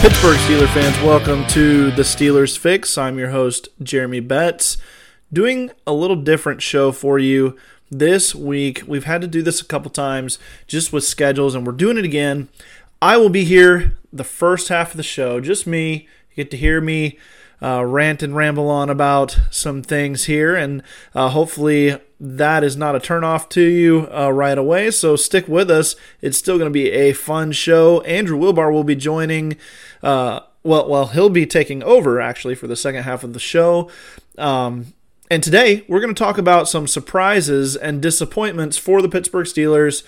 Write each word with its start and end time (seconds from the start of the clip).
Pittsburgh 0.00 0.38
Steelers 0.38 0.72
fans, 0.72 0.96
welcome 1.02 1.46
to 1.48 1.90
the 1.90 2.00
Steelers 2.00 2.56
Fix. 2.56 2.96
I'm 2.96 3.18
your 3.18 3.32
host, 3.32 3.68
Jeremy 3.82 4.20
Betz. 4.20 4.78
Doing 5.30 5.72
a 5.86 5.92
little 5.92 6.16
different 6.16 6.62
show 6.62 6.90
for 6.90 7.18
you 7.18 7.54
this 7.90 8.34
week. 8.34 8.82
We've 8.86 9.04
had 9.04 9.20
to 9.20 9.26
do 9.26 9.42
this 9.42 9.60
a 9.60 9.64
couple 9.66 9.90
times 9.90 10.38
just 10.66 10.90
with 10.90 11.04
schedules, 11.04 11.54
and 11.54 11.66
we're 11.66 11.74
doing 11.74 11.98
it 11.98 12.06
again. 12.06 12.48
I 13.02 13.18
will 13.18 13.28
be 13.28 13.44
here 13.44 13.98
the 14.10 14.24
first 14.24 14.70
half 14.70 14.92
of 14.92 14.96
the 14.96 15.02
show, 15.02 15.38
just 15.38 15.66
me. 15.66 16.08
You 16.30 16.44
get 16.44 16.50
to 16.52 16.56
hear 16.56 16.80
me 16.80 17.18
uh, 17.62 17.84
rant 17.84 18.22
and 18.22 18.34
ramble 18.34 18.68
on 18.68 18.88
about 18.88 19.38
some 19.50 19.82
things 19.82 20.24
here, 20.24 20.54
and 20.54 20.82
uh, 21.14 21.28
hopefully 21.28 21.98
that 22.18 22.62
is 22.62 22.76
not 22.76 22.94
a 22.94 23.00
turnoff 23.00 23.48
to 23.48 23.62
you 23.62 24.08
uh, 24.12 24.30
right 24.30 24.58
away. 24.58 24.90
So 24.90 25.16
stick 25.16 25.48
with 25.48 25.70
us. 25.70 25.96
It's 26.20 26.36
still 26.36 26.58
going 26.58 26.70
to 26.70 26.72
be 26.72 26.90
a 26.90 27.12
fun 27.12 27.52
show. 27.52 28.02
Andrew 28.02 28.38
Wilbar 28.38 28.70
will 28.70 28.84
be 28.84 28.94
joining. 28.94 29.56
Uh, 30.02 30.40
well, 30.62 30.88
well, 30.88 31.06
he'll 31.08 31.30
be 31.30 31.46
taking 31.46 31.82
over 31.82 32.20
actually 32.20 32.54
for 32.54 32.66
the 32.66 32.76
second 32.76 33.04
half 33.04 33.24
of 33.24 33.32
the 33.32 33.40
show. 33.40 33.90
Um, 34.36 34.92
and 35.30 35.42
today 35.42 35.84
we're 35.88 36.00
going 36.00 36.14
to 36.14 36.18
talk 36.18 36.36
about 36.36 36.68
some 36.68 36.86
surprises 36.86 37.76
and 37.76 38.02
disappointments 38.02 38.76
for 38.76 39.00
the 39.00 39.08
Pittsburgh 39.08 39.46
Steelers 39.46 40.02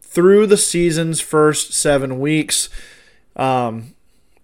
through 0.00 0.46
the 0.46 0.56
season's 0.56 1.20
first 1.20 1.74
seven 1.74 2.18
weeks. 2.18 2.70
Um, 3.36 3.94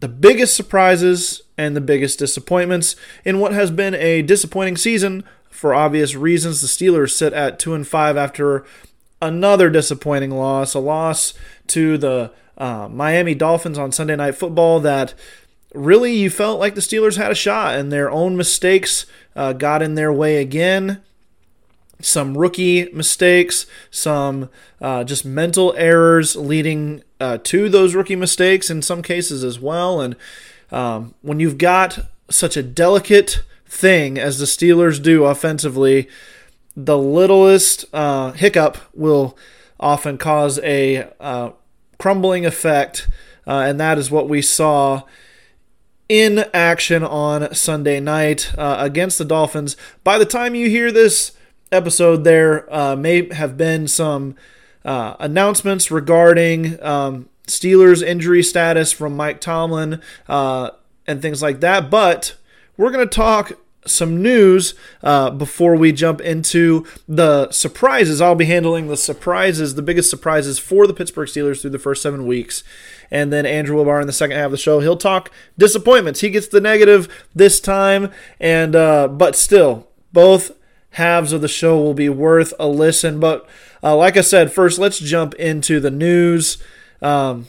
the 0.01 0.09
biggest 0.09 0.55
surprises 0.55 1.44
and 1.57 1.77
the 1.77 1.81
biggest 1.81 2.19
disappointments 2.19 2.97
in 3.25 3.39
what 3.39 3.53
has 3.53 3.71
been 3.71 3.95
a 3.95 4.23
disappointing 4.23 4.77
season 4.77 5.25
for 5.51 5.75
obvious 5.75 6.15
reasons. 6.15 6.61
The 6.61 6.67
Steelers 6.67 7.11
sit 7.11 7.33
at 7.33 7.59
2 7.59 7.75
and 7.75 7.87
5 7.87 8.17
after 8.17 8.65
another 9.23 9.71
disappointing 9.71 10.31
loss, 10.31 10.75
a 10.75 10.81
loss 10.81 11.35
to 11.69 11.97
the 11.97 12.33
uh, 12.59 12.89
Miami 12.91 13.35
Dolphins 13.35 13.79
on 13.79 13.93
Sunday 13.93 14.17
Night 14.17 14.35
Football 14.35 14.81
that 14.81 15.15
really 15.75 16.15
you 16.15 16.31
felt 16.31 16.61
like 16.61 16.75
the 16.75 16.81
Steelers 16.81 17.17
had 17.17 17.33
a 17.33 17.37
shot 17.37 17.75
and 17.75 17.91
their 17.91 18.11
own 18.11 18.37
mistakes 18.37 19.07
uh, 19.35 19.53
got 19.53 19.83
in 19.83 19.95
their 19.95 20.13
way 20.13 20.37
again. 20.37 21.03
Some 22.01 22.37
rookie 22.37 22.91
mistakes, 22.93 23.67
some 23.91 24.51
uh, 24.81 25.05
just 25.05 25.25
mental 25.25 25.75
errors 25.77 26.37
leading 26.37 27.03
uh, 27.19 27.39
to 27.45 27.69
those 27.69 27.95
rookie 27.95 28.17
mistakes 28.17 28.69
in 28.69 28.83
some 28.83 29.03
cases 29.03 29.43
as 29.43 29.59
well. 29.59 30.01
And 30.01 30.17
um, 30.71 31.15
when 31.23 31.41
you've 31.41 31.59
got 31.59 32.07
such 32.31 32.57
a 32.57 32.63
delicate 32.63 33.43
thing 33.67 34.19
as 34.19 34.39
the 34.39 34.45
Steelers 34.45 35.03
do 35.03 35.25
offensively, 35.25 36.09
the 36.77 36.99
littlest 36.99 37.85
uh, 37.93 38.33
hiccup 38.33 38.79
will 38.95 39.37
often 39.79 40.19
cause 40.19 40.59
a 40.61 41.09
uh, 41.21 41.51
crumbling 41.99 42.47
effect, 42.47 43.09
uh, 43.47 43.65
and 43.67 43.79
that 43.79 43.99
is 43.99 44.11
what 44.11 44.29
we 44.29 44.43
saw 44.43 45.03
in 46.09 46.45
action 46.53 47.03
on 47.03 47.53
Sunday 47.55 48.01
night 48.01 48.53
uh, 48.59 48.77
against 48.79 49.19
the 49.19 49.25
Dolphins. 49.25 49.77
By 50.03 50.19
the 50.19 50.27
time 50.27 50.55
you 50.55 50.69
hear 50.69 50.93
this 50.93 51.33
episode, 51.73 52.25
there 52.25 52.73
uh, 52.75 52.97
may 52.97 53.33
have 53.33 53.57
been 53.57 53.89
some 53.89 54.35
uh, 54.85 55.17
announcements 55.19 55.91
regarding 55.91 56.83
um, 56.83 57.29
Steelers 57.47 58.03
injury 58.03 58.43
status 58.43 58.93
from 58.93 59.17
Mike 59.17 59.41
Tomlin 59.41 60.01
and 60.29 61.21
things 61.21 61.43
like 61.43 61.61
that, 61.61 61.91
but 61.91 62.37
we're 62.77 62.91
going 62.91 63.07
to 63.07 63.15
talk 63.15 63.53
some 63.87 64.23
news 64.23 64.75
uh, 65.03 65.31
before 65.31 65.77
we 65.77 65.93
jump 65.93 66.21
into 66.21 66.87
the 67.09 67.51
surprises. 67.51 68.21
I'll 68.21 68.35
be 68.35 68.47
handling 68.47 68.89
the 68.89 68.97
surprises, 68.97 69.75
the 69.75 69.83
biggest 69.83 70.11
surprises 70.11 70.59
for 70.59 70.87
the 70.87 70.95
Pittsburgh 70.95 71.29
Steelers 71.29 71.61
through 71.61 71.71
the 71.71 71.79
first 71.79 72.03
seven 72.03 72.27
weeks. 72.27 72.65
And 73.11 73.33
then 73.33 73.47
Andrew 73.47 73.77
Wilbar 73.77 74.01
in 74.01 74.07
the 74.07 74.13
second 74.13 74.37
half 74.37 74.47
of 74.47 74.53
the 74.53 74.57
show, 74.57 74.81
he'll 74.81 74.97
talk 74.97 75.31
disappointments. 75.59 76.21
He 76.21 76.31
gets 76.31 76.49
the 76.49 76.61
negative 76.61 77.27
this 77.35 77.61
time, 77.61 78.11
and 78.41 78.75
uh, 78.75 79.09
but 79.09 79.37
still, 79.37 79.89
both 80.13 80.53
halves 80.91 81.33
of 81.33 81.41
the 81.41 81.49
show 81.49 81.77
will 81.77 81.95
be 81.95 82.09
worth 82.09 82.55
a 82.59 82.67
listen. 82.67 83.21
But 83.21 83.47
uh, 83.83 83.97
like 83.97 84.17
I 84.17 84.23
said, 84.23 84.53
first 84.53 84.79
let's 84.79 84.99
jump 84.99 85.35
into 85.35 85.81
the 85.81 85.91
news. 85.91 86.59
Um, 87.05 87.49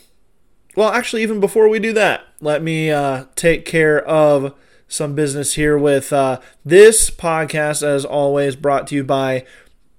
well, 0.76 0.90
actually, 0.90 1.24
even 1.24 1.40
before 1.40 1.70
we 1.70 1.80
do 1.80 1.94
that, 1.94 2.28
let 2.42 2.62
me 2.62 2.92
uh, 2.92 3.26
take 3.36 3.66
care 3.66 4.06
of 4.06 4.54
some 4.88 5.16
business 5.16 5.54
here 5.54 5.78
with 5.78 6.12
uh, 6.12 6.42
this 6.66 7.10
podcast, 7.10 7.82
as 7.82 8.04
always, 8.04 8.58
brought 8.58 8.86
to 8.88 8.96
you 8.96 9.04
by 9.04 9.46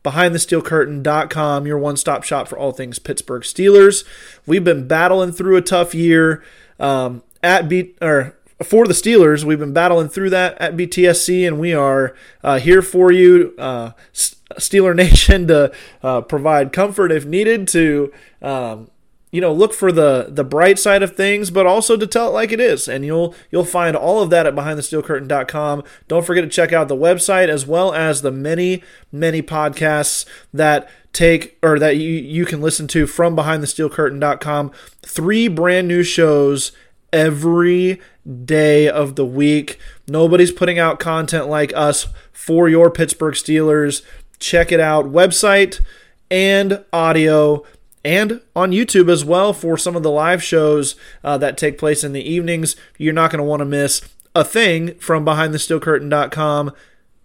BehindTheSteelCurtain.com, 0.05 1.67
your 1.67 1.79
one 1.79 1.97
stop 1.97 2.23
shop 2.23 2.47
for 2.47 2.59
all 2.59 2.73
things 2.73 2.99
Pittsburgh 2.99 3.43
Steelers. 3.43 4.05
We've 4.47 4.63
been 4.63 4.87
battling 4.87 5.33
through 5.33 5.57
a 5.57 5.63
tough 5.63 5.95
year 5.95 6.45
um, 6.79 7.23
at 7.43 7.67
beat 7.67 7.97
or 8.03 8.37
for 8.63 8.87
the 8.87 8.93
Steelers. 8.93 9.43
We've 9.43 9.59
been 9.59 9.73
battling 9.73 10.11
through 10.11 10.31
that 10.31 10.59
at 10.61 10.77
BTSC, 10.77 11.47
and 11.47 11.59
we 11.59 11.73
are 11.73 12.15
uh, 12.45 12.59
here 12.59 12.83
for 12.83 13.11
you, 13.11 13.55
uh, 13.59 13.93
Steeler 14.13 14.95
Nation, 14.95 15.47
to 15.49 15.73
uh, 16.03 16.21
provide 16.21 16.75
comfort 16.75 17.11
if 17.11 17.25
needed 17.25 17.67
to. 17.69 18.13
Um, 18.43 18.91
you 19.37 19.43
know 19.43 19.53
look 19.53 19.75
for 19.75 19.93
the 19.93 20.29
the 20.31 20.43
bright 20.43 20.79
side 20.79 21.03
of 21.03 21.15
things 21.15 21.51
but 21.51 21.67
also 21.67 21.95
to 21.95 22.07
tell 22.07 22.29
it 22.29 22.33
like 22.33 22.53
it 22.53 22.61
is. 22.61 22.89
And 22.89 23.05
you'll 23.05 23.35
you'll 23.51 23.67
find 23.67 23.95
all 23.95 24.23
of 24.23 24.31
that 24.31 24.47
at 24.47 24.55
behindthesteelcurtain.com 24.55 25.85
don't 26.09 26.25
forget 26.25 26.43
to 26.43 26.49
check 26.49 26.73
out 26.73 26.89
the 26.89 26.97
website 26.97 27.49
as 27.51 27.67
well 27.67 27.93
as 27.93 28.23
the 28.23 28.33
many 28.33 28.83
many 29.13 29.43
podcasts 29.43 30.25
that 30.55 30.89
take 31.13 31.59
or 31.63 31.79
that 31.79 31.99
you 31.99 32.09
you 32.09 32.47
can 32.47 32.63
listen 32.63 32.89
to 32.89 33.07
from 33.07 33.37
behindthesteelcurtain.com 33.37 34.73
three 35.03 35.49
brand 35.49 35.87
new 35.87 36.03
shows 36.03 36.73
every 37.13 38.01
day 38.45 38.89
of 38.89 39.17
the 39.17 39.27
week. 39.27 39.79
Nobody's 40.09 40.51
putting 40.51 40.79
out 40.79 40.99
content 40.99 41.47
like 41.49 41.75
us 41.77 42.09
for 42.33 42.71
your 42.71 42.91
Pittsburgh 42.91 43.35
Steelers. 43.35 44.01
Check 44.39 44.73
it 44.73 44.81
out. 44.81 45.13
Website 45.13 45.85
and 46.31 46.85
audio 46.93 47.65
and 48.07 48.41
on 48.55 48.71
YouTube 48.71 49.11
as 49.11 49.25
well 49.25 49.53
for 49.53 49.77
some 49.77 49.97
of 49.97 50.05
the 50.05 50.11
live 50.13 50.41
shows 50.41 50.95
uh, 51.25 51.37
that 51.39 51.59
take 51.59 51.77
place 51.77 52.05
in 52.05 52.13
the 52.13 52.23
evenings. 52.23 52.77
You're 52.99 53.13
not 53.13 53.33
going 53.33 53.41
to 53.41 53.45
want 53.45 53.61
to 53.61 53.67
miss 53.67 54.01
a 54.33 54.45
thing 54.45 54.95
from 54.95 55.27
BehindTheSteelCurtain.com, 55.27 56.73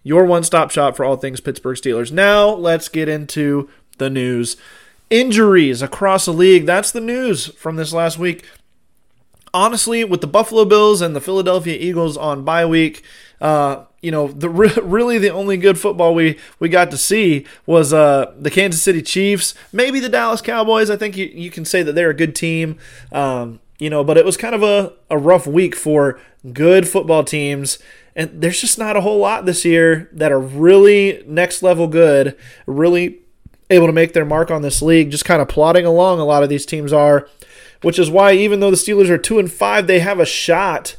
your 0.02 0.25
one 0.25 0.44
stop 0.44 0.72
shop 0.72 0.96
for 0.96 1.06
all 1.06 1.18
things 1.18 1.40
Pittsburgh 1.40 1.78
Steelers. 1.78 2.12
Now, 2.12 2.50
let's 2.50 2.90
get 2.90 3.08
into 3.08 3.70
the 4.00 4.09
news. 4.09 4.58
Injuries 5.12 5.84
across 5.84 6.25
the 6.25 6.34
league. 6.34 6.66
That's 6.66 6.91
the 6.91 7.00
news 7.00 7.47
from 7.53 7.75
this 7.75 7.94
last 7.94 8.18
week. 8.18 8.44
Honestly, 9.53 10.03
with 10.03 10.22
the 10.22 10.28
Buffalo 10.28 10.66
Bills 10.66 11.01
and 11.01 11.16
the 11.16 11.22
Philadelphia 11.22 11.78
Eagles 11.79 12.16
on 12.17 12.44
bye 12.44 12.66
week, 12.66 13.03
uh, 13.41 13.85
you 14.01 14.12
know, 14.12 14.28
the 14.28 14.50
really 14.84 15.17
the 15.17 15.29
only 15.29 15.58
good 15.58 15.79
football 15.79 16.14
we 16.14 16.37
we 16.59 16.70
got 16.70 16.91
to 16.91 16.97
see 16.97 17.46
was 17.66 17.93
uh, 17.93 18.34
the 18.37 18.52
Kansas 18.52 18.81
City 18.81 19.02
Chiefs, 19.02 19.53
maybe 19.72 19.99
the 19.99 20.09
Dallas 20.09 20.41
Cowboys. 20.41 20.90
I 20.90 20.97
think 20.97 21.17
you, 21.17 21.26
you 21.26 21.52
can 21.52 21.66
say 21.66 21.84
that 21.84 21.93
they're 21.93 22.09
a 22.09 22.16
good 22.16 22.35
team. 22.35 22.78
Um, 23.11 23.59
you 23.81 23.90
know, 23.90 24.03
but 24.03 24.16
it 24.16 24.23
was 24.23 24.37
kind 24.37 24.53
of 24.53 24.61
a, 24.61 24.93
a 25.09 25.17
rough 25.17 25.47
week 25.47 25.76
for 25.76 26.20
good 26.53 26.87
football 26.87 27.23
teams. 27.23 27.79
And 28.16 28.41
there's 28.41 28.61
just 28.61 28.78
not 28.78 28.96
a 28.96 29.02
whole 29.02 29.17
lot 29.17 29.46
this 29.46 29.66
year 29.66 30.08
that 30.14 30.31
are 30.31 30.40
really 30.40 31.23
next 31.26 31.64
level 31.64 31.87
good, 31.87 32.37
really 32.67 33.22
able 33.72 33.87
to 33.87 33.93
make 33.93 34.14
their 34.14 34.23
mark 34.23 34.52
on 34.52 34.61
this 34.61 34.84
league, 34.84 35.09
just 35.09 35.26
kind 35.26 35.41
of 35.41 35.47
plodding 35.47 35.85
along. 35.85 36.20
A 36.20 36.26
lot 36.26 36.43
of 36.43 36.49
these 36.49 36.66
teams 36.66 36.93
are, 36.93 37.28
which 37.81 37.99
is 37.99 38.09
why 38.09 38.33
even 38.33 38.59
though 38.59 38.72
the 38.72 38.78
Steelers 38.78 39.09
are 39.09 39.17
two 39.17 39.39
and 39.39 39.51
five, 39.51 39.87
they 39.87 39.99
have 39.99 40.19
a 40.19 40.25
shot 40.25 40.95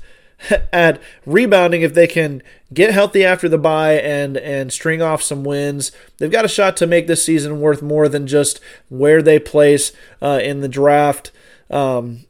at 0.73 1.01
rebounding 1.27 1.83
if 1.83 1.95
they 1.95 2.07
can 2.07 2.43
get 2.73 2.93
healthy 2.93 3.25
after 3.25 3.49
the 3.49 3.59
bye 3.59 3.95
and 3.95 4.37
and 4.37 4.73
string 4.73 5.03
off 5.03 5.23
some 5.23 5.45
wins. 5.45 5.93
They've 6.19 6.31
got 6.31 6.45
a 6.45 6.49
shot 6.49 6.77
to 6.79 6.87
make 6.87 7.07
this 7.07 7.25
season 7.25 7.61
worth 7.61 7.83
more 7.83 8.09
than 8.09 8.27
just 8.27 8.61
where 8.89 9.23
they 9.23 9.39
place 9.39 9.93
uh, 10.21 10.41
in 10.43 10.61
the 10.61 10.69
draft. 10.69 11.31
Um, 11.71 12.25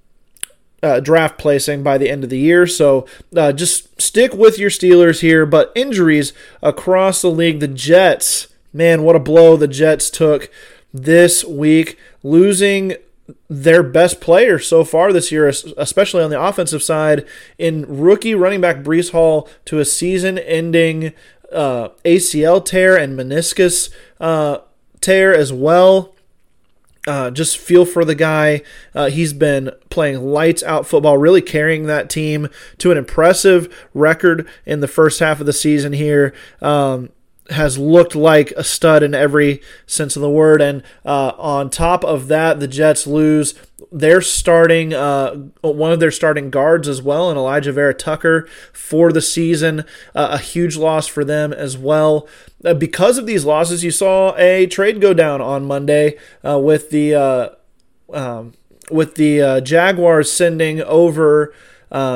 uh, 0.83 0.99
draft 0.99 1.39
placing 1.39 1.83
by 1.83 1.97
the 1.97 2.11
end 2.11 2.25
of 2.25 2.31
the 2.31 2.39
year. 2.39 2.67
So 2.67 3.07
uh, 3.37 3.53
just 3.53 4.01
stick 4.01 4.35
with 4.35 4.59
your 4.59 4.71
Steelers 4.71 5.21
here. 5.21 5.47
But 5.47 5.71
injuries 5.77 6.33
across 6.61 7.23
the 7.23 7.31
league, 7.31 7.61
the 7.61 7.69
Jets, 7.69 8.49
man, 8.73 9.05
what 9.05 9.15
a 9.15 9.21
blow 9.21 9.57
the 9.57 9.69
Jets 9.69 10.11
took 10.11 10.51
this 10.93 11.45
week, 11.45 11.99
losing 12.25 12.97
their 13.49 13.83
best 13.83 14.21
player 14.21 14.59
so 14.59 14.85
far 14.85 15.13
this 15.13 15.31
year, 15.31 15.49
especially 15.49 16.23
on 16.23 16.31
the 16.31 16.41
offensive 16.41 16.83
side, 16.83 17.27
in 17.59 17.85
rookie 17.87 18.35
running 18.35 18.61
back 18.61 18.79
Breece 18.79 19.13
Hall 19.13 19.49
to 19.67 19.79
a 19.79 19.85
season 19.85 20.39
ending 20.39 21.13
uh, 21.53 21.91
ACL 22.05 22.65
tear 22.65 22.97
and 22.97 23.19
meniscus 23.19 23.91
uh, 24.21 24.59
tear 25.01 25.35
as 25.35 25.53
well. 25.53 26.15
Uh, 27.07 27.31
just 27.31 27.59
feel 27.59 27.85
for 27.85 28.05
the 28.05 28.15
guy. 28.15 28.63
Uh, 28.95 29.11
he's 29.11 29.33
been 29.33 29.71
playing 29.91 30.23
lights 30.25 30.63
out 30.63 30.87
football, 30.87 31.19
really 31.19 31.43
carrying 31.43 31.87
that 31.87 32.09
team 32.09 32.49
to 32.79 32.93
an 32.93 32.99
impressive 32.99 33.89
record 33.93 34.49
in 34.65 34.81
the 34.81 34.89
first 34.89 35.19
half 35.19 35.41
of 35.41 35.47
the 35.47 35.53
season 35.53 35.93
here. 35.93 36.33
Um, 36.61 37.11
has 37.53 37.79
looked 37.79 38.15
like 38.15 38.51
a 38.53 38.65
stud 38.65 39.03
in 39.03 39.15
every 39.15 39.63
sense 39.87 40.17
of 40.17 40.23
the 40.23 40.31
word. 40.31 40.61
And 40.61 40.83
uh, 41.05 41.33
on 41.39 41.71
top 41.71 42.05
of 42.05 42.29
that, 42.29 42.61
the 42.61 42.69
Jets 42.69 43.07
lose 43.07 43.55
their 43.93 44.23
starting 44.23 44.95
uh, 44.95 45.35
one 45.61 45.93
of 45.93 46.01
their 46.01 46.11
starting 46.11 46.49
guards 46.49 46.89
as 46.89 47.03
well, 47.03 47.29
and 47.29 47.39
Alijah 47.39 47.75
Vera-Tucker 47.75 48.49
for 48.73 49.13
the 49.13 49.21
season. 49.21 49.81
Uh, 50.15 50.29
a 50.33 50.39
huge 50.39 50.77
loss 50.77 51.07
for 51.07 51.25
them 51.25 51.53
as 51.53 51.77
well. 51.77 52.27
Uh, 52.65 52.73
because 52.73 53.19
of 53.19 53.27
these 53.27 53.45
losses, 53.45 53.85
you 53.85 53.91
saw 53.91 54.35
a 54.37 54.67
trade 54.67 55.01
go 55.01 55.13
down 55.13 55.43
on 55.43 55.67
Monday 55.67 56.17
uh, 56.43 56.59
with 56.59 56.89
the 56.91 57.15
uh, 57.15 57.49
um, 58.13 58.55
with 58.91 59.17
the 59.17 59.61
Jaguars 59.63 60.33
sending 60.33 60.81
over. 60.83 61.55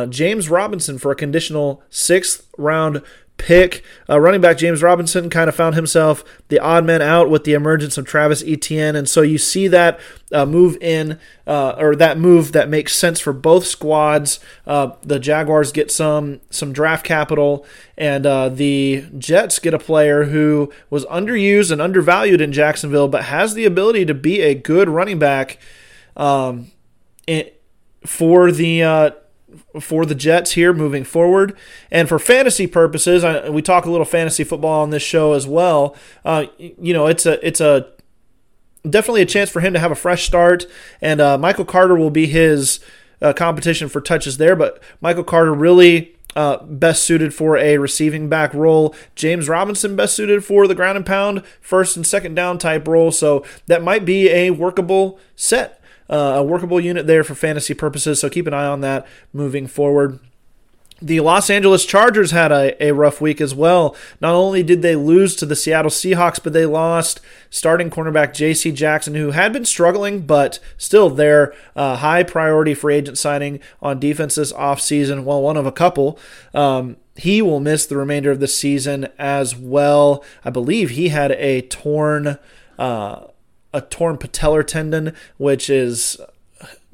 James 0.09 0.49
Robinson 0.49 0.97
for 0.97 1.11
a 1.11 1.17
conditional 1.17 1.83
sixth 1.91 2.49
round 2.57 3.03
pick. 3.39 3.85
Uh, 4.09 4.21
running 4.21 4.41
back 4.41 4.59
James 4.59 4.83
Robinson 4.83 5.31
kind 5.31 5.49
of 5.49 5.55
found 5.55 5.75
himself 5.75 6.25
the 6.49 6.59
odd 6.59 6.85
man 6.85 7.03
out 7.03 7.31
with 7.31 7.45
the 7.45 7.53
emergence 7.53 7.99
of 7.99 8.07
Travis 8.07 8.43
Etienne, 8.47 8.97
and 8.97 9.09
so 9.09 9.23
you 9.23 9.39
see 9.39 9.69
that 9.69 10.01
uh, 10.33 10.47
move 10.47 10.77
in 10.81 11.19
uh, 11.47 11.75
or 11.79 11.95
that 11.97 12.19
move 12.19 12.53
that 12.53 12.69
makes 12.69 12.95
sense 12.95 13.21
for 13.21 13.33
both 13.33 13.67
squads. 13.67 14.41
Uh, 14.67 14.93
the 15.03 15.19
Jaguars 15.19 15.73
get 15.73 15.91
some 15.91 16.41
some 16.51 16.73
draft 16.73 17.05
capital, 17.05 17.65
and 17.97 18.27
uh, 18.27 18.49
the 18.49 19.05
Jets 19.19 19.59
get 19.59 19.75
a 19.75 19.79
player 19.79 20.25
who 20.25 20.73
was 20.91 21.05
underused 21.07 21.71
and 21.71 21.81
undervalued 21.81 22.41
in 22.41 22.53
Jacksonville, 22.53 23.09
but 23.09 23.25
has 23.25 23.55
the 23.55 23.65
ability 23.65 24.05
to 24.07 24.15
be 24.15 24.41
a 24.41 24.55
good 24.55 24.89
running 24.89 25.19
back. 25.19 25.59
Um, 26.17 26.71
for 28.07 28.53
the 28.53 28.83
uh, 28.83 29.11
for 29.81 30.07
the 30.07 30.15
Jets 30.15 30.53
here 30.53 30.73
moving 30.73 31.05
forward. 31.05 31.57
And 31.91 32.09
for 32.09 32.19
fantasy 32.19 32.67
purposes, 32.67 33.25
I, 33.25 33.49
we 33.49 33.63
talk 33.63 33.85
a 33.85 33.91
little 33.91 34.05
fantasy 34.05 34.45
football 34.45 34.83
on 34.83 34.91
this 34.91 35.03
show 35.03 35.33
as 35.33 35.47
well. 35.47 35.97
Uh, 36.25 36.47
you 36.59 36.93
know, 36.93 37.07
it's 37.07 37.27
a 37.27 37.45
it's 37.47 37.61
a 37.61 37.89
definitely 38.89 39.23
a 39.23 39.27
chance 39.27 39.51
for 39.51 39.61
him 39.61 39.73
to 39.73 39.79
have 39.79 39.91
a 39.91 39.97
fresh 39.97 40.27
start. 40.27 40.67
And 41.01 41.21
uh, 41.21 41.39
Michael 41.39 41.65
Carter 41.65 41.97
will 41.97 42.11
be 42.11 42.27
his 42.27 42.81
uh, 43.21 43.33
competition 43.33 43.89
for 43.89 44.01
touches 44.01 44.37
there, 44.37 44.57
but 44.57 44.83
Michael 45.01 45.25
Carter 45.25 45.55
really. 45.55 46.13
Uh, 46.35 46.63
best 46.65 47.03
suited 47.03 47.33
for 47.33 47.57
a 47.57 47.79
receiving 47.79 48.29
back 48.29 48.53
role. 48.53 48.95
James 49.15 49.49
Robinson 49.49 49.97
best 49.97 50.15
suited 50.15 50.45
for 50.45 50.69
the 50.69 50.75
ground 50.75 50.99
and 50.99 51.07
pound, 51.07 51.43
first 51.63 51.97
and 51.97 52.07
second 52.07 52.35
down 52.35 52.59
type 52.59 52.87
role. 52.87 53.11
So 53.11 53.43
that 53.69 53.83
might 53.83 54.05
be 54.05 54.29
a 54.29 54.51
workable 54.51 55.19
set 55.35 55.81
uh, 56.09 56.35
a 56.37 56.43
workable 56.43 56.81
unit 56.81 57.07
there 57.07 57.25
for 57.25 57.35
fantasy 57.35 57.75
purposes. 57.75 58.21
So 58.21 58.29
keep 58.29 58.47
an 58.47 58.55
eye 58.55 58.67
on 58.67 58.81
that 58.83 59.07
moving 59.33 59.67
forward. 59.67 60.19
The 61.03 61.21
Los 61.21 61.51
Angeles 61.51 61.85
Chargers 61.85 62.31
had 62.31 62.51
a, 62.51 62.83
a 62.83 62.93
rough 62.93 63.21
week 63.21 63.39
as 63.39 63.55
well. 63.55 63.95
Not 64.19 64.33
only 64.33 64.63
did 64.63 64.81
they 64.81 64.97
lose 64.97 65.37
to 65.37 65.45
the 65.45 65.55
Seattle 65.55 65.91
Seahawks, 65.91 66.43
but 66.43 66.55
they 66.55 66.65
lost 66.65 67.21
starting 67.51 67.91
cornerback 67.91 68.33
J.C. 68.33 68.73
Jackson, 68.73 69.15
who 69.15 69.33
had 69.33 69.53
been 69.53 69.67
struggling, 69.67 70.23
but 70.23 70.59
still 70.79 71.11
their 71.11 71.53
uh, 71.75 71.97
high 71.97 72.23
priority 72.23 72.73
free 72.73 72.97
agent 72.97 73.19
signing 73.19 73.61
on 73.83 74.01
defense 74.01 74.37
this 74.37 74.55
offseason. 74.55 75.25
Well, 75.25 75.43
one 75.43 75.59
of 75.59 75.67
a 75.67 75.73
couple. 75.73 76.19
Um, 76.55 76.97
he 77.15 77.43
will 77.43 77.61
miss 77.61 77.85
the 77.85 77.99
remainder 77.99 78.31
of 78.31 78.41
the 78.41 78.49
season 78.49 79.09
as 79.19 79.55
well. 79.55 80.25
I 80.47 80.51
believe 80.51 80.91
he 80.91 81.09
had 81.09 81.33
a 81.33 81.61
torn. 81.61 82.39
Uh, 82.79 83.27
a 83.73 83.81
torn 83.81 84.17
patellar 84.17 84.67
tendon, 84.67 85.15
which 85.39 85.69
is 85.69 86.19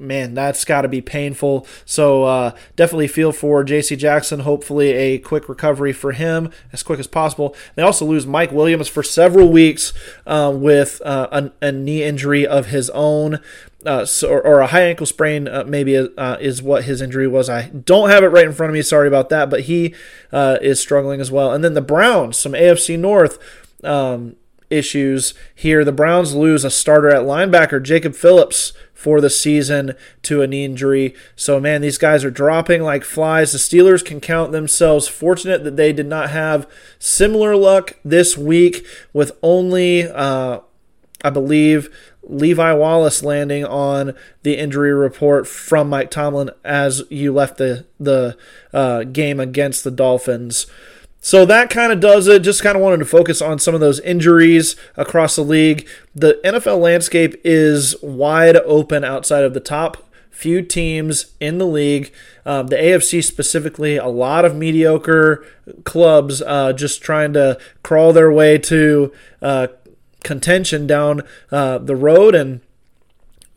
man, 0.03 0.33
that's 0.33 0.65
got 0.65 0.81
to 0.81 0.87
be 0.87 1.01
painful. 1.01 1.65
So 1.85 2.23
uh, 2.23 2.55
definitely 2.75 3.07
feel 3.07 3.31
for 3.31 3.63
J.C. 3.63 3.95
Jackson. 3.95 4.41
Hopefully, 4.41 4.91
a 4.91 5.17
quick 5.19 5.49
recovery 5.49 5.93
for 5.93 6.11
him 6.11 6.51
as 6.71 6.83
quick 6.83 6.99
as 6.99 7.07
possible. 7.07 7.55
They 7.75 7.83
also 7.83 8.05
lose 8.05 8.27
Mike 8.27 8.51
Williams 8.51 8.87
for 8.87 9.03
several 9.03 9.49
weeks 9.49 9.93
uh, 10.25 10.51
with 10.53 11.01
uh, 11.05 11.27
a, 11.31 11.67
a, 11.67 11.71
knee 11.71 12.03
injury 12.03 12.45
of 12.45 12.67
his 12.67 12.89
own. 12.91 13.39
Uh, 13.85 14.05
so, 14.05 14.29
or, 14.29 14.45
or, 14.45 14.59
a 14.61 14.67
high 14.67 14.83
ankle 14.83 15.05
sprain, 15.05 15.45
uh, 15.47 15.63
maybe 15.67 15.97
uh, 15.97 16.37
is 16.39 16.61
what 16.61 16.85
his 16.85 17.01
injury 17.01 17.27
was. 17.27 17.49
I 17.49 17.63
don't 17.67 18.09
have 18.09 18.23
it 18.23 18.27
right 18.27 18.45
in 18.45 18.53
front 18.53 18.69
of 18.69 18.73
me. 18.73 18.81
Sorry 18.81 19.09
about 19.09 19.27
that, 19.29 19.49
but 19.49 19.61
he 19.61 19.93
is 20.31 20.79
struggling 20.79 21.19
as 21.19 21.31
well. 21.31 21.51
And 21.51 21.63
then 21.63 21.73
the 21.73 21.81
Browns, 21.81 22.37
some 22.37 22.53
AFC 22.53 22.97
North. 22.97 23.37
Um, 23.83 24.37
issues 24.69 25.33
here. 25.53 25.83
The 25.83 25.91
Browns 25.91 26.33
lose 26.35 26.63
a 26.63 26.69
starter 26.69 27.09
at 27.09 27.23
linebacker, 27.23 27.81
Jacob 27.81 28.15
Phillips, 28.15 28.73
for 28.93 29.19
the 29.19 29.29
season 29.29 29.95
to 30.21 30.41
a 30.41 30.47
knee 30.47 30.63
injury. 30.63 31.13
So, 31.35 31.59
man, 31.59 31.81
these 31.81 31.97
guys 31.97 32.23
are 32.23 32.31
dropping 32.31 32.83
like 32.83 33.03
flies. 33.03 33.51
The 33.51 33.57
Steelers 33.57 34.03
can 34.03 34.21
count 34.21 34.53
themselves 34.53 35.09
fortunate 35.09 35.63
that 35.65 35.75
they 35.75 35.91
did 35.91 36.07
not 36.07 36.29
have 36.29 36.69
similar 36.99 37.55
luck 37.55 37.99
this 38.05 38.37
week 38.37 38.85
with 39.11 39.33
only, 39.41 40.03
uh, 40.07 40.59
I 41.23 41.29
believe, 41.29 41.89
Levi 42.23 42.73
Wallace 42.73 43.23
landing 43.23 43.65
on 43.65 44.15
the 44.43 44.57
injury 44.57 44.93
report 44.93 45.47
from 45.47 45.89
Mike 45.89 46.09
Tomlin 46.09 46.51
as 46.63 47.03
you 47.09 47.33
left 47.33 47.57
the 47.57 47.85
the 47.99 48.37
uh, 48.73 49.03
game 49.03 49.39
against 49.39 49.83
the 49.83 49.91
Dolphins. 49.91 50.65
So 51.25 51.45
that 51.45 51.69
kind 51.69 51.93
of 51.93 52.01
does 52.01 52.27
it. 52.27 52.41
Just 52.41 52.61
kind 52.61 52.75
of 52.75 52.81
wanted 52.81 52.97
to 52.97 53.05
focus 53.05 53.41
on 53.41 53.57
some 53.57 53.73
of 53.73 53.79
those 53.79 54.01
injuries 54.01 54.75
across 54.97 55.37
the 55.37 55.41
league. 55.41 55.87
The 56.13 56.37
NFL 56.43 56.81
landscape 56.81 57.39
is 57.45 57.95
wide 58.03 58.57
open 58.57 59.05
outside 59.05 59.45
of 59.45 59.53
the 59.53 59.61
top 59.61 60.05
few 60.31 60.61
teams 60.61 61.27
in 61.39 61.59
the 61.59 61.65
league. 61.65 62.11
Um, 62.45 62.67
the 62.67 62.75
AFC 62.75 63.23
specifically, 63.23 63.95
a 63.95 64.07
lot 64.07 64.43
of 64.43 64.53
mediocre 64.53 65.45
clubs 65.85 66.41
uh, 66.41 66.73
just 66.73 67.01
trying 67.01 67.31
to 67.33 67.57
crawl 67.83 68.11
their 68.11 68.29
way 68.29 68.57
to 68.57 69.13
uh, 69.41 69.67
contention 70.25 70.85
down 70.85 71.21
uh, 71.53 71.77
the 71.77 71.95
road. 71.95 72.35
And 72.35 72.59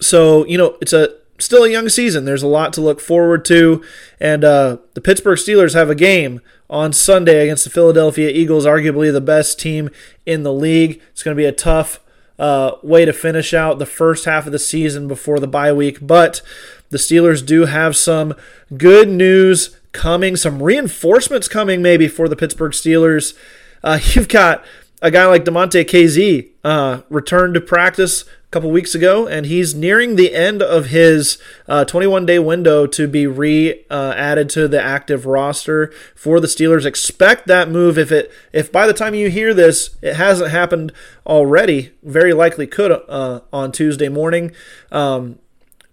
so, 0.00 0.46
you 0.46 0.56
know, 0.56 0.76
it's 0.80 0.92
a 0.92 1.08
still 1.40 1.64
a 1.64 1.68
young 1.68 1.88
season. 1.88 2.26
There's 2.26 2.44
a 2.44 2.48
lot 2.48 2.72
to 2.74 2.80
look 2.80 3.00
forward 3.00 3.44
to. 3.46 3.82
And 4.20 4.44
uh, 4.44 4.76
the 4.94 5.00
Pittsburgh 5.00 5.38
Steelers 5.38 5.74
have 5.74 5.90
a 5.90 5.96
game 5.96 6.40
on 6.68 6.92
Sunday 6.92 7.42
against 7.42 7.64
the 7.64 7.70
Philadelphia 7.70 8.30
Eagles, 8.30 8.66
arguably 8.66 9.12
the 9.12 9.20
best 9.20 9.58
team 9.58 9.90
in 10.24 10.42
the 10.42 10.52
league. 10.52 11.00
It's 11.10 11.22
going 11.22 11.36
to 11.36 11.40
be 11.40 11.46
a 11.46 11.52
tough 11.52 12.00
uh, 12.38 12.72
way 12.82 13.04
to 13.04 13.12
finish 13.12 13.54
out 13.54 13.78
the 13.78 13.86
first 13.86 14.24
half 14.24 14.46
of 14.46 14.52
the 14.52 14.58
season 14.58 15.08
before 15.08 15.38
the 15.38 15.46
bye 15.46 15.72
week, 15.72 15.98
but 16.06 16.42
the 16.90 16.98
Steelers 16.98 17.44
do 17.44 17.66
have 17.66 17.96
some 17.96 18.34
good 18.76 19.08
news 19.08 19.76
coming, 19.92 20.36
some 20.36 20.62
reinforcements 20.62 21.48
coming 21.48 21.82
maybe 21.82 22.08
for 22.08 22.28
the 22.28 22.36
Pittsburgh 22.36 22.72
Steelers. 22.72 23.34
Uh, 23.82 23.98
you've 24.12 24.28
got 24.28 24.64
a 25.02 25.10
guy 25.10 25.26
like 25.26 25.44
Damontae 25.44 25.84
Kazee 25.84 26.50
uh, 26.64 27.02
returned 27.08 27.54
to 27.54 27.60
practice 27.60 28.24
couple 28.56 28.70
weeks 28.70 28.94
ago, 28.94 29.28
and 29.28 29.44
he's 29.44 29.74
nearing 29.74 30.16
the 30.16 30.34
end 30.34 30.62
of 30.62 30.86
his 30.86 31.36
21 31.68 32.22
uh, 32.22 32.26
day 32.26 32.38
window 32.38 32.86
to 32.86 33.06
be 33.06 33.26
re 33.26 33.84
uh, 33.90 34.14
added 34.16 34.48
to 34.48 34.66
the 34.66 34.80
active 34.80 35.26
roster 35.26 35.92
for 36.14 36.40
the 36.40 36.46
Steelers. 36.46 36.86
Expect 36.86 37.46
that 37.48 37.68
move 37.68 37.98
if 37.98 38.10
it 38.10 38.32
if 38.54 38.72
by 38.72 38.86
the 38.86 38.94
time 38.94 39.14
you 39.14 39.28
hear 39.28 39.52
this 39.52 39.98
it 40.00 40.16
hasn't 40.16 40.50
happened 40.50 40.90
already. 41.26 41.92
Very 42.02 42.32
likely 42.32 42.66
could 42.66 42.92
uh, 42.92 43.40
on 43.52 43.72
Tuesday 43.72 44.08
morning. 44.08 44.52
Um, 44.90 45.38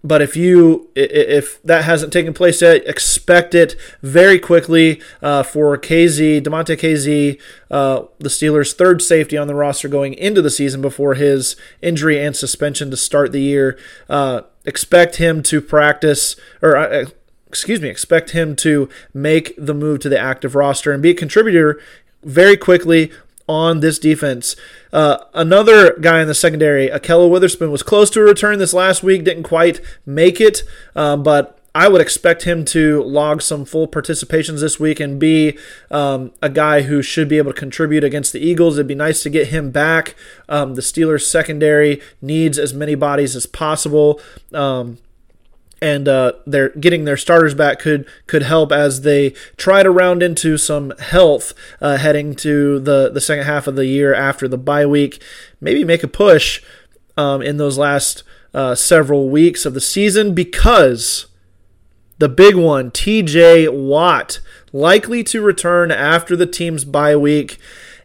but 0.04 0.20
if 0.20 0.36
you 0.36 0.90
if 0.94 1.60
that 1.62 1.84
hasn't 1.84 2.12
taken 2.12 2.34
place 2.34 2.60
yet, 2.60 2.86
expect 2.86 3.54
it 3.54 3.74
very 4.02 4.38
quickly 4.38 5.00
uh, 5.22 5.42
for 5.42 5.76
Kazee, 5.78 6.42
Damontae 6.42 6.78
Kazee, 6.78 7.40
uh, 7.70 8.02
the 8.18 8.28
Steelers' 8.28 8.74
third 8.74 9.00
safety 9.00 9.38
on 9.38 9.48
the 9.48 9.54
roster 9.54 9.88
going 9.88 10.12
into 10.12 10.42
the 10.42 10.50
season 10.50 10.82
before 10.82 11.14
his 11.14 11.56
injury 11.80 12.22
and 12.22 12.36
suspension 12.36 12.90
to 12.90 12.98
start 12.98 13.32
the 13.32 13.40
year. 13.40 13.78
Uh, 14.08 14.42
expect 14.66 15.16
him 15.16 15.42
to 15.42 15.62
practice, 15.62 16.36
or 16.60 16.76
uh, 16.76 17.06
excuse 17.46 17.80
me, 17.80 17.88
expect 17.88 18.30
him 18.30 18.54
to 18.56 18.90
make 19.14 19.54
the 19.56 19.74
move 19.74 20.00
to 20.00 20.10
the 20.10 20.18
active 20.18 20.54
roster 20.54 20.92
and 20.92 21.02
be 21.02 21.10
a 21.10 21.14
contributor 21.14 21.80
very 22.22 22.56
quickly 22.56 23.10
on 23.48 23.80
this 23.80 23.98
defense. 23.98 24.56
Uh, 24.92 25.18
another 25.34 25.96
guy 25.98 26.20
in 26.20 26.28
the 26.28 26.34
secondary, 26.34 26.88
Ahkello 26.88 27.28
Witherspoon, 27.28 27.70
was 27.70 27.82
close 27.82 28.10
to 28.10 28.20
a 28.20 28.24
return 28.24 28.58
this 28.58 28.72
last 28.72 29.02
week, 29.02 29.24
didn't 29.24 29.42
quite 29.42 29.80
make 30.06 30.40
it, 30.40 30.62
um, 30.96 31.22
but 31.22 31.58
I 31.76 31.88
would 31.88 32.00
expect 32.00 32.44
him 32.44 32.64
to 32.66 33.02
log 33.02 33.42
some 33.42 33.64
full 33.64 33.88
participations 33.88 34.60
this 34.60 34.78
week 34.78 35.00
and 35.00 35.18
be 35.18 35.58
um, 35.90 36.30
a 36.40 36.48
guy 36.48 36.82
who 36.82 37.02
should 37.02 37.28
be 37.28 37.36
able 37.38 37.52
to 37.52 37.58
contribute 37.58 38.04
against 38.04 38.32
the 38.32 38.38
Eagles. 38.38 38.76
It'd 38.76 38.86
be 38.86 38.94
nice 38.94 39.24
to 39.24 39.30
get 39.30 39.48
him 39.48 39.72
back. 39.72 40.14
Um, 40.48 40.76
the 40.76 40.82
Steelers 40.82 41.22
secondary 41.22 42.00
needs 42.22 42.60
as 42.60 42.72
many 42.72 42.94
bodies 42.94 43.34
as 43.34 43.46
possible. 43.46 44.20
Um, 44.52 44.98
and 45.84 46.08
uh, 46.08 46.32
they're 46.46 46.70
getting 46.70 47.04
their 47.04 47.18
starters 47.18 47.52
back 47.52 47.78
could 47.78 48.08
could 48.26 48.42
help 48.42 48.72
as 48.72 49.02
they 49.02 49.30
try 49.58 49.82
to 49.82 49.90
round 49.90 50.22
into 50.22 50.56
some 50.56 50.94
health 50.98 51.52
uh, 51.78 51.98
heading 51.98 52.34
to 52.34 52.80
the 52.80 53.10
the 53.10 53.20
second 53.20 53.44
half 53.44 53.66
of 53.66 53.76
the 53.76 53.84
year 53.84 54.14
after 54.14 54.48
the 54.48 54.56
bye 54.56 54.86
week. 54.86 55.22
Maybe 55.60 55.84
make 55.84 56.02
a 56.02 56.08
push 56.08 56.62
um, 57.18 57.42
in 57.42 57.58
those 57.58 57.76
last 57.76 58.22
uh, 58.54 58.74
several 58.74 59.28
weeks 59.28 59.66
of 59.66 59.74
the 59.74 59.80
season 59.80 60.34
because 60.34 61.26
the 62.16 62.30
big 62.30 62.54
one, 62.56 62.90
TJ 62.90 63.70
Watt, 63.70 64.40
likely 64.72 65.22
to 65.24 65.42
return 65.42 65.90
after 65.90 66.34
the 66.34 66.46
team's 66.46 66.86
bye 66.86 67.14
week. 67.14 67.58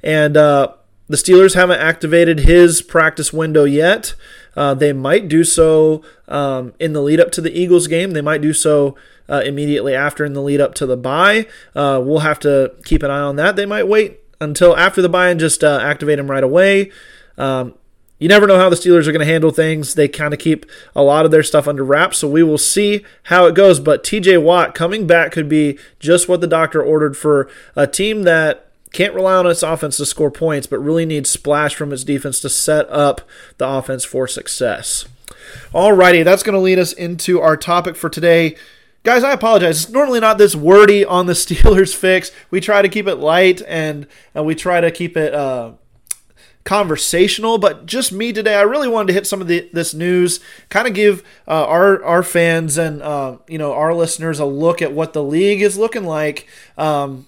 And 0.03 0.36
uh, 0.36 0.74
the 1.07 1.15
Steelers 1.15 1.55
haven't 1.55 1.79
activated 1.79 2.39
his 2.39 2.81
practice 2.81 3.31
window 3.31 3.63
yet. 3.63 4.15
Uh, 4.56 4.74
they 4.74 4.94
might 4.94 5.27
do 5.27 5.44
so 5.44 6.03
um, 6.27 6.74
in 6.79 6.94
the 6.94 7.01
lead 7.01 7.20
up 7.20 7.32
to 7.32 7.41
the 7.41 7.51
Eagles 7.58 7.88
game. 7.88 8.12
They 8.12 8.22
might 8.22 8.41
do 8.41 8.53
so 8.53 8.96
uh, 9.29 9.41
immediately 9.46 9.96
after 9.96 10.25
in 10.25 10.34
the 10.34 10.41
lead 10.41 10.62
up 10.62 10.74
to 10.75 10.86
the 10.86 10.98
bye. 10.98 11.48
Uh, 11.75 12.01
we'll 12.03 12.20
have 12.20 12.39
to 12.39 12.74
keep 12.84 13.03
an 13.03 13.12
eye 13.12 13.22
on 13.22 13.36
that. 13.38 13.56
They 13.56 13.65
might 13.65 13.88
wait 13.88 14.20
until 14.41 14.75
after 14.75 15.01
the 15.01 15.10
bye 15.10 15.29
and 15.29 15.39
just 15.39 15.63
uh, 15.63 15.79
activate 15.82 16.20
him 16.20 16.29
right 16.29 16.44
away. 16.44 16.91
Um, 17.38 17.75
you 18.20 18.27
never 18.27 18.48
know 18.48 18.58
how 18.58 18.70
the 18.70 18.75
Steelers 18.75 19.08
are 19.08 19.13
going 19.13 19.25
to 19.25 19.32
handle 19.32 19.51
things. 19.51 19.96
They 19.96 20.10
kind 20.10 20.34
of 20.34 20.39
keep 20.41 20.65
a 20.94 21.01
lot 21.01 21.24
of 21.24 21.32
their 21.32 21.41
stuff 21.41 21.70
under 21.70 21.86
wraps, 21.86 22.18
so 22.18 22.27
we 22.27 22.44
will 22.44 22.58
see 22.58 23.06
how 23.24 23.46
it 23.46 23.56
goes. 23.56 23.79
But 23.79 24.03
TJ 24.03 24.44
Watt 24.44 24.75
coming 24.75 25.08
back 25.08 25.32
could 25.32 25.48
be 25.48 25.79
just 26.00 26.27
what 26.27 26.41
the 26.41 26.48
doctor 26.48 26.84
ordered 26.84 27.15
for 27.15 27.50
a 27.77 27.88
team 27.88 28.24
that 28.24 28.69
can't 28.91 29.13
rely 29.13 29.36
on 29.36 29.48
its 29.48 29.63
offense 29.63 29.98
to 29.98 30.05
score 30.05 30.31
points, 30.31 30.67
but 30.67 30.79
really 30.79 31.05
needs 31.05 31.29
splash 31.29 31.75
from 31.75 31.93
its 31.93 32.03
defense 32.03 32.39
to 32.41 32.50
set 32.50 32.89
up 32.89 33.22
the 33.58 33.67
offense 33.67 34.03
for 34.03 34.27
success. 34.27 35.05
Alrighty, 35.74 36.24
that's 36.24 36.43
going 36.43 36.53
to 36.53 36.60
lead 36.60 36.79
us 36.79 36.93
into 36.93 37.39
our 37.39 37.55
topic 37.55 37.96
for 37.96 38.10
today. 38.10 38.55
Guys, 39.03 39.24
I 39.24 39.31
apologize. 39.31 39.84
It's 39.84 39.91
normally 39.91 40.19
not 40.19 40.38
this 40.38 40.55
wordy 40.55 41.05
on 41.05 41.27
the 41.27 41.34
Steelers 41.34 41.96
fix. 41.96 42.31
We 42.51 42.60
try 42.60 42.81
to 42.81 42.89
keep 42.89 43.08
it 43.08 43.15
light 43.15 43.62
and, 43.67 44.08
and 44.34 44.46
we 44.46 44.55
try 44.55 44.81
to 44.81 44.91
keep 44.91 45.15
it 45.15 45.34
uh, 45.34 45.74
conversational, 46.63 47.58
but 47.58 47.86
just 47.86 48.12
me 48.12 48.34
today. 48.34 48.55
I 48.55 48.62
really 48.62 48.88
wanted 48.88 49.08
to 49.08 49.13
hit 49.13 49.25
some 49.25 49.41
of 49.41 49.48
the, 49.48 49.69
this 49.72 49.93
news, 49.93 50.39
kind 50.69 50.88
of 50.88 50.93
give 50.93 51.24
uh, 51.48 51.65
our 51.65 52.03
our 52.03 52.24
fans 52.24 52.77
and 52.77 53.01
uh, 53.01 53.38
you 53.48 53.58
know 53.58 53.74
our 53.74 53.93
listeners 53.93 54.39
a 54.39 54.46
look 54.46 54.81
at 54.81 54.91
what 54.91 55.13
the 55.13 55.24
league 55.24 55.62
is 55.62 55.77
looking 55.77 56.03
like. 56.03 56.48
Um, 56.77 57.25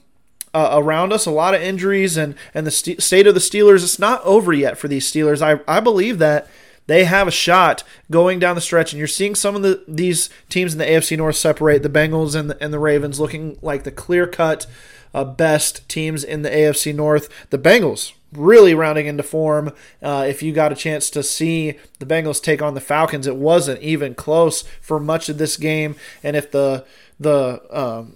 uh, 0.53 0.71
around 0.73 1.13
us, 1.13 1.25
a 1.25 1.31
lot 1.31 1.53
of 1.53 1.61
injuries, 1.61 2.17
and 2.17 2.35
and 2.53 2.67
the 2.67 2.71
st- 2.71 3.01
state 3.01 3.27
of 3.27 3.33
the 3.33 3.39
Steelers. 3.39 3.83
It's 3.83 3.99
not 3.99 4.23
over 4.23 4.53
yet 4.53 4.77
for 4.77 4.87
these 4.87 5.09
Steelers. 5.09 5.41
I 5.41 5.61
I 5.67 5.79
believe 5.79 6.19
that 6.19 6.47
they 6.87 7.05
have 7.05 7.27
a 7.27 7.31
shot 7.31 7.83
going 8.09 8.39
down 8.39 8.55
the 8.55 8.61
stretch, 8.61 8.91
and 8.91 8.99
you're 8.99 9.07
seeing 9.07 9.35
some 9.35 9.55
of 9.55 9.61
the 9.61 9.83
these 9.87 10.29
teams 10.49 10.73
in 10.73 10.79
the 10.79 10.85
AFC 10.85 11.17
North 11.17 11.37
separate. 11.37 11.83
The 11.83 11.89
Bengals 11.89 12.35
and 12.35 12.49
the, 12.49 12.63
and 12.63 12.73
the 12.73 12.79
Ravens 12.79 13.19
looking 13.19 13.57
like 13.61 13.83
the 13.83 13.91
clear 13.91 14.27
cut 14.27 14.67
uh, 15.13 15.23
best 15.23 15.87
teams 15.87 16.23
in 16.23 16.41
the 16.41 16.49
AFC 16.49 16.93
North. 16.93 17.29
The 17.49 17.57
Bengals 17.57 18.13
really 18.33 18.73
rounding 18.73 19.07
into 19.07 19.23
form. 19.23 19.73
Uh, 20.01 20.25
if 20.27 20.41
you 20.41 20.53
got 20.53 20.71
a 20.71 20.75
chance 20.75 21.09
to 21.11 21.21
see 21.23 21.77
the 21.99 22.05
Bengals 22.05 22.41
take 22.41 22.61
on 22.61 22.73
the 22.73 22.81
Falcons, 22.81 23.27
it 23.27 23.35
wasn't 23.35 23.81
even 23.81 24.15
close 24.15 24.63
for 24.81 24.99
much 24.99 25.29
of 25.29 25.37
this 25.37 25.57
game. 25.57 25.95
And 26.23 26.35
if 26.35 26.51
the 26.51 26.85
the 27.19 27.61
um, 27.69 28.15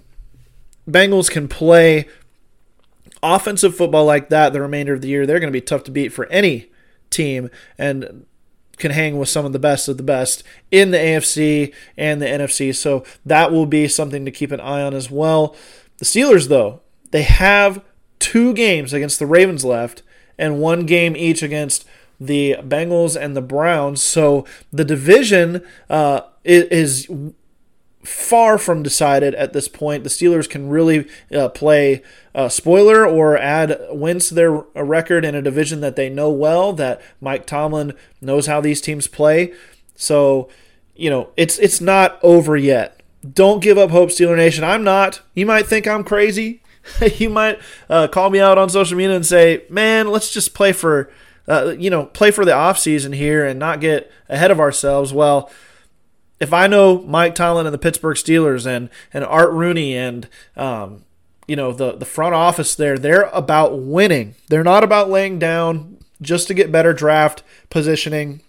Bengals 0.89 1.29
can 1.29 1.47
play 1.47 2.07
offensive 3.33 3.75
football 3.75 4.05
like 4.05 4.29
that 4.29 4.53
the 4.53 4.61
remainder 4.61 4.93
of 4.93 5.01
the 5.01 5.07
year, 5.07 5.25
they're 5.25 5.39
going 5.39 5.51
to 5.51 5.59
be 5.59 5.61
tough 5.61 5.83
to 5.85 5.91
beat 5.91 6.13
for 6.13 6.25
any 6.27 6.69
team 7.09 7.49
and 7.77 8.25
can 8.77 8.91
hang 8.91 9.17
with 9.17 9.29
some 9.29 9.45
of 9.45 9.53
the 9.53 9.59
best 9.59 9.87
of 9.87 9.97
the 9.97 10.03
best 10.03 10.43
in 10.69 10.91
the 10.91 10.97
AFC 10.97 11.73
and 11.97 12.21
the 12.21 12.25
NFC. 12.25 12.75
So 12.75 13.03
that 13.25 13.51
will 13.51 13.65
be 13.65 13.87
something 13.87 14.25
to 14.25 14.31
keep 14.31 14.51
an 14.51 14.59
eye 14.59 14.81
on 14.81 14.93
as 14.93 15.09
well. 15.09 15.55
The 15.97 16.05
Steelers, 16.05 16.49
though, 16.49 16.81
they 17.11 17.23
have 17.23 17.83
two 18.19 18.53
games 18.53 18.93
against 18.93 19.19
the 19.19 19.25
Ravens 19.25 19.63
left 19.63 20.03
and 20.37 20.59
one 20.59 20.85
game 20.85 21.15
each 21.15 21.41
against 21.41 21.85
the 22.19 22.57
Bengals 22.61 23.19
and 23.19 23.35
the 23.35 23.41
Browns. 23.41 24.01
So 24.01 24.45
the 24.71 24.85
division 24.85 25.65
uh, 25.89 26.21
is 26.43 27.07
far 28.05 28.57
from 28.57 28.83
decided 28.83 29.35
at 29.35 29.53
this 29.53 29.67
point. 29.67 30.03
The 30.03 30.09
Steelers 30.09 30.49
can 30.49 30.69
really 30.69 31.07
uh, 31.33 31.49
play 31.49 32.03
a 32.33 32.49
spoiler 32.49 33.05
or 33.05 33.37
add 33.37 33.79
wins 33.89 34.29
to 34.29 34.35
their 34.35 34.51
record 34.51 35.25
in 35.25 35.35
a 35.35 35.41
division 35.41 35.81
that 35.81 35.95
they 35.95 36.09
know 36.09 36.29
well, 36.29 36.73
that 36.73 37.01
Mike 37.19 37.45
Tomlin 37.45 37.93
knows 38.21 38.47
how 38.47 38.61
these 38.61 38.81
teams 38.81 39.07
play. 39.07 39.53
So, 39.95 40.49
you 40.95 41.09
know, 41.09 41.29
it's 41.35 41.57
it's 41.59 41.81
not 41.81 42.19
over 42.21 42.55
yet. 42.55 43.01
Don't 43.33 43.61
give 43.61 43.77
up 43.77 43.89
hope, 43.89 44.09
Steeler 44.09 44.37
Nation. 44.37 44.63
I'm 44.63 44.83
not. 44.83 45.21
You 45.33 45.45
might 45.45 45.65
think 45.65 45.87
I'm 45.87 46.03
crazy. 46.03 46.61
you 47.17 47.29
might 47.29 47.59
uh, 47.89 48.07
call 48.07 48.29
me 48.29 48.39
out 48.39 48.57
on 48.57 48.69
social 48.69 48.97
media 48.97 49.15
and 49.15 49.25
say, 49.25 49.63
"Man, 49.69 50.07
let's 50.07 50.31
just 50.31 50.53
play 50.53 50.71
for, 50.71 51.09
uh, 51.47 51.75
you 51.77 51.89
know, 51.89 52.05
play 52.05 52.31
for 52.31 52.45
the 52.45 52.53
off 52.53 52.77
season 52.77 53.13
here 53.13 53.45
and 53.45 53.59
not 53.59 53.79
get 53.79 54.11
ahead 54.29 54.51
of 54.51 54.59
ourselves." 54.59 55.11
Well, 55.13 55.49
if 56.39 56.53
I 56.53 56.67
know 56.67 57.01
Mike 57.01 57.35
Tomlin 57.35 57.65
and 57.65 57.73
the 57.73 57.79
Pittsburgh 57.79 58.17
Steelers 58.17 58.65
and 58.65 58.89
and 59.13 59.23
Art 59.23 59.51
Rooney 59.51 59.95
and 59.95 60.27
um, 60.55 61.03
you 61.47 61.55
know 61.55 61.71
the 61.71 61.93
the 61.93 62.05
front 62.05 62.35
office 62.35 62.75
there, 62.75 62.97
they're 62.97 63.29
about 63.33 63.79
winning. 63.79 64.35
They're 64.49 64.63
not 64.63 64.83
about 64.83 65.09
laying 65.09 65.39
down 65.39 65.97
just 66.21 66.47
to 66.47 66.53
get 66.53 66.71
better 66.71 66.93
draft 66.93 67.43
positioning. 67.69 68.41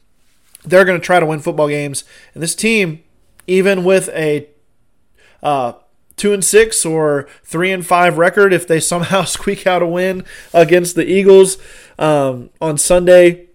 They're 0.65 0.85
going 0.85 0.99
to 1.01 1.05
try 1.05 1.21
to 1.21 1.27
win 1.27 1.41
football 1.41 1.69
games, 1.69 2.05
and 2.35 2.43
this 2.43 2.55
team, 2.55 3.03
even 3.47 3.85
with 3.85 4.09
a 4.09 4.49
uh, 5.43 5.75
two 6.17 6.33
and 6.33 6.45
six 6.45 6.85
or 6.85 7.29
three 7.45 7.71
and 7.71 7.87
five 7.87 8.19
record 8.19 8.53
if 8.53 8.67
they 8.67 8.81
somehow 8.81 9.23
squeak 9.25 9.67
out 9.67 9.83
a 9.83 9.87
win 9.87 10.25
against 10.53 10.97
the 10.97 11.07
Eagles 11.07 11.59
um, 11.99 12.51
on 12.61 12.79
Sunday. 12.79 13.47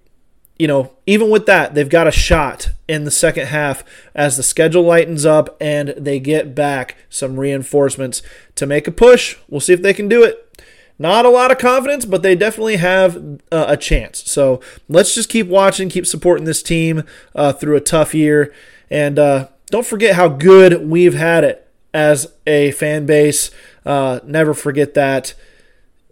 You 0.61 0.67
know, 0.67 0.91
even 1.07 1.31
with 1.31 1.47
that, 1.47 1.73
they've 1.73 1.89
got 1.89 2.05
a 2.05 2.11
shot 2.11 2.69
in 2.87 3.03
the 3.03 3.09
second 3.09 3.47
half 3.47 3.83
as 4.13 4.37
the 4.37 4.43
schedule 4.43 4.83
lightens 4.83 5.25
up 5.25 5.57
and 5.59 5.89
they 5.97 6.19
get 6.19 6.53
back 6.53 6.97
some 7.09 7.39
reinforcements 7.39 8.21
to 8.53 8.67
make 8.67 8.87
a 8.87 8.91
push. 8.91 9.37
We'll 9.49 9.59
see 9.59 9.73
if 9.73 9.81
they 9.81 9.91
can 9.91 10.07
do 10.07 10.23
it. 10.23 10.63
Not 10.99 11.25
a 11.25 11.29
lot 11.29 11.49
of 11.49 11.57
confidence, 11.57 12.05
but 12.05 12.21
they 12.21 12.35
definitely 12.35 12.75
have 12.75 13.39
uh, 13.51 13.65
a 13.69 13.75
chance. 13.75 14.29
So 14.29 14.61
let's 14.87 15.15
just 15.15 15.29
keep 15.29 15.47
watching, 15.47 15.89
keep 15.89 16.05
supporting 16.05 16.45
this 16.45 16.61
team 16.61 17.05
uh, 17.33 17.53
through 17.53 17.75
a 17.75 17.81
tough 17.81 18.13
year. 18.13 18.53
And 18.87 19.17
uh, 19.17 19.47
don't 19.71 19.87
forget 19.87 20.15
how 20.15 20.27
good 20.27 20.87
we've 20.87 21.15
had 21.15 21.43
it 21.43 21.67
as 21.91 22.31
a 22.45 22.69
fan 22.73 23.07
base. 23.07 23.49
Uh, 23.83 24.19
never 24.23 24.53
forget 24.53 24.93
that. 24.93 25.33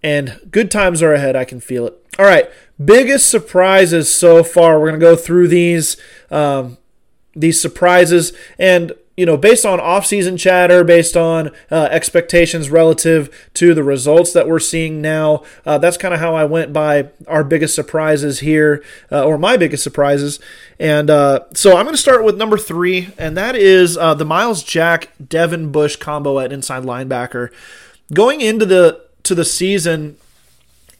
And 0.01 0.39
good 0.49 0.71
times 0.71 1.03
are 1.03 1.13
ahead. 1.13 1.35
I 1.35 1.45
can 1.45 1.59
feel 1.59 1.85
it. 1.85 1.93
All 2.17 2.25
right, 2.25 2.49
biggest 2.83 3.29
surprises 3.29 4.13
so 4.13 4.43
far. 4.43 4.79
We're 4.79 4.87
gonna 4.87 4.99
go 4.99 5.15
through 5.15 5.47
these 5.47 5.97
um, 6.31 6.77
these 7.35 7.61
surprises, 7.61 8.33
and 8.57 8.93
you 9.19 9.25
know, 9.25 9.35
based 9.35 9.65
on 9.65 9.81
off-season 9.81 10.37
chatter, 10.37 10.81
based 10.85 11.17
on 11.17 11.51
uh, 11.69 11.89
expectations 11.91 12.69
relative 12.69 13.49
to 13.53 13.73
the 13.73 13.83
results 13.83 14.31
that 14.31 14.47
we're 14.47 14.59
seeing 14.59 15.01
now, 15.01 15.43
uh, 15.65 15.77
that's 15.77 15.97
kind 15.97 16.13
of 16.13 16.21
how 16.21 16.35
I 16.35 16.45
went 16.45 16.71
by 16.71 17.09
our 17.27 17.43
biggest 17.43 17.75
surprises 17.75 18.39
here, 18.39 18.81
uh, 19.11 19.25
or 19.25 19.37
my 19.37 19.57
biggest 19.57 19.83
surprises. 19.83 20.39
And 20.79 21.09
uh, 21.09 21.41
so 21.53 21.75
I'm 21.75 21.83
going 21.83 21.95
to 21.95 22.01
start 22.01 22.23
with 22.23 22.37
number 22.37 22.57
three, 22.57 23.09
and 23.17 23.35
that 23.35 23.57
is 23.57 23.97
uh, 23.97 24.13
the 24.13 24.23
Myles 24.23 24.63
Jack 24.63 25.09
Devin 25.27 25.69
Bush 25.69 25.97
combo 25.97 26.39
at 26.39 26.53
inside 26.53 26.83
linebacker. 26.83 27.49
Going 28.13 28.39
into 28.39 28.65
the 28.65 29.01
to 29.23 29.35
the 29.35 29.43
season, 29.43 30.15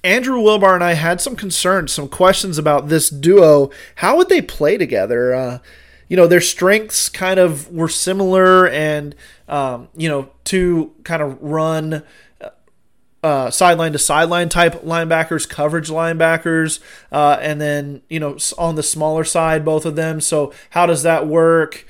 Andrew 0.04 0.38
Wilbar 0.38 0.76
and 0.76 0.84
I 0.84 0.94
had 0.94 1.20
some 1.20 1.36
concerns, 1.36 1.92
some 1.92 2.08
questions 2.08 2.58
about 2.58 2.88
this 2.88 3.10
duo. 3.10 3.70
How 3.96 4.18
would 4.18 4.30
they 4.30 4.42
play 4.42 4.78
together? 4.78 5.34
Uh, 5.34 5.60
you 6.08 6.18
know 6.18 6.28
their 6.28 6.42
strengths 6.42 7.08
kind 7.08 7.40
of 7.40 7.72
were 7.72 7.88
similar 7.88 8.68
and 8.68 9.16
um, 9.48 9.90
you 9.96 10.10
know 10.10 10.30
to 10.46 10.92
kind 11.04 11.22
of 11.22 11.40
run 11.42 12.04
uh, 13.22 13.52
sideline 13.52 13.92
to 13.92 14.00
sideline 14.00 14.50
type 14.50 14.82
linebackers, 14.82 15.48
coverage 15.48 15.90
linebackers, 15.90 16.80
uh, 17.12 17.38
and 17.42 17.60
then 17.60 18.02
you 18.10 18.20
know 18.20 18.38
on 18.58 18.76
the 18.76 18.84
smaller 18.84 19.24
side, 19.24 19.64
both 19.64 19.86
of 19.86 19.96
them. 19.96 20.22
So 20.22 20.54
how 20.72 20.86
does 20.86 21.04
that 21.04 21.28
work? 21.28 21.86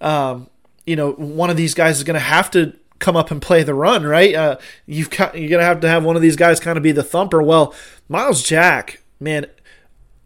Um, 0.00 0.48
you 0.86 0.94
know, 0.94 1.12
one 1.12 1.50
of 1.50 1.56
these 1.56 1.74
guys 1.74 1.98
is 1.98 2.04
going 2.04 2.14
to 2.14 2.20
have 2.20 2.50
to 2.52 2.74
come 2.98 3.16
up 3.16 3.30
and 3.30 3.42
play 3.42 3.62
the 3.62 3.74
run, 3.74 4.04
right? 4.04 4.34
Uh, 4.34 4.56
you've 4.86 5.10
got, 5.10 5.38
you're 5.38 5.58
to 5.58 5.64
have 5.64 5.80
to 5.80 5.88
have 5.88 6.04
one 6.04 6.16
of 6.16 6.22
these 6.22 6.36
guys 6.36 6.60
kind 6.60 6.76
of 6.76 6.82
be 6.82 6.92
the 6.92 7.02
thumper. 7.02 7.42
Well, 7.42 7.74
Myles 8.08 8.42
Jack, 8.42 9.02
man, 9.20 9.46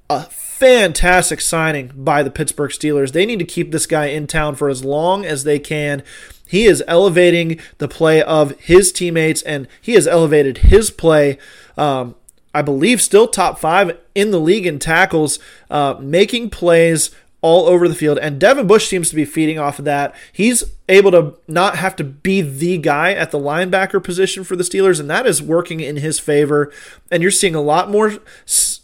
a 0.08 0.24
fantastic 0.24 1.40
signing 1.40 1.92
by 1.94 2.22
the 2.22 2.30
Pittsburgh 2.30 2.70
Steelers. 2.70 3.12
They 3.12 3.26
need 3.26 3.38
to 3.38 3.44
keep 3.44 3.72
this 3.72 3.86
guy 3.86 4.06
in 4.06 4.26
town 4.26 4.56
for 4.56 4.68
as 4.68 4.84
long 4.84 5.24
as 5.24 5.44
they 5.44 5.58
can. 5.58 6.02
He 6.46 6.66
is 6.66 6.82
elevating 6.88 7.60
the 7.78 7.88
play 7.88 8.22
of 8.22 8.58
his 8.60 8.92
teammates, 8.92 9.40
and 9.42 9.68
he 9.80 9.92
has 9.92 10.08
elevated 10.08 10.58
his 10.58 10.90
play. 10.90 11.38
Um, 11.78 12.16
I 12.52 12.62
believe 12.62 13.00
still 13.00 13.28
top 13.28 13.60
five 13.60 13.96
in 14.14 14.32
the 14.32 14.40
league 14.40 14.66
in 14.66 14.80
tackles, 14.80 15.38
uh, 15.70 15.94
making 16.00 16.50
plays 16.50 17.12
all 17.42 17.66
over 17.66 17.88
the 17.88 17.94
field. 17.94 18.18
And 18.18 18.38
Devin 18.38 18.66
Bush 18.66 18.88
seems 18.88 19.08
to 19.10 19.16
be 19.16 19.24
feeding 19.24 19.58
off 19.58 19.78
of 19.78 19.84
that. 19.84 20.14
He's 20.32 20.64
able 20.88 21.10
to 21.12 21.34
not 21.48 21.76
have 21.76 21.96
to 21.96 22.04
be 22.04 22.40
the 22.42 22.78
guy 22.78 23.12
at 23.12 23.30
the 23.30 23.38
linebacker 23.38 24.02
position 24.02 24.44
for 24.44 24.56
the 24.56 24.64
Steelers, 24.64 25.00
and 25.00 25.08
that 25.10 25.26
is 25.26 25.42
working 25.42 25.80
in 25.80 25.96
his 25.96 26.18
favor. 26.18 26.72
And 27.10 27.22
you're 27.22 27.30
seeing 27.30 27.54
a 27.54 27.60
lot 27.60 27.90
more 27.90 28.18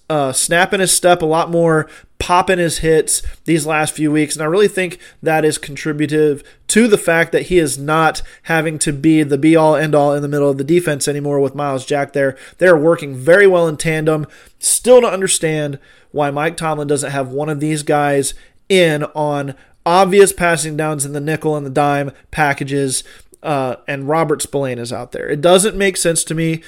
uh, 0.08 0.32
snap 0.32 0.72
in 0.72 0.80
his 0.80 0.92
step, 0.92 1.20
a 1.20 1.26
lot 1.26 1.50
more 1.50 1.88
popping 2.18 2.58
his 2.58 2.78
hits 2.78 3.22
these 3.44 3.66
last 3.66 3.94
few 3.94 4.10
weeks. 4.10 4.34
And 4.34 4.42
I 4.42 4.46
really 4.46 4.68
think 4.68 4.98
that 5.22 5.44
is 5.44 5.58
contributive 5.58 6.42
to 6.68 6.88
the 6.88 6.98
fact 6.98 7.32
that 7.32 7.46
he 7.46 7.58
is 7.58 7.76
not 7.76 8.22
having 8.44 8.78
to 8.80 8.92
be 8.92 9.22
the 9.22 9.36
be 9.36 9.56
all 9.56 9.76
end 9.76 9.94
all 9.94 10.14
in 10.14 10.22
the 10.22 10.28
middle 10.28 10.48
of 10.48 10.58
the 10.58 10.64
defense 10.64 11.08
anymore 11.08 11.40
with 11.40 11.54
Myles 11.54 11.84
Jack 11.84 12.12
there. 12.12 12.36
They're 12.58 12.76
working 12.76 13.14
very 13.14 13.46
well 13.46 13.68
in 13.68 13.76
tandem. 13.76 14.26
Still 14.58 15.00
to 15.00 15.08
understand 15.08 15.78
why 16.12 16.30
Mike 16.30 16.56
Tomlin 16.56 16.88
doesn't 16.88 17.10
have 17.10 17.28
one 17.28 17.48
of 17.48 17.60
these 17.60 17.82
guys 17.82 18.34
in 18.68 19.04
on 19.04 19.54
obvious 19.84 20.32
passing 20.32 20.76
downs 20.76 21.04
in 21.04 21.12
the 21.12 21.20
nickel 21.20 21.56
and 21.56 21.66
the 21.66 21.70
dime 21.70 22.12
packages. 22.30 23.04
Uh, 23.42 23.76
and 23.86 24.08
Robert 24.08 24.42
Spillane 24.42 24.78
is 24.78 24.92
out 24.92 25.12
there. 25.12 25.28
It 25.28 25.40
doesn't 25.40 25.76
make 25.76 25.96
sense 25.96 26.24
to 26.24 26.34
me. 26.34 26.62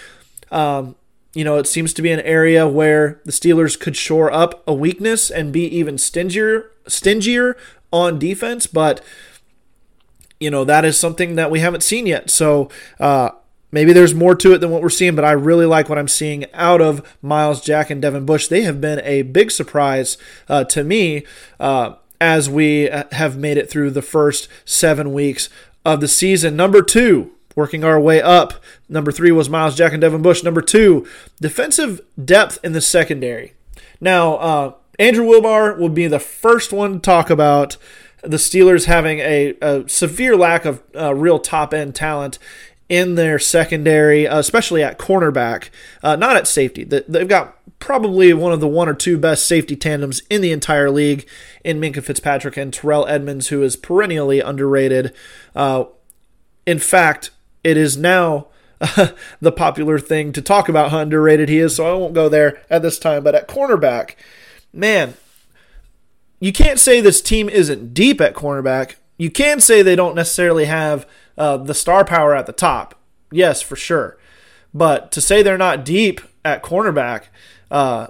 Um, 0.50 0.94
you 1.34 1.44
know, 1.44 1.56
it 1.56 1.66
seems 1.66 1.92
to 1.94 2.02
be 2.02 2.10
an 2.10 2.20
area 2.20 2.66
where 2.66 3.20
the 3.24 3.32
Steelers 3.32 3.78
could 3.78 3.96
shore 3.96 4.32
up 4.32 4.62
a 4.66 4.74
weakness 4.74 5.30
and 5.30 5.52
be 5.52 5.64
even 5.64 5.98
stingier, 5.98 6.70
stingier 6.86 7.56
on 7.92 8.18
defense, 8.18 8.66
but 8.66 9.00
you 10.40 10.50
know 10.50 10.64
that 10.64 10.84
is 10.84 10.98
something 10.98 11.34
that 11.34 11.50
we 11.50 11.60
haven't 11.60 11.82
seen 11.82 12.06
yet. 12.06 12.30
So 12.30 12.70
uh, 13.00 13.30
maybe 13.72 13.92
there's 13.92 14.14
more 14.14 14.34
to 14.36 14.52
it 14.52 14.58
than 14.58 14.70
what 14.70 14.82
we're 14.82 14.88
seeing, 14.88 15.14
but 15.14 15.24
I 15.24 15.32
really 15.32 15.66
like 15.66 15.88
what 15.88 15.98
I'm 15.98 16.08
seeing 16.08 16.46
out 16.54 16.80
of 16.80 17.16
Myles 17.22 17.60
Jack 17.60 17.90
and 17.90 18.00
Devin 18.00 18.26
Bush. 18.26 18.48
They 18.48 18.62
have 18.62 18.80
been 18.80 19.00
a 19.00 19.22
big 19.22 19.50
surprise 19.50 20.16
uh, 20.48 20.64
to 20.64 20.84
me 20.84 21.24
uh, 21.58 21.94
as 22.20 22.48
we 22.48 22.90
have 23.12 23.36
made 23.36 23.58
it 23.58 23.70
through 23.70 23.90
the 23.90 24.02
first 24.02 24.48
seven 24.64 25.12
weeks 25.12 25.48
of 25.84 26.00
the 26.00 26.08
season. 26.08 26.56
Number 26.56 26.82
two, 26.82 27.32
working 27.58 27.82
our 27.82 27.98
way 27.98 28.22
up. 28.22 28.54
Number 28.88 29.10
three 29.10 29.32
was 29.32 29.50
Myles 29.50 29.74
Jack 29.74 29.92
and 29.92 30.00
Devin 30.00 30.22
Bush. 30.22 30.44
Number 30.44 30.62
two, 30.62 31.04
defensive 31.40 32.00
depth 32.24 32.60
in 32.62 32.72
the 32.72 32.80
secondary. 32.80 33.54
Now, 34.00 34.36
uh, 34.36 34.72
Andrew 35.00 35.24
Wilbar 35.24 35.76
will 35.76 35.88
be 35.88 36.06
the 36.06 36.20
first 36.20 36.72
one 36.72 36.94
to 36.94 36.98
talk 37.00 37.30
about 37.30 37.76
the 38.22 38.36
Steelers 38.36 38.84
having 38.84 39.18
a, 39.18 39.56
a 39.60 39.88
severe 39.88 40.36
lack 40.36 40.64
of 40.64 40.82
uh, 40.96 41.12
real 41.14 41.40
top 41.40 41.74
end 41.74 41.96
talent 41.96 42.38
in 42.88 43.16
their 43.16 43.40
secondary, 43.40 44.26
uh, 44.26 44.38
especially 44.38 44.82
at 44.82 44.98
cornerback, 44.98 45.70
uh, 46.04 46.14
not 46.14 46.36
at 46.36 46.46
safety. 46.46 46.84
They've 46.84 47.28
got 47.28 47.56
probably 47.80 48.32
one 48.32 48.52
of 48.52 48.60
the 48.60 48.68
one 48.68 48.88
or 48.88 48.94
two 48.94 49.18
best 49.18 49.46
safety 49.46 49.74
tandems 49.74 50.22
in 50.30 50.42
the 50.42 50.52
entire 50.52 50.90
league 50.90 51.28
in 51.64 51.80
Minkah 51.80 52.04
Fitzpatrick 52.04 52.56
and 52.56 52.72
Terrell 52.72 53.06
Edmunds, 53.06 53.48
who 53.48 53.62
is 53.62 53.76
perennially 53.76 54.40
underrated. 54.40 55.12
Uh, 55.56 55.84
in 56.66 56.78
fact, 56.78 57.30
it 57.68 57.76
is 57.76 57.98
now 57.98 58.46
the 59.40 59.52
popular 59.52 59.98
thing 59.98 60.32
to 60.32 60.40
talk 60.40 60.68
about 60.68 60.90
how 60.90 61.00
underrated 61.00 61.48
he 61.48 61.58
is, 61.58 61.76
so 61.76 61.86
I 61.86 61.98
won't 61.98 62.14
go 62.14 62.28
there 62.28 62.62
at 62.70 62.80
this 62.80 62.98
time. 62.98 63.22
But 63.22 63.34
at 63.34 63.46
cornerback, 63.46 64.14
man, 64.72 65.14
you 66.40 66.52
can't 66.52 66.78
say 66.78 67.00
this 67.00 67.20
team 67.20 67.48
isn't 67.50 67.92
deep 67.92 68.20
at 68.20 68.34
cornerback. 68.34 68.94
You 69.18 69.30
can 69.30 69.60
say 69.60 69.82
they 69.82 69.96
don't 69.96 70.14
necessarily 70.14 70.64
have 70.64 71.06
uh, 71.36 71.58
the 71.58 71.74
star 71.74 72.04
power 72.04 72.34
at 72.34 72.46
the 72.46 72.52
top. 72.52 72.94
Yes, 73.30 73.60
for 73.60 73.76
sure. 73.76 74.16
But 74.72 75.12
to 75.12 75.20
say 75.20 75.42
they're 75.42 75.58
not 75.58 75.84
deep 75.84 76.20
at 76.44 76.62
cornerback 76.62 77.24
uh, 77.70 78.06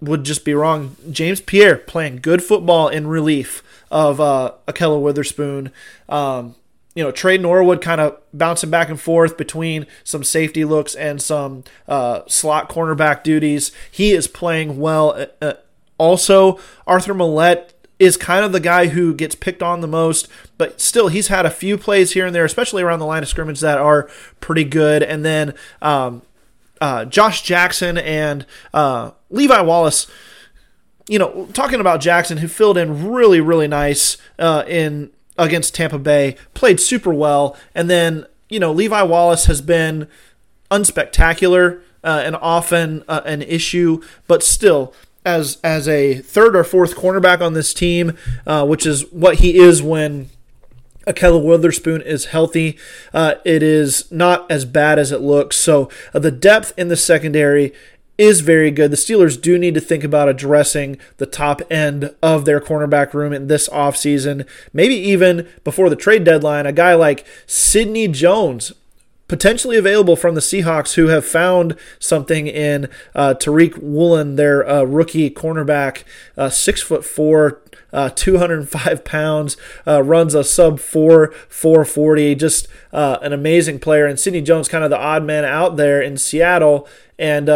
would 0.00 0.24
just 0.24 0.44
be 0.44 0.54
wrong. 0.54 0.96
James 1.10 1.40
Pierre 1.40 1.76
playing 1.76 2.20
good 2.22 2.42
football 2.42 2.88
in 2.88 3.06
relief 3.06 3.62
of 3.90 4.20
uh, 4.20 4.52
Ahkello 4.66 5.02
Witherspoon. 5.02 5.70
Um, 6.08 6.54
you 6.94 7.02
know, 7.02 7.10
Tre 7.10 7.38
Norwood 7.38 7.80
kind 7.80 8.00
of 8.00 8.18
bouncing 8.32 8.70
back 8.70 8.88
and 8.88 9.00
forth 9.00 9.36
between 9.36 9.86
some 10.04 10.22
safety 10.22 10.64
looks 10.64 10.94
and 10.94 11.20
some 11.20 11.64
uh, 11.88 12.22
slot 12.26 12.68
cornerback 12.68 13.22
duties. 13.22 13.72
He 13.90 14.12
is 14.12 14.26
playing 14.28 14.78
well. 14.78 15.10
Uh, 15.10 15.26
uh 15.42 15.52
also, 15.96 16.58
Arthur 16.88 17.14
Maulet 17.14 17.72
is 18.00 18.16
kind 18.16 18.44
of 18.44 18.50
the 18.50 18.58
guy 18.58 18.88
who 18.88 19.14
gets 19.14 19.36
picked 19.36 19.62
on 19.62 19.80
the 19.80 19.86
most, 19.86 20.28
but 20.58 20.80
still, 20.80 21.06
he's 21.06 21.28
had 21.28 21.46
a 21.46 21.50
few 21.50 21.78
plays 21.78 22.12
here 22.12 22.26
and 22.26 22.34
there, 22.34 22.44
especially 22.44 22.82
around 22.82 22.98
the 22.98 23.06
line 23.06 23.22
of 23.22 23.28
scrimmage, 23.28 23.60
that 23.60 23.78
are 23.78 24.10
pretty 24.40 24.64
good. 24.64 25.04
And 25.04 25.24
then 25.24 25.54
um, 25.80 26.22
uh, 26.80 27.04
Josh 27.04 27.42
Jackson 27.42 27.96
and 27.96 28.44
uh, 28.72 29.12
Levi 29.30 29.60
Wallace 29.60 30.08
you 31.06 31.18
know, 31.18 31.48
talking 31.52 31.80
about 31.80 32.00
Jackson, 32.00 32.38
who 32.38 32.48
filled 32.48 32.78
in 32.78 33.08
really, 33.08 33.40
really 33.40 33.68
nice 33.68 34.16
uh, 34.38 34.64
in 34.66 35.10
against 35.36 35.74
Tampa 35.74 35.98
Bay, 35.98 36.36
played 36.54 36.80
super 36.80 37.12
well, 37.12 37.56
and 37.74 37.90
then 37.90 38.26
you 38.48 38.60
know 38.60 38.72
Levi 38.72 39.02
Wallace 39.02 39.46
has 39.46 39.60
been 39.60 40.08
unspectacular 40.70 41.80
uh, 42.02 42.22
and 42.24 42.36
often 42.36 43.02
uh, 43.08 43.22
an 43.24 43.42
issue, 43.42 44.02
but 44.26 44.42
still. 44.42 44.94
As, 45.26 45.56
as 45.64 45.88
a 45.88 46.16
third 46.16 46.54
or 46.54 46.64
fourth 46.64 46.96
cornerback 46.96 47.40
on 47.40 47.54
this 47.54 47.72
team, 47.72 48.12
uh, 48.46 48.66
which 48.66 48.84
is 48.84 49.10
what 49.10 49.36
he 49.36 49.56
is 49.56 49.82
when 49.82 50.28
Ahkello 51.06 51.42
Witherspoon 51.42 52.02
is 52.02 52.26
healthy. 52.26 52.78
Uh, 53.12 53.34
it 53.44 53.62
is 53.62 54.10
not 54.10 54.50
as 54.50 54.64
bad 54.64 54.98
as 54.98 55.12
it 55.12 55.20
looks. 55.20 55.56
So 55.56 55.88
uh, 56.12 56.18
the 56.18 56.30
depth 56.30 56.72
in 56.76 56.88
the 56.88 56.96
secondary 56.96 57.72
is 58.16 58.40
very 58.40 58.70
good. 58.70 58.90
The 58.90 58.96
Steelers 58.96 59.40
do 59.40 59.58
need 59.58 59.74
to 59.74 59.80
think 59.80 60.04
about 60.04 60.28
addressing 60.28 60.98
the 61.16 61.26
top 61.26 61.62
end 61.70 62.14
of 62.22 62.44
their 62.44 62.60
cornerback 62.60 63.12
room 63.12 63.32
in 63.32 63.48
this 63.48 63.68
offseason. 63.68 64.46
Maybe 64.72 64.94
even 64.94 65.48
before 65.64 65.90
the 65.90 65.96
trade 65.96 66.24
deadline, 66.24 66.66
a 66.66 66.72
guy 66.72 66.94
like 66.94 67.26
Sidney 67.46 68.08
Jones 68.08 68.72
potentially 69.26 69.76
available 69.76 70.16
from 70.16 70.34
the 70.34 70.40
Seahawks 70.40 70.94
who 70.94 71.08
have 71.08 71.24
found 71.24 71.76
something 71.98 72.46
in 72.46 72.88
uh, 73.14 73.34
Tariq 73.34 73.78
Woolen, 73.78 74.36
their 74.36 74.68
uh, 74.68 74.82
rookie 74.82 75.30
cornerback, 75.30 76.04
uh, 76.36 76.50
six 76.50 76.82
foot 76.82 77.04
four, 77.04 77.60
uh, 77.92 78.10
205 78.10 79.04
pounds, 79.04 79.56
uh, 79.86 80.02
runs 80.02 80.34
a 80.34 80.44
sub 80.44 80.78
4 80.78 81.32
440. 81.48 82.34
Just 82.34 82.68
uh, 82.92 83.18
an 83.22 83.32
amazing 83.32 83.78
player. 83.78 84.06
And 84.06 84.20
Sidney 84.20 84.42
Jones, 84.42 84.68
kind 84.68 84.84
of 84.84 84.90
the 84.90 84.98
odd 84.98 85.24
man 85.24 85.44
out 85.44 85.76
there 85.76 86.02
in 86.02 86.16
Seattle. 86.16 86.86
And 87.18 87.48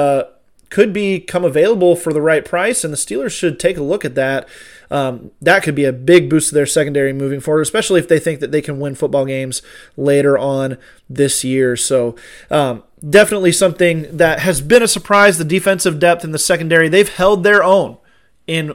could 0.71 0.93
become 0.93 1.45
available 1.45 1.97
for 1.97 2.13
the 2.13 2.21
right 2.21 2.45
price, 2.45 2.85
and 2.85 2.93
the 2.93 2.99
Steelers 2.99 3.31
should 3.31 3.59
take 3.59 3.77
a 3.77 3.83
look 3.83 4.05
at 4.05 4.15
that. 4.15 4.49
Um, 4.91 5.31
that 5.41 5.63
could 5.63 5.75
be 5.75 5.85
a 5.85 5.93
big 5.93 6.31
boost 6.31 6.49
to 6.49 6.55
their 6.55 6.67
secondary 6.67 7.13
moving 7.13 7.41
forward, 7.41 7.63
especially 7.63 8.01
if 8.01 8.09
they 8.09 8.19
think 8.19 8.41
that 8.41 8.53
they 8.53 8.63
can 8.63 8.81
win 8.81 8.95
football 8.95 9.27
games 9.27 9.63
later 9.97 10.39
on 10.39 10.79
this 11.09 11.45
year. 11.45 11.77
So, 11.77 12.17
um, 12.51 12.83
definitely 13.09 13.53
something 13.53 14.17
that 14.17 14.41
has 14.41 14.61
been 14.61 14.83
a 14.83 14.89
surprise. 14.89 15.39
The 15.39 15.45
defensive 15.45 15.99
depth 15.99 16.25
in 16.25 16.33
the 16.33 16.39
secondary, 16.39 16.89
they've 16.89 17.09
held 17.09 17.45
their 17.45 17.63
own 17.63 17.99
in 18.47 18.73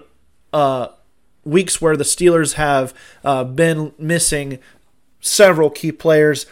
uh, 0.52 0.90
weeks 1.44 1.82
where 1.82 1.98
the 1.98 2.04
Steelers 2.04 2.54
have 2.54 2.94
uh, 3.24 3.44
been 3.44 3.94
missing 3.98 4.60
several 5.20 5.70
key 5.70 5.92
players 5.92 6.46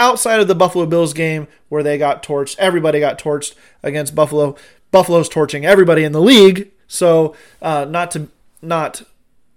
outside 0.00 0.40
of 0.40 0.48
the 0.48 0.54
Buffalo 0.54 0.86
Bills 0.86 1.12
game 1.12 1.48
where 1.68 1.82
they 1.82 1.98
got 1.98 2.22
torched. 2.22 2.56
Everybody 2.58 3.00
got 3.00 3.18
torched 3.18 3.54
against 3.82 4.14
Buffalo. 4.14 4.56
Buffalo's 4.90 5.28
torching 5.28 5.64
everybody 5.64 6.04
in 6.04 6.12
the 6.12 6.20
league. 6.20 6.70
So 6.86 7.34
uh, 7.60 7.86
not 7.88 8.10
to 8.12 8.28
not 8.62 9.02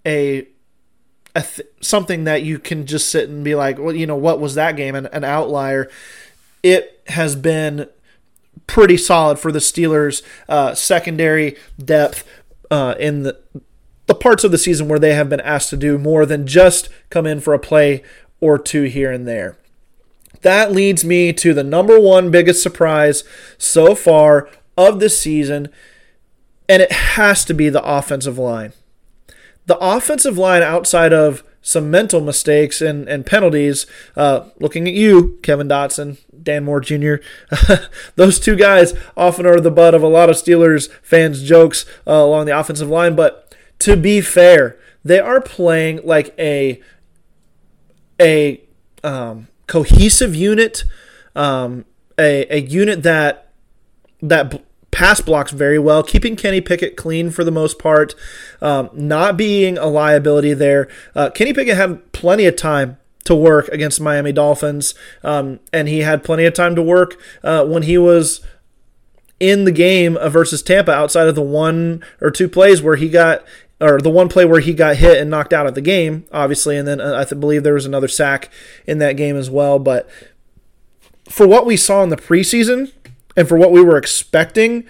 a, 0.06 0.46
a 1.34 1.42
th- 1.42 1.68
something 1.80 2.24
that 2.24 2.42
you 2.42 2.58
can 2.58 2.86
just 2.86 3.10
sit 3.10 3.28
and 3.28 3.44
be 3.44 3.54
like, 3.54 3.78
well, 3.78 3.94
you 3.94 4.06
know, 4.06 4.16
what 4.16 4.40
was 4.40 4.54
that 4.54 4.76
game? 4.76 4.94
An, 4.94 5.06
an 5.06 5.24
outlier. 5.24 5.90
It 6.62 7.02
has 7.08 7.34
been 7.34 7.88
pretty 8.66 8.96
solid 8.96 9.38
for 9.38 9.50
the 9.50 9.58
Steelers' 9.58 10.22
uh, 10.48 10.74
secondary 10.74 11.56
depth 11.82 12.24
uh, 12.70 12.94
in 12.98 13.22
the 13.22 13.38
the 14.06 14.14
parts 14.14 14.44
of 14.44 14.50
the 14.50 14.58
season 14.58 14.88
where 14.88 14.98
they 14.98 15.14
have 15.14 15.28
been 15.28 15.40
asked 15.40 15.70
to 15.70 15.76
do 15.76 15.96
more 15.96 16.26
than 16.26 16.46
just 16.46 16.88
come 17.08 17.24
in 17.24 17.40
for 17.40 17.54
a 17.54 17.58
play 17.58 18.02
or 18.40 18.58
two 18.58 18.82
here 18.82 19.12
and 19.12 19.26
there. 19.26 19.56
That 20.42 20.72
leads 20.72 21.04
me 21.04 21.32
to 21.34 21.54
the 21.54 21.62
number 21.62 21.98
one 22.00 22.30
biggest 22.30 22.62
surprise 22.62 23.22
so 23.58 23.94
far 23.94 24.48
of 24.76 25.00
the 25.00 25.08
season, 25.08 25.68
and 26.68 26.82
it 26.82 26.92
has 26.92 27.44
to 27.44 27.54
be 27.54 27.68
the 27.68 27.82
offensive 27.82 28.38
line. 28.38 28.72
The 29.66 29.78
offensive 29.78 30.38
line, 30.38 30.62
outside 30.62 31.12
of 31.12 31.44
some 31.60 31.90
mental 31.90 32.20
mistakes 32.20 32.80
and, 32.80 33.08
and 33.08 33.24
penalties, 33.24 33.86
uh, 34.16 34.48
looking 34.58 34.88
at 34.88 34.94
you, 34.94 35.38
Kevin 35.42 35.68
Dotson, 35.68 36.18
Dan 36.42 36.64
Moore 36.64 36.80
Jr. 36.80 37.16
Those 38.16 38.40
two 38.40 38.56
guys 38.56 38.94
often 39.16 39.46
are 39.46 39.60
the 39.60 39.70
butt 39.70 39.94
of 39.94 40.02
a 40.02 40.08
lot 40.08 40.28
of 40.28 40.36
Steelers 40.36 40.90
fans' 41.02 41.42
jokes 41.42 41.84
uh, 42.06 42.12
along 42.12 42.46
the 42.46 42.58
offensive 42.58 42.88
line. 42.88 43.14
But 43.14 43.54
to 43.80 43.96
be 43.96 44.20
fair, 44.20 44.76
they 45.04 45.20
are 45.20 45.40
playing 45.40 46.00
like 46.04 46.34
a 46.38 46.80
a 48.20 48.60
um, 49.02 49.48
cohesive 49.66 50.34
unit, 50.34 50.84
um, 51.34 51.84
a, 52.18 52.46
a 52.54 52.60
unit 52.60 53.02
that 53.02 53.41
that 54.22 54.62
pass 54.90 55.20
blocks 55.20 55.50
very 55.50 55.78
well, 55.78 56.02
keeping 56.02 56.36
Kenny 56.36 56.60
Pickett 56.60 56.96
clean 56.96 57.30
for 57.30 57.44
the 57.44 57.50
most 57.50 57.78
part, 57.78 58.14
um, 58.60 58.88
not 58.92 59.36
being 59.36 59.76
a 59.76 59.86
liability 59.86 60.54
there. 60.54 60.88
Uh, 61.14 61.30
Kenny 61.30 61.52
Pickett 61.52 61.76
had 61.76 62.12
plenty 62.12 62.46
of 62.46 62.56
time 62.56 62.98
to 63.24 63.34
work 63.34 63.68
against 63.68 64.00
Miami 64.00 64.32
Dolphins, 64.32 64.94
um, 65.24 65.60
and 65.72 65.88
he 65.88 66.00
had 66.00 66.24
plenty 66.24 66.44
of 66.44 66.54
time 66.54 66.74
to 66.76 66.82
work 66.82 67.20
uh, 67.42 67.64
when 67.64 67.82
he 67.82 67.98
was 67.98 68.40
in 69.40 69.64
the 69.64 69.72
game 69.72 70.16
versus 70.28 70.62
Tampa 70.62 70.92
outside 70.92 71.26
of 71.26 71.34
the 71.34 71.42
one 71.42 72.04
or 72.20 72.30
two 72.30 72.48
plays 72.48 72.80
where 72.80 72.96
he 72.96 73.08
got 73.08 73.44
or 73.80 74.00
the 74.00 74.10
one 74.10 74.28
play 74.28 74.44
where 74.44 74.60
he 74.60 74.72
got 74.72 74.96
hit 74.96 75.20
and 75.20 75.28
knocked 75.28 75.52
out 75.52 75.66
of 75.66 75.74
the 75.74 75.80
game, 75.80 76.24
obviously, 76.30 76.76
and 76.76 76.86
then 76.86 77.00
uh, 77.00 77.26
I 77.28 77.34
believe 77.34 77.64
there 77.64 77.74
was 77.74 77.86
another 77.86 78.06
sack 78.06 78.48
in 78.86 78.98
that 78.98 79.16
game 79.16 79.36
as 79.36 79.50
well. 79.50 79.80
But 79.80 80.08
for 81.28 81.48
what 81.48 81.66
we 81.66 81.76
saw 81.76 82.02
in 82.04 82.08
the 82.08 82.16
preseason 82.16 82.92
and 83.36 83.48
for 83.48 83.56
what 83.56 83.72
we 83.72 83.82
were 83.82 83.96
expecting 83.96 84.84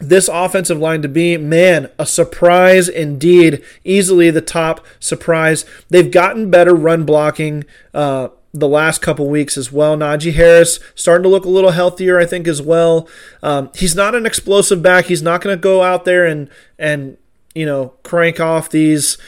this 0.00 0.28
offensive 0.28 0.78
line 0.78 1.02
to 1.02 1.08
be, 1.08 1.36
man, 1.36 1.90
a 1.98 2.06
surprise 2.06 2.88
indeed. 2.88 3.64
Easily 3.82 4.30
the 4.30 4.40
top 4.40 4.86
surprise. 5.00 5.64
They've 5.88 6.10
gotten 6.10 6.50
better 6.50 6.74
run 6.74 7.04
blocking. 7.04 7.64
Uh, 7.92 8.28
the 8.54 8.68
last 8.68 9.02
couple 9.02 9.28
weeks 9.28 9.58
as 9.58 9.70
well. 9.70 9.94
Najee 9.96 10.32
Harris 10.32 10.80
starting 10.94 11.22
to 11.24 11.28
look 11.28 11.44
a 11.44 11.50
little 11.50 11.72
healthier, 11.72 12.18
I 12.18 12.24
think, 12.24 12.48
as 12.48 12.62
well. 12.62 13.06
Um, 13.42 13.70
he's 13.74 13.94
not 13.94 14.14
an 14.14 14.24
explosive 14.24 14.82
back. 14.82 15.04
He's 15.04 15.22
not 15.22 15.42
going 15.42 15.54
to 15.54 15.60
go 15.60 15.82
out 15.82 16.06
there 16.06 16.24
and 16.24 16.48
and 16.78 17.18
you 17.54 17.66
know, 17.66 17.94
crank 18.04 18.38
off 18.38 18.70
these 18.70 19.18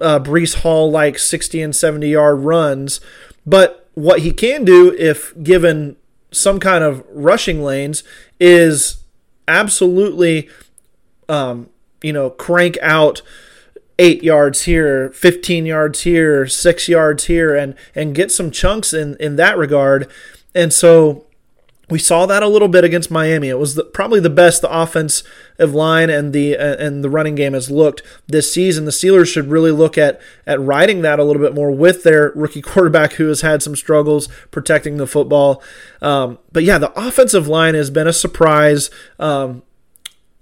uh, 0.00 0.18
Breece 0.18 0.62
Hall 0.62 0.90
like 0.90 1.18
60 1.18 1.60
and 1.60 1.76
70 1.76 2.08
yard 2.08 2.40
runs. 2.40 3.00
But 3.44 3.88
what 3.92 4.20
he 4.20 4.32
can 4.32 4.64
do, 4.64 4.94
if 4.98 5.34
given 5.42 5.96
some 6.34 6.60
kind 6.60 6.84
of 6.84 7.04
rushing 7.10 7.62
lanes, 7.62 8.02
is 8.38 8.98
absolutely, 9.48 10.48
um, 11.28 11.68
you 12.02 12.12
know, 12.12 12.30
crank 12.30 12.76
out 12.82 13.22
eight 13.98 14.22
yards 14.22 14.62
here, 14.62 15.10
15 15.10 15.66
yards 15.66 16.02
here, 16.02 16.46
six 16.46 16.88
yards 16.88 17.24
here, 17.24 17.54
and 17.54 17.74
and 17.94 18.14
get 18.14 18.30
some 18.32 18.50
chunks 18.50 18.92
in 18.92 19.16
in 19.18 19.36
that 19.36 19.56
regard. 19.56 20.10
And 20.54 20.72
so 20.72 21.24
we 21.90 21.98
saw 21.98 22.26
that 22.26 22.42
a 22.42 22.48
little 22.48 22.68
bit 22.68 22.84
against 22.84 23.10
Miami. 23.10 23.48
It 23.48 23.58
was 23.58 23.74
the, 23.74 23.84
probably 23.84 24.20
the 24.20 24.30
best 24.30 24.62
the 24.62 24.70
offensive 24.70 25.24
line 25.74 26.10
and 26.10 26.32
the 26.32 26.56
uh, 26.56 26.76
and 26.76 27.04
the 27.04 27.10
running 27.10 27.34
game 27.34 27.52
has 27.52 27.70
looked 27.70 28.02
this 28.26 28.52
season. 28.52 28.84
The 28.84 28.90
Steelers 28.90 29.32
should 29.32 29.48
really 29.48 29.70
look 29.70 29.98
at 29.98 30.20
at 30.46 30.60
riding 30.60 31.02
that 31.02 31.18
a 31.18 31.24
little 31.24 31.42
bit 31.42 31.54
more 31.54 31.70
with 31.70 32.02
their 32.02 32.32
rookie 32.34 32.62
quarterback 32.62 33.14
who 33.14 33.28
has 33.28 33.42
had 33.42 33.62
some 33.62 33.76
struggles 33.76 34.28
protecting 34.50 34.96
the 34.96 35.06
football. 35.06 35.62
Um, 36.00 36.38
but 36.52 36.64
yeah, 36.64 36.78
the 36.78 36.92
offensive 36.98 37.48
line 37.48 37.74
has 37.74 37.90
been 37.90 38.06
a 38.06 38.12
surprise. 38.12 38.90
Um, 39.18 39.62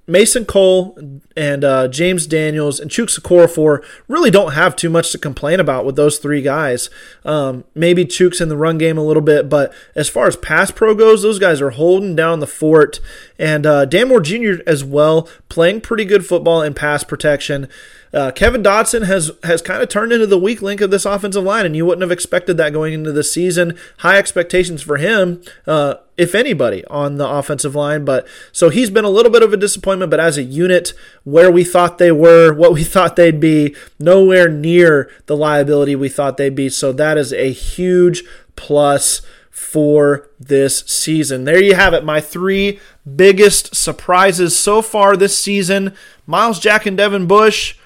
Mason 0.06 0.44
Cole 0.44 0.98
and 1.36 1.64
uh, 1.64 1.86
James 1.86 2.26
Daniels 2.26 2.80
and 2.80 2.90
Chuks 2.90 3.18
Okorafor 3.20 3.84
really 4.08 4.30
don't 4.30 4.52
have 4.52 4.74
too 4.74 4.90
much 4.90 5.12
to 5.12 5.18
complain 5.18 5.60
about 5.60 5.84
with 5.84 5.94
those 5.94 6.18
three 6.18 6.42
guys. 6.42 6.90
Um, 7.24 7.64
maybe 7.74 8.04
Chuks 8.04 8.40
in 8.40 8.48
the 8.48 8.56
run 8.56 8.78
game 8.78 8.98
a 8.98 9.04
little 9.04 9.22
bit, 9.22 9.48
but 9.48 9.72
as 9.94 10.08
far 10.08 10.26
as 10.26 10.36
pass 10.36 10.72
pro 10.72 10.94
goes, 10.94 11.22
those 11.22 11.38
guys 11.38 11.60
are 11.60 11.70
holding 11.70 12.16
down 12.16 12.40
the 12.40 12.46
fort. 12.48 12.98
And 13.38 13.64
uh, 13.64 13.84
Dan 13.84 14.08
Moore 14.08 14.20
Jr. 14.20 14.62
as 14.66 14.84
well, 14.84 15.28
playing 15.48 15.82
pretty 15.82 16.04
good 16.04 16.26
football 16.26 16.62
in 16.62 16.74
pass 16.74 17.04
protection. 17.04 17.68
Uh, 18.12 18.30
Kevin 18.30 18.62
Dotson 18.62 19.06
has 19.06 19.30
has 19.44 19.62
kind 19.62 19.82
of 19.82 19.88
turned 19.88 20.12
into 20.12 20.26
the 20.26 20.38
weak 20.38 20.60
link 20.60 20.80
of 20.82 20.90
this 20.90 21.06
offensive 21.06 21.44
line, 21.44 21.64
and 21.64 21.74
you 21.74 21.86
wouldn't 21.86 22.02
have 22.02 22.12
expected 22.12 22.58
that 22.58 22.72
going 22.72 22.92
into 22.92 23.10
the 23.10 23.24
season. 23.24 23.78
High 23.98 24.18
expectations 24.18 24.82
for 24.82 24.98
him, 24.98 25.42
uh, 25.66 25.94
if 26.16 26.35
anybody, 26.35 26.85
on 26.87 27.16
the 27.16 27.29
offensive 27.29 27.75
line. 27.75 28.05
But 28.05 28.27
so 28.53 28.68
he's 28.68 28.90
been 28.90 29.05
a 29.05 29.11
little 29.11 29.33
bit 29.33 29.42
of 29.42 29.53
a 29.53 29.57
disappointment. 29.57 30.11
But 30.11 30.20
as 30.20 30.38
a 30.38 30.42
unit, 30.42 30.92
where 31.25 31.51
we 31.51 31.64
thought 31.64 31.98
they 31.98 32.12
were, 32.12 32.53
what 32.57 32.72
we 32.72 32.85
thought 32.85 33.16
they'd 33.16 33.40
be, 33.40 33.75
nowhere 33.98 34.48
near 34.48 35.11
the 35.27 35.37
liability 35.37 35.96
we 35.96 36.09
thought 36.09 36.37
they'd 36.37 36.55
be. 36.55 36.68
So 36.68 36.92
that 36.92 37.16
is 37.18 37.33
a 37.33 37.53
huge 37.53 38.25
plus 38.57 39.22
for 39.51 40.29
this 40.40 40.81
season. 40.81 41.44
There 41.44 41.62
you 41.62 41.75
have 41.75 41.94
it, 41.94 42.05
my 42.05 42.20
three 42.20 42.81
biggest 43.16 43.75
surprises 43.75 44.59
so 44.59 44.83
far 44.83 45.16
this 45.16 45.38
season. 45.38 45.94
Myles 46.27 46.59
Jack 46.59 46.87
and 46.87 46.96
Devin 46.96 47.27
Bush 47.27 47.77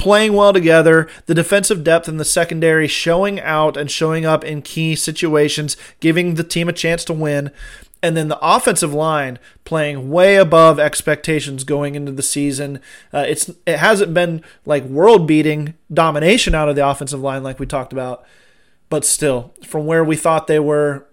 playing 0.00 0.32
well 0.32 0.54
together, 0.54 1.06
the 1.26 1.34
defensive 1.34 1.84
depth 1.84 2.08
in 2.08 2.16
the 2.16 2.24
secondary 2.24 2.88
showing 2.88 3.38
out 3.38 3.76
and 3.76 3.90
showing 3.90 4.24
up 4.24 4.42
in 4.42 4.62
key 4.62 4.96
situations, 4.96 5.76
giving 6.00 6.36
the 6.36 6.42
team 6.42 6.70
a 6.70 6.72
chance 6.72 7.04
to 7.04 7.12
win. 7.12 7.50
And 8.02 8.16
then 8.16 8.28
the 8.28 8.38
offensive 8.40 8.94
line 8.94 9.38
playing 9.66 10.08
way 10.08 10.36
above 10.36 10.80
expectations 10.80 11.64
going 11.64 11.96
into 11.96 12.12
the 12.12 12.22
season. 12.22 12.80
Uh, 13.12 13.26
it's 13.28 13.50
it 13.66 13.78
hasn't 13.78 14.14
been 14.14 14.42
like 14.64 14.84
world 14.84 15.26
beating 15.26 15.74
domination 15.92 16.54
out 16.54 16.70
of 16.70 16.76
the 16.76 16.88
offensive 16.88 17.20
line 17.20 17.42
like 17.42 17.58
we 17.58 17.66
talked 17.66 17.92
about, 17.92 18.24
but 18.88 19.04
still 19.04 19.52
from 19.66 19.84
where 19.84 20.02
we 20.02 20.16
thought 20.16 20.46
they 20.46 20.58
were, 20.58 21.06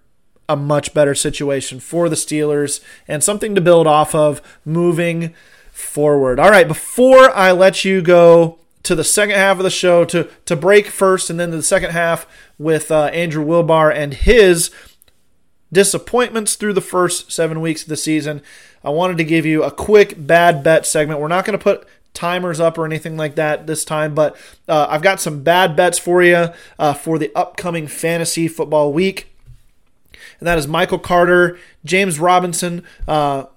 a 0.48 0.56
much 0.56 0.94
better 0.94 1.14
situation 1.14 1.82
for 1.82 2.08
the 2.08 2.16
Steelers 2.16 2.80
and 3.06 3.22
something 3.22 3.54
to 3.54 3.60
build 3.60 3.86
off 3.86 4.16
of 4.16 4.42
moving 4.64 5.36
forward. 5.74 6.40
All 6.40 6.50
right, 6.50 6.70
before 6.70 7.36
I 7.36 7.52
let 7.52 7.84
you 7.84 8.02
go, 8.02 8.60
to 8.88 8.96
the 8.96 9.04
second 9.04 9.36
half 9.36 9.58
of 9.58 9.64
the 9.64 9.70
show 9.70 10.06
to 10.06 10.30
to 10.46 10.56
break 10.56 10.88
first 10.88 11.30
and 11.30 11.38
then 11.38 11.52
to 11.52 11.58
the 11.58 11.64
second 11.64 11.92
half 11.92 12.26
with 12.58 12.90
uh, 12.90 13.08
Andrew 13.08 13.46
Wilbar 13.46 13.94
and 13.94 14.14
his 14.14 14.72
disappointments 15.74 16.56
through 16.56 16.72
the 16.72 16.80
first 16.80 17.30
seven 17.30 17.60
weeks 17.60 17.84
of 17.84 17.90
the 17.90 17.98
season. 17.98 18.42
I 18.86 18.90
wanted 18.92 19.18
to 19.18 19.26
give 19.26 19.46
you 19.46 19.62
a 19.62 19.72
quick 19.72 20.14
bad 20.18 20.64
bet 20.64 20.86
segment. 20.86 21.20
We're 21.20 21.28
not 21.28 21.44
going 21.44 21.60
to 21.60 21.62
put 21.62 21.86
timers 22.14 22.62
up 22.62 22.78
or 22.78 22.86
anything 22.86 23.18
like 23.18 23.36
that 23.36 23.68
this 23.68 23.84
time, 23.84 24.16
but 24.16 24.38
uh, 24.70 24.88
I've 24.90 25.02
got 25.02 25.20
some 25.20 25.44
bad 25.44 25.76
bets 25.76 26.00
for 26.00 26.24
you 26.24 26.54
uh, 26.80 26.94
for 26.94 27.20
the 27.20 27.30
upcoming 27.36 27.88
fantasy 27.88 28.48
football 28.48 28.94
week. 28.94 29.28
And 30.40 30.48
that 30.48 30.58
is 30.58 30.66
Michael 30.66 31.00
Carter, 31.00 31.60
James 31.84 32.22
Robinson, 32.22 32.86
uh, 33.06 33.48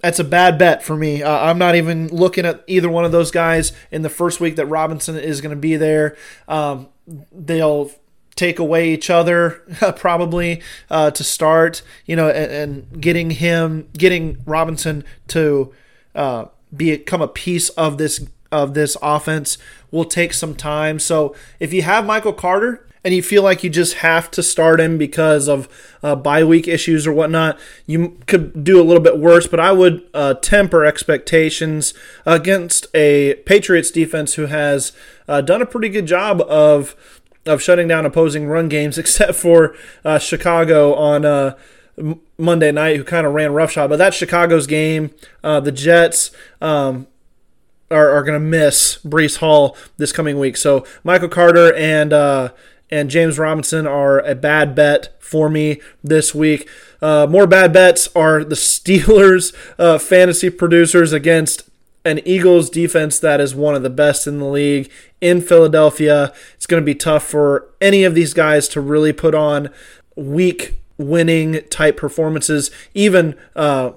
that's 0.00 0.18
a 0.18 0.24
bad 0.24 0.58
bet 0.58 0.82
for 0.82 0.96
me. 0.96 1.22
Uh, 1.22 1.38
I'm 1.38 1.58
not 1.58 1.74
even 1.74 2.08
looking 2.08 2.44
at 2.44 2.62
either 2.66 2.88
one 2.88 3.04
of 3.04 3.12
those 3.12 3.30
guys 3.30 3.72
in 3.90 4.02
the 4.02 4.10
first 4.10 4.40
week 4.40 4.56
that 4.56 4.66
Robinson 4.66 5.16
is 5.16 5.40
going 5.40 5.54
to 5.54 5.60
be 5.60 5.76
there. 5.76 6.16
Um, 6.48 6.88
they'll 7.32 7.90
take 8.34 8.58
away 8.58 8.90
each 8.90 9.08
other 9.08 9.62
probably 9.96 10.62
uh, 10.90 11.10
to 11.10 11.24
start, 11.24 11.82
you 12.04 12.14
know, 12.14 12.28
and, 12.28 12.52
and, 12.52 13.00
getting 13.00 13.30
him, 13.30 13.88
getting 13.94 14.42
Robinson 14.44 15.04
to 15.28 15.72
uh, 16.14 16.46
become 16.74 17.22
a 17.22 17.28
piece 17.28 17.70
of 17.70 17.98
this 17.98 18.26
of 18.52 18.74
this 18.74 18.96
offense 19.02 19.58
will 19.90 20.04
take 20.04 20.32
some 20.32 20.54
time. 20.54 21.00
So 21.00 21.34
if 21.58 21.72
you 21.72 21.82
have 21.82 22.06
Michael 22.06 22.32
Carter, 22.32 22.86
and 23.06 23.14
you 23.14 23.22
feel 23.22 23.44
like 23.44 23.62
you 23.62 23.70
just 23.70 23.98
have 23.98 24.32
to 24.32 24.42
start 24.42 24.80
him 24.80 24.98
because 24.98 25.46
of 25.46 25.68
uh, 26.02 26.16
bye 26.16 26.42
week 26.42 26.66
issues 26.66 27.06
or 27.06 27.12
whatnot, 27.12 27.56
you 27.86 28.18
could 28.26 28.64
do 28.64 28.80
a 28.80 28.82
little 28.82 29.00
bit 29.00 29.16
worse. 29.16 29.46
But 29.46 29.60
I 29.60 29.70
would 29.70 30.02
uh, 30.12 30.34
temper 30.34 30.84
expectations 30.84 31.94
against 32.26 32.88
a 32.94 33.34
Patriots 33.46 33.92
defense 33.92 34.34
who 34.34 34.46
has 34.46 34.90
uh, 35.28 35.40
done 35.40 35.62
a 35.62 35.66
pretty 35.66 35.88
good 35.88 36.06
job 36.06 36.40
of 36.48 36.96
of 37.46 37.62
shutting 37.62 37.86
down 37.86 38.06
opposing 38.06 38.48
run 38.48 38.68
games, 38.68 38.98
except 39.02 39.36
for 39.36 39.76
uh, 40.04 40.18
Chicago 40.18 40.92
on. 40.94 41.24
Uh, 41.24 41.56
Monday 42.36 42.70
night, 42.72 42.98
who 42.98 43.04
kind 43.04 43.26
of 43.26 43.32
ran 43.32 43.54
roughshod, 43.54 43.88
but 43.88 43.96
that's 43.96 44.14
Chicago's 44.14 44.66
game. 44.66 45.12
Uh, 45.42 45.60
the 45.60 45.72
Jets, 45.72 46.30
um, 46.60 47.06
are, 47.90 48.10
are 48.10 48.22
going 48.22 48.40
to 48.40 48.46
miss 48.46 48.98
Breece 49.04 49.38
Hall 49.38 49.76
this 49.96 50.12
coming 50.12 50.38
week. 50.38 50.56
So 50.56 50.84
Michael 51.04 51.28
Carter 51.28 51.74
and 51.74 52.12
uh, 52.12 52.50
and 52.90 53.10
James 53.10 53.38
Robinson 53.38 53.86
are 53.86 54.20
a 54.20 54.34
bad 54.34 54.74
bet 54.74 55.20
for 55.22 55.48
me 55.48 55.80
this 56.02 56.34
week. 56.34 56.68
Uh, 57.02 57.26
more 57.28 57.46
bad 57.46 57.72
bets 57.72 58.08
are 58.14 58.44
the 58.44 58.54
Steelers 58.54 59.54
uh, 59.78 59.98
fantasy 59.98 60.50
producers 60.50 61.12
against 61.12 61.68
an 62.04 62.20
Eagles 62.24 62.70
defense 62.70 63.18
that 63.18 63.40
is 63.40 63.54
one 63.54 63.74
of 63.74 63.82
the 63.82 63.90
best 63.90 64.26
in 64.26 64.38
the 64.38 64.46
league 64.46 64.90
in 65.20 65.40
Philadelphia. 65.40 66.32
It's 66.54 66.66
going 66.66 66.80
to 66.80 66.84
be 66.84 66.94
tough 66.94 67.24
for 67.24 67.68
any 67.80 68.04
of 68.04 68.14
these 68.14 68.32
guys 68.32 68.68
to 68.68 68.80
really 68.80 69.12
put 69.12 69.34
on 69.34 69.70
weak 70.14 70.78
winning 70.98 71.62
type 71.68 71.96
performances, 71.96 72.70
even 72.94 73.34
uh, 73.56 73.92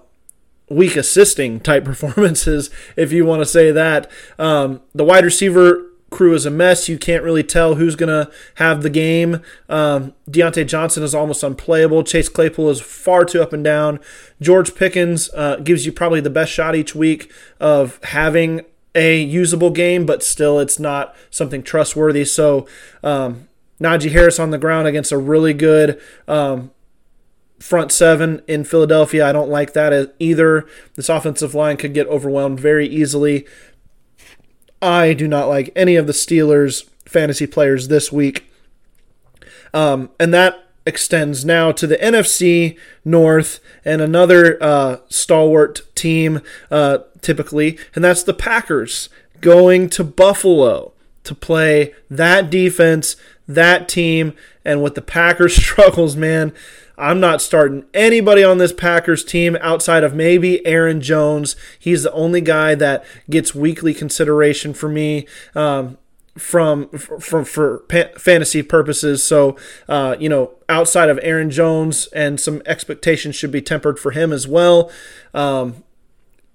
week 0.69 0.95
assisting 0.95 1.59
type 1.59 1.85
performances, 1.85 2.71
if 2.95 3.11
you 3.11 3.25
want 3.25 3.41
to 3.41 3.45
say 3.45 3.71
that. 3.71 4.09
Um, 4.39 4.81
the 4.93 5.05
wide 5.05 5.23
receiver 5.23 5.88
crew 6.09 6.33
is 6.33 6.45
a 6.45 6.51
mess. 6.51 6.89
You 6.89 6.97
can't 6.97 7.23
really 7.23 7.43
tell 7.43 7.75
who's 7.75 7.95
going 7.95 8.09
to 8.09 8.31
have 8.55 8.83
the 8.83 8.89
game. 8.89 9.41
Um, 9.67 10.13
Diontae 10.29 10.67
Johnson 10.67 11.03
is 11.03 11.15
almost 11.15 11.43
unplayable. 11.43 12.03
Chase 12.03 12.29
Claypool 12.29 12.69
is 12.69 12.81
far 12.81 13.25
too 13.25 13.41
up 13.41 13.53
and 13.53 13.63
down. 13.63 13.99
George 14.41 14.75
Pickens 14.75 15.29
uh, 15.33 15.57
gives 15.57 15.85
you 15.85 15.91
probably 15.91 16.21
the 16.21 16.29
best 16.29 16.51
shot 16.51 16.75
each 16.75 16.95
week 16.95 17.31
of 17.59 17.99
having 18.03 18.61
a 18.95 19.21
usable 19.21 19.69
game, 19.69 20.05
but 20.05 20.23
still 20.23 20.59
it's 20.59 20.79
not 20.79 21.15
something 21.29 21.61
trustworthy. 21.61 22.25
So 22.25 22.67
um, 23.03 23.47
Najee 23.79 24.11
Harris 24.11 24.39
on 24.39 24.51
the 24.51 24.57
ground 24.57 24.87
against 24.87 25.11
a 25.11 25.17
really 25.17 25.53
good 25.53 26.01
um, 26.27 26.71
front 27.59 27.91
seven 27.91 28.41
in 28.47 28.63
Philadelphia. 28.63 29.27
I 29.27 29.31
don't 29.31 29.49
like 29.49 29.73
that 29.73 30.15
either. 30.19 30.67
This 30.95 31.09
offensive 31.09 31.53
line 31.53 31.77
could 31.77 31.93
get 31.93 32.07
overwhelmed 32.07 32.59
very 32.59 32.87
easily. 32.87 33.45
I 34.81 35.13
do 35.13 35.27
not 35.27 35.47
like 35.47 35.71
any 35.75 35.95
of 35.95 36.07
the 36.07 36.13
Steelers 36.13 36.87
fantasy 37.05 37.47
players 37.47 37.87
this 37.87 38.11
week. 38.11 38.51
Um, 39.73 40.09
and 40.19 40.33
that 40.33 40.63
extends 40.85 41.45
now 41.45 41.71
to 41.71 41.85
the 41.85 41.97
NFC 41.97 42.77
North 43.05 43.59
and 43.85 44.01
another 44.01 44.57
uh, 44.61 44.97
stalwart 45.07 45.81
team, 45.95 46.41
uh, 46.71 46.99
typically, 47.21 47.77
and 47.95 48.03
that's 48.03 48.23
the 48.23 48.33
Packers 48.33 49.09
going 49.41 49.89
to 49.89 50.03
Buffalo 50.03 50.93
to 51.23 51.35
play 51.35 51.93
that 52.09 52.49
defense, 52.49 53.15
that 53.47 53.87
team, 53.87 54.33
and 54.65 54.81
with 54.81 54.95
the 54.95 55.01
Packers 55.01 55.55
struggles, 55.63 56.15
man. 56.15 56.53
I'm 56.99 57.19
not 57.19 57.41
starting 57.41 57.85
anybody 57.93 58.43
on 58.43 58.57
this 58.57 58.73
Packers 58.73 59.23
team 59.23 59.57
outside 59.61 60.03
of 60.03 60.13
maybe 60.13 60.65
Aaron 60.65 61.01
Jones. 61.01 61.55
He's 61.79 62.03
the 62.03 62.11
only 62.11 62.41
guy 62.41 62.75
that 62.75 63.05
gets 63.29 63.55
weekly 63.55 63.93
consideration 63.93 64.73
for 64.73 64.89
me. 64.89 65.25
Um, 65.55 65.97
from 66.37 66.87
from 66.89 67.43
for 67.43 67.83
fantasy 68.17 68.63
purposes. 68.63 69.23
So, 69.23 69.57
uh, 69.89 70.15
you 70.19 70.29
know, 70.29 70.51
outside 70.69 71.09
of 71.09 71.19
Aaron 71.21 71.49
Jones, 71.49 72.07
and 72.07 72.39
some 72.39 72.61
expectations 72.65 73.35
should 73.35 73.51
be 73.51 73.61
tempered 73.61 73.99
for 73.99 74.11
him 74.11 74.31
as 74.31 74.47
well. 74.47 74.89
Um, 75.33 75.83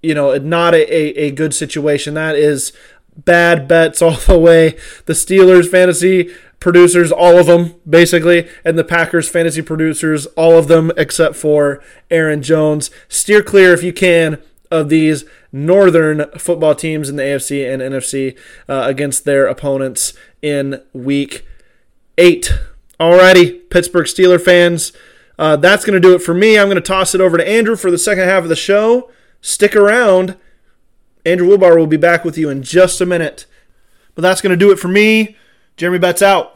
you 0.02 0.14
know, 0.14 0.37
not 0.38 0.74
a, 0.74 0.83
a, 0.92 1.26
a 1.26 1.30
good 1.30 1.54
situation. 1.54 2.14
That 2.14 2.37
is 2.37 2.72
bad 3.16 3.68
bets 3.68 4.02
all 4.02 4.16
the 4.26 4.38
way. 4.38 4.76
The 5.07 5.12
Steelers 5.12 5.70
fantasy 5.70 6.35
producers, 6.64 7.12
all 7.12 7.38
of 7.38 7.46
them, 7.46 7.74
basically, 7.88 8.48
and 8.64 8.79
the 8.79 8.83
Packers 8.83 9.29
fantasy 9.29 9.61
producers, 9.61 10.24
all 10.29 10.59
of 10.59 10.66
them, 10.66 10.90
except 10.96 11.37
for 11.37 11.85
Aaron 12.11 12.42
Jones. 12.42 12.90
Steer 13.07 13.42
clear 13.42 13.74
if 13.74 13.83
you 13.83 13.92
can 13.92 14.42
of 14.70 14.88
these 14.88 15.27
northern 15.53 16.27
football 16.38 16.74
teams 16.74 17.11
in 17.11 17.16
the 17.16 17.22
AFC 17.22 17.70
and 17.70 17.83
NFC 17.83 18.37
uh, 18.66 18.85
against 18.87 19.27
their 19.27 19.46
opponents 19.46 20.14
in 20.40 20.83
week 20.94 21.46
eight. 22.16 22.50
Alrighty, 22.98 23.68
Pittsburgh 23.68 24.07
Steeler 24.07 24.40
fans, 24.40 24.92
uh, 25.38 25.57
that's 25.57 25.85
going 25.85 26.00
to 26.00 26.09
do 26.09 26.14
it 26.14 26.22
for 26.22 26.33
me. 26.33 26.59
I'm 26.59 26.68
going 26.68 26.77
to 26.77 26.81
toss 26.81 27.14
it 27.14 27.20
over 27.20 27.37
to 27.37 27.46
Andrew 27.46 27.77
for 27.77 27.90
the 27.90 27.98
second 27.98 28.24
half 28.24 28.42
of 28.42 28.48
the 28.48 28.57
show. 28.57 29.11
Stick 29.42 29.77
around. 29.77 30.38
Andrew 31.27 31.46
Wilbar 31.46 31.77
will 31.77 31.87
be 31.87 31.98
back 31.98 32.24
with 32.24 32.38
you 32.38 32.48
in 32.48 32.62
just 32.62 33.03
a 33.03 33.07
minute. 33.07 33.44
But 34.14 34.22
that's 34.22 34.40
going 34.40 34.53
to 34.53 34.57
do 34.57 34.72
it 34.72 34.79
for 34.79 34.88
me. 34.88 35.37
Jeremy 35.76 35.98
Betz 35.98 36.22
out. 36.22 36.54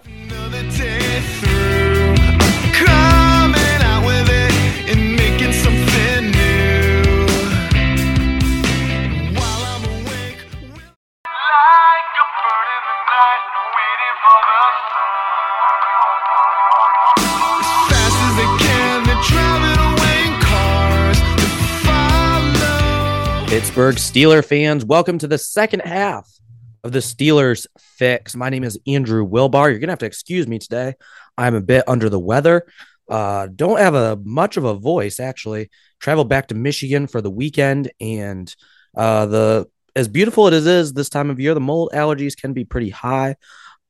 Pittsburgh 23.48 23.96
Steeler 23.96 24.44
fans, 24.44 24.84
welcome 24.84 25.18
to 25.18 25.26
the 25.26 25.38
second 25.38 25.80
half 25.80 26.38
of 26.84 26.92
the 26.92 26.98
Steelers 27.00 27.66
Fix. 27.78 28.34
My 28.34 28.50
name 28.50 28.64
is 28.64 28.78
Andrew 28.86 29.26
Wilbar. 29.26 29.70
You're 29.70 29.78
gonna 29.78 29.92
have 29.92 29.98
to 30.00 30.06
excuse 30.06 30.46
me 30.46 30.58
today. 30.58 30.94
I'm 31.36 31.54
a 31.54 31.60
bit 31.60 31.84
under 31.88 32.08
the 32.08 32.18
weather. 32.18 32.66
Uh, 33.08 33.48
don't 33.54 33.78
have 33.78 33.94
a 33.94 34.18
much 34.22 34.56
of 34.56 34.64
a 34.64 34.74
voice 34.74 35.20
actually. 35.20 35.70
Traveled 35.98 36.28
back 36.28 36.48
to 36.48 36.54
Michigan 36.54 37.06
for 37.06 37.20
the 37.20 37.30
weekend, 37.30 37.90
and 38.00 38.54
uh, 38.96 39.26
the 39.26 39.68
as 39.96 40.08
beautiful 40.08 40.46
as 40.46 40.66
it 40.66 40.70
is 40.70 40.92
this 40.92 41.08
time 41.08 41.30
of 41.30 41.40
year, 41.40 41.54
the 41.54 41.60
mold 41.60 41.90
allergies 41.92 42.36
can 42.36 42.52
be 42.52 42.64
pretty 42.64 42.90
high. 42.90 43.36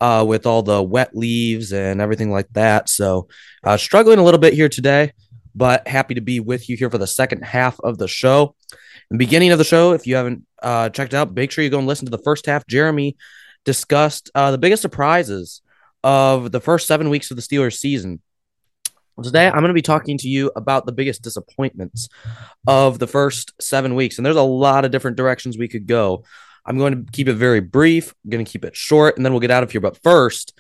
Uh, 0.01 0.25
with 0.25 0.47
all 0.47 0.63
the 0.63 0.81
wet 0.81 1.11
leaves 1.13 1.73
and 1.73 2.01
everything 2.01 2.31
like 2.31 2.47
that. 2.53 2.89
So, 2.89 3.27
uh, 3.65 3.77
struggling 3.77 4.21
a 4.21 4.23
little 4.23 4.39
bit 4.39 4.55
here 4.55 4.69
today, 4.69 5.13
but 5.57 5.89
happy 5.89 6.15
to 6.15 6.21
be 6.21 6.39
with 6.39 6.69
you 6.69 6.77
here 6.77 6.89
for 6.89 6.99
the 6.99 7.07
second 7.09 7.43
half 7.43 7.81
of 7.81 7.99
the 7.99 8.07
show 8.07 8.55
the 9.11 9.19
beginning 9.19 9.51
of 9.51 9.59
the 9.59 9.65
show, 9.65 9.93
if 9.93 10.07
you 10.07 10.17
haven't 10.17 10.45
uh, 10.63 10.89
checked 10.91 11.15
out, 11.15 11.35
make 11.35 11.51
sure 11.51 11.65
you 11.65 11.71
go 11.71 11.79
and 11.79 11.87
listen 11.87 12.07
to 12.07 12.11
the 12.11 12.23
first 12.23 12.47
half. 12.47 12.67
Jeremy 12.67 13.17
discussed 13.65 14.31
uh, 14.35 14.51
the 14.51 14.59
biggest 14.59 14.83
surprises 14.83 15.63
of 16.05 16.53
the 16.53 16.61
first 16.61 16.87
seven 16.87 17.11
weeks 17.11 17.31
of 17.31 17.37
the 17.37 17.43
Steelers 17.43 17.79
season. 17.79 18.21
Today, 19.23 19.47
I'm 19.47 19.55
going 19.55 19.69
to 19.69 19.75
be 19.75 19.83
talking 19.83 20.17
to 20.19 20.29
you 20.29 20.53
about 20.55 20.87
the 20.87 20.93
biggest 20.93 21.23
disappointments 21.23 22.09
of 22.69 23.01
the 23.01 23.09
first 23.09 23.53
seven 23.61 23.97
weeks. 23.97 24.17
And 24.17 24.25
there's 24.25 24.37
a 24.37 24.43
lot 24.43 24.85
of 24.85 24.93
different 24.93 25.17
directions 25.17 25.59
we 25.59 25.67
could 25.67 25.89
go. 25.89 26.25
I'm 26.65 26.79
going 26.79 27.05
to 27.05 27.13
keep 27.13 27.27
it 27.27 27.35
very 27.35 27.61
brief. 27.61 28.15
I'm 28.25 28.31
going 28.31 28.45
to 28.45 28.51
keep 28.51 28.65
it 28.65 28.77
short, 28.77 29.17
and 29.17 29.27
then 29.27 29.33
we'll 29.33 29.41
get 29.41 29.51
out 29.51 29.65
of 29.65 29.73
here. 29.73 29.81
But 29.81 30.01
first, 30.05 30.57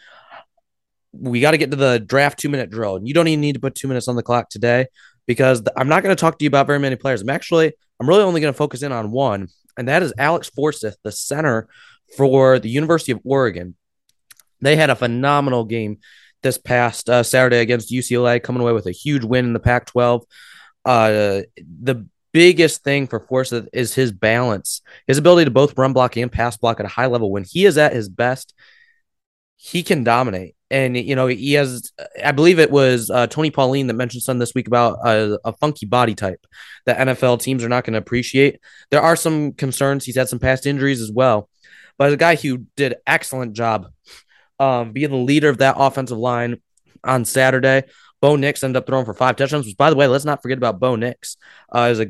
we 1.12 1.40
got 1.40 1.52
to 1.52 1.58
get 1.58 1.70
to 1.70 1.76
the 1.76 2.00
draft 2.00 2.38
two 2.38 2.48
minute 2.48 2.70
drill. 2.70 2.96
And 2.96 3.06
you 3.06 3.14
don't 3.14 3.28
even 3.28 3.40
need 3.40 3.54
to 3.54 3.60
put 3.60 3.74
two 3.74 3.88
minutes 3.88 4.08
on 4.08 4.16
the 4.16 4.22
clock 4.22 4.48
today 4.48 4.86
because 5.26 5.62
I'm 5.76 5.88
not 5.88 6.02
going 6.02 6.14
to 6.14 6.20
talk 6.20 6.38
to 6.38 6.44
you 6.44 6.48
about 6.48 6.66
very 6.66 6.78
many 6.78 6.96
players. 6.96 7.22
I'm 7.22 7.30
actually 7.30 7.74
I'm 8.00 8.08
really 8.08 8.22
only 8.22 8.40
going 8.40 8.52
to 8.52 8.56
focus 8.56 8.82
in 8.82 8.92
on 8.92 9.10
one, 9.10 9.48
and 9.76 9.88
that 9.88 10.02
is 10.02 10.12
Alex 10.18 10.48
Forsyth, 10.48 10.96
the 11.02 11.12
center 11.12 11.68
for 12.16 12.58
the 12.58 12.70
University 12.70 13.12
of 13.12 13.20
Oregon. 13.24 13.74
They 14.60 14.76
had 14.76 14.90
a 14.90 14.96
phenomenal 14.96 15.64
game 15.64 15.98
this 16.42 16.58
past 16.58 17.08
uh, 17.08 17.22
Saturday 17.22 17.58
against 17.58 17.92
UCLA, 17.92 18.42
coming 18.42 18.62
away 18.62 18.72
with 18.72 18.86
a 18.86 18.92
huge 18.92 19.24
win 19.24 19.44
in 19.44 19.52
the 19.52 19.60
Pac 19.60 19.86
12. 19.86 20.24
Uh, 20.84 21.42
the 21.56 22.06
biggest 22.32 22.84
thing 22.84 23.06
for 23.06 23.20
Forsyth 23.20 23.68
is 23.72 23.94
his 23.94 24.12
balance, 24.12 24.80
his 25.06 25.18
ability 25.18 25.46
to 25.46 25.50
both 25.50 25.76
run 25.76 25.92
block 25.92 26.16
and 26.16 26.30
pass 26.30 26.56
block 26.56 26.80
at 26.80 26.86
a 26.86 26.90
high 26.90 27.06
level. 27.06 27.30
When 27.30 27.44
he 27.44 27.66
is 27.66 27.78
at 27.78 27.92
his 27.92 28.08
best, 28.08 28.54
he 29.58 29.82
can 29.82 30.04
dominate 30.04 30.54
and 30.70 30.96
you 30.96 31.16
know 31.16 31.26
he 31.26 31.52
has 31.54 31.92
i 32.24 32.32
believe 32.32 32.58
it 32.58 32.70
was 32.70 33.10
uh, 33.10 33.26
tony 33.26 33.50
pauline 33.50 33.88
that 33.88 33.94
mentioned 33.94 34.22
something 34.22 34.38
this 34.38 34.54
week 34.54 34.68
about 34.68 34.98
a, 35.04 35.38
a 35.44 35.52
funky 35.54 35.84
body 35.84 36.14
type 36.14 36.46
that 36.86 36.98
nfl 37.08 37.40
teams 37.40 37.64
are 37.64 37.68
not 37.68 37.84
going 37.84 37.92
to 37.92 37.98
appreciate 37.98 38.60
there 38.90 39.02
are 39.02 39.16
some 39.16 39.52
concerns 39.52 40.04
he's 40.04 40.16
had 40.16 40.28
some 40.28 40.38
past 40.38 40.64
injuries 40.64 41.02
as 41.02 41.10
well 41.10 41.48
but 41.98 42.12
a 42.12 42.16
guy 42.16 42.36
who 42.36 42.58
did 42.76 42.96
excellent 43.06 43.52
job 43.52 43.88
um, 44.60 44.92
being 44.92 45.10
the 45.10 45.16
leader 45.16 45.48
of 45.48 45.58
that 45.58 45.74
offensive 45.76 46.18
line 46.18 46.60
on 47.02 47.24
saturday 47.24 47.82
Bo 48.20 48.34
Nix 48.34 48.64
ended 48.64 48.78
up 48.78 48.86
throwing 48.88 49.04
for 49.04 49.14
five 49.14 49.36
touchdowns. 49.36 49.66
Which, 49.66 49.76
by 49.76 49.90
the 49.90 49.96
way, 49.96 50.08
let's 50.08 50.24
not 50.24 50.42
forget 50.42 50.58
about 50.58 50.80
Bo 50.80 50.96
Nix 50.96 51.36
uh, 51.72 51.82
as 51.82 52.00
a, 52.00 52.08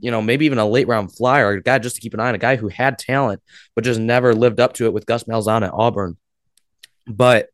you 0.00 0.12
know, 0.12 0.22
maybe 0.22 0.46
even 0.46 0.58
a 0.58 0.64
late 0.64 0.86
round 0.86 1.12
flyer, 1.12 1.50
a 1.50 1.60
guy 1.62 1.80
just 1.80 1.96
to 1.96 2.00
keep 2.00 2.14
an 2.14 2.20
eye 2.20 2.28
on, 2.28 2.34
a 2.34 2.38
guy 2.38 2.54
who 2.54 2.68
had 2.68 2.96
talent 2.96 3.42
but 3.74 3.82
just 3.82 3.98
never 3.98 4.34
lived 4.34 4.60
up 4.60 4.74
to 4.74 4.84
it 4.84 4.92
with 4.92 5.04
Gus 5.04 5.24
Malzahn 5.24 5.66
at 5.66 5.72
Auburn. 5.74 6.16
But 7.06 7.48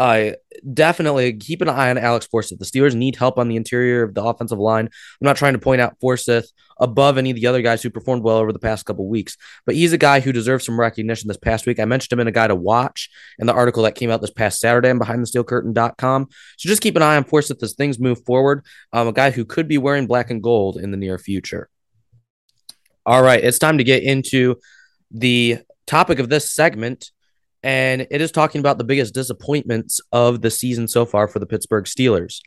uh, 0.00 0.32
definitely 0.72 1.34
keep 1.34 1.60
an 1.60 1.68
eye 1.68 1.90
on 1.90 1.98
Alex 1.98 2.26
Forsyth. 2.26 2.58
The 2.58 2.64
Steelers 2.64 2.94
need 2.94 3.16
help 3.16 3.38
on 3.38 3.48
the 3.48 3.56
interior 3.56 4.02
of 4.02 4.14
the 4.14 4.24
offensive 4.24 4.58
line. 4.58 4.86
I'm 4.86 5.24
not 5.26 5.36
trying 5.36 5.52
to 5.52 5.58
point 5.58 5.82
out 5.82 6.00
Forsyth 6.00 6.50
above 6.78 7.18
any 7.18 7.28
of 7.28 7.36
the 7.36 7.46
other 7.46 7.60
guys 7.60 7.82
who 7.82 7.90
performed 7.90 8.22
well 8.22 8.38
over 8.38 8.50
the 8.50 8.58
past 8.58 8.86
couple 8.86 9.06
weeks, 9.06 9.36
but 9.66 9.74
he's 9.74 9.92
a 9.92 9.98
guy 9.98 10.20
who 10.20 10.32
deserves 10.32 10.64
some 10.64 10.80
recognition 10.80 11.28
this 11.28 11.36
past 11.36 11.66
week. 11.66 11.78
I 11.78 11.84
mentioned 11.84 12.14
him 12.14 12.20
in 12.20 12.28
a 12.28 12.32
guy 12.32 12.48
to 12.48 12.54
watch 12.54 13.10
in 13.38 13.46
the 13.46 13.52
article 13.52 13.82
that 13.82 13.94
came 13.94 14.10
out 14.10 14.22
this 14.22 14.30
past 14.30 14.58
Saturday 14.58 14.88
on 14.88 14.98
BehindTheSteelCurtain.com. 14.98 16.28
So 16.56 16.68
just 16.70 16.80
keep 16.80 16.96
an 16.96 17.02
eye 17.02 17.16
on 17.16 17.24
Forsyth 17.24 17.62
as 17.62 17.74
things 17.74 17.98
move 17.98 18.24
forward. 18.24 18.64
Um, 18.94 19.06
a 19.06 19.12
guy 19.12 19.32
who 19.32 19.44
could 19.44 19.68
be 19.68 19.76
wearing 19.76 20.06
black 20.06 20.30
and 20.30 20.42
gold 20.42 20.78
in 20.78 20.92
the 20.92 20.96
near 20.96 21.18
future. 21.18 21.68
All 23.04 23.22
right, 23.22 23.44
it's 23.44 23.58
time 23.58 23.76
to 23.76 23.84
get 23.84 24.02
into 24.02 24.56
the 25.10 25.58
topic 25.86 26.20
of 26.20 26.30
this 26.30 26.50
segment 26.50 27.10
and 27.62 28.06
it 28.10 28.20
is 28.20 28.32
talking 28.32 28.60
about 28.60 28.78
the 28.78 28.84
biggest 28.84 29.14
disappointments 29.14 30.00
of 30.12 30.40
the 30.40 30.50
season 30.50 30.88
so 30.88 31.04
far 31.04 31.28
for 31.28 31.38
the 31.38 31.46
Pittsburgh 31.46 31.84
Steelers. 31.84 32.40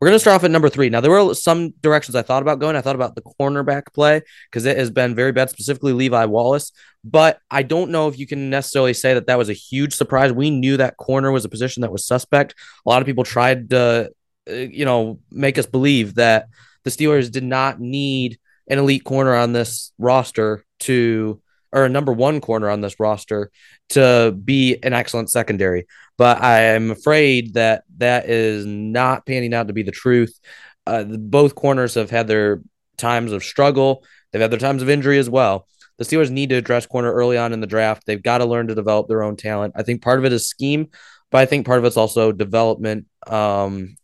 We're 0.00 0.08
going 0.08 0.16
to 0.16 0.20
start 0.20 0.34
off 0.34 0.44
at 0.44 0.50
number 0.50 0.68
three. 0.68 0.90
Now, 0.90 1.00
there 1.00 1.10
were 1.10 1.34
some 1.34 1.70
directions 1.80 2.14
I 2.14 2.22
thought 2.22 2.42
about 2.42 2.58
going. 2.58 2.76
I 2.76 2.80
thought 2.80 2.96
about 2.96 3.14
the 3.14 3.22
cornerback 3.22 3.94
play 3.94 4.22
because 4.50 4.66
it 4.66 4.76
has 4.76 4.90
been 4.90 5.14
very 5.14 5.32
bad, 5.32 5.50
specifically 5.50 5.92
Levi 5.92 6.24
Wallace. 6.26 6.72
But 7.04 7.38
I 7.50 7.62
don't 7.62 7.90
know 7.90 8.08
if 8.08 8.18
you 8.18 8.26
can 8.26 8.50
necessarily 8.50 8.92
say 8.92 9.14
that 9.14 9.28
that 9.28 9.38
was 9.38 9.48
a 9.48 9.54
huge 9.54 9.94
surprise. 9.94 10.32
We 10.32 10.50
knew 10.50 10.76
that 10.76 10.96
corner 10.96 11.32
was 11.32 11.44
a 11.44 11.48
position 11.48 11.80
that 11.82 11.92
was 11.92 12.06
suspect. 12.06 12.54
A 12.84 12.90
lot 12.90 13.00
of 13.00 13.06
people 13.06 13.24
tried 13.24 13.70
to, 13.70 14.10
uh, 14.50 14.52
you 14.52 14.84
know, 14.84 15.20
make 15.30 15.58
us 15.58 15.66
believe 15.66 16.16
that 16.16 16.48
the 16.82 16.90
Steelers 16.90 17.30
did 17.30 17.44
not 17.44 17.80
need 17.80 18.38
an 18.68 18.78
elite 18.78 19.04
corner 19.04 19.34
on 19.34 19.52
this 19.52 19.92
roster 19.98 20.64
to 20.80 21.40
or 21.74 21.84
a 21.84 21.90
number 21.90 22.12
one 22.12 22.40
corner 22.40 22.70
on 22.70 22.80
this 22.80 22.98
roster 23.00 23.50
to 23.90 24.34
be 24.44 24.78
an 24.82 24.92
excellent 24.92 25.28
secondary. 25.28 25.86
But 26.16 26.40
I 26.40 26.60
am 26.60 26.92
afraid 26.92 27.54
that 27.54 27.82
that 27.98 28.30
is 28.30 28.64
not 28.64 29.26
panning 29.26 29.52
out 29.52 29.66
to 29.66 29.74
be 29.74 29.82
the 29.82 29.90
truth. 29.90 30.38
Uh, 30.86 31.02
both 31.04 31.56
corners 31.56 31.94
have 31.94 32.10
had 32.10 32.28
their 32.28 32.62
times 32.96 33.32
of 33.32 33.42
struggle. 33.42 34.04
They've 34.30 34.40
had 34.40 34.52
their 34.52 34.58
times 34.58 34.82
of 34.82 34.88
injury 34.88 35.18
as 35.18 35.28
well. 35.28 35.66
The 35.98 36.04
Steelers 36.04 36.30
need 36.30 36.50
to 36.50 36.56
address 36.56 36.86
corner 36.86 37.12
early 37.12 37.36
on 37.36 37.52
in 37.52 37.60
the 37.60 37.66
draft. 37.66 38.04
They've 38.06 38.22
got 38.22 38.38
to 38.38 38.44
learn 38.44 38.68
to 38.68 38.74
develop 38.74 39.08
their 39.08 39.22
own 39.22 39.36
talent. 39.36 39.74
I 39.76 39.82
think 39.82 40.02
part 40.02 40.18
of 40.18 40.24
it 40.24 40.32
is 40.32 40.46
scheme, 40.48 40.88
but 41.30 41.38
I 41.38 41.46
think 41.46 41.66
part 41.66 41.78
of 41.78 41.84
it's 41.84 41.96
also 41.96 42.30
development. 42.32 43.06
Um, 43.26 43.96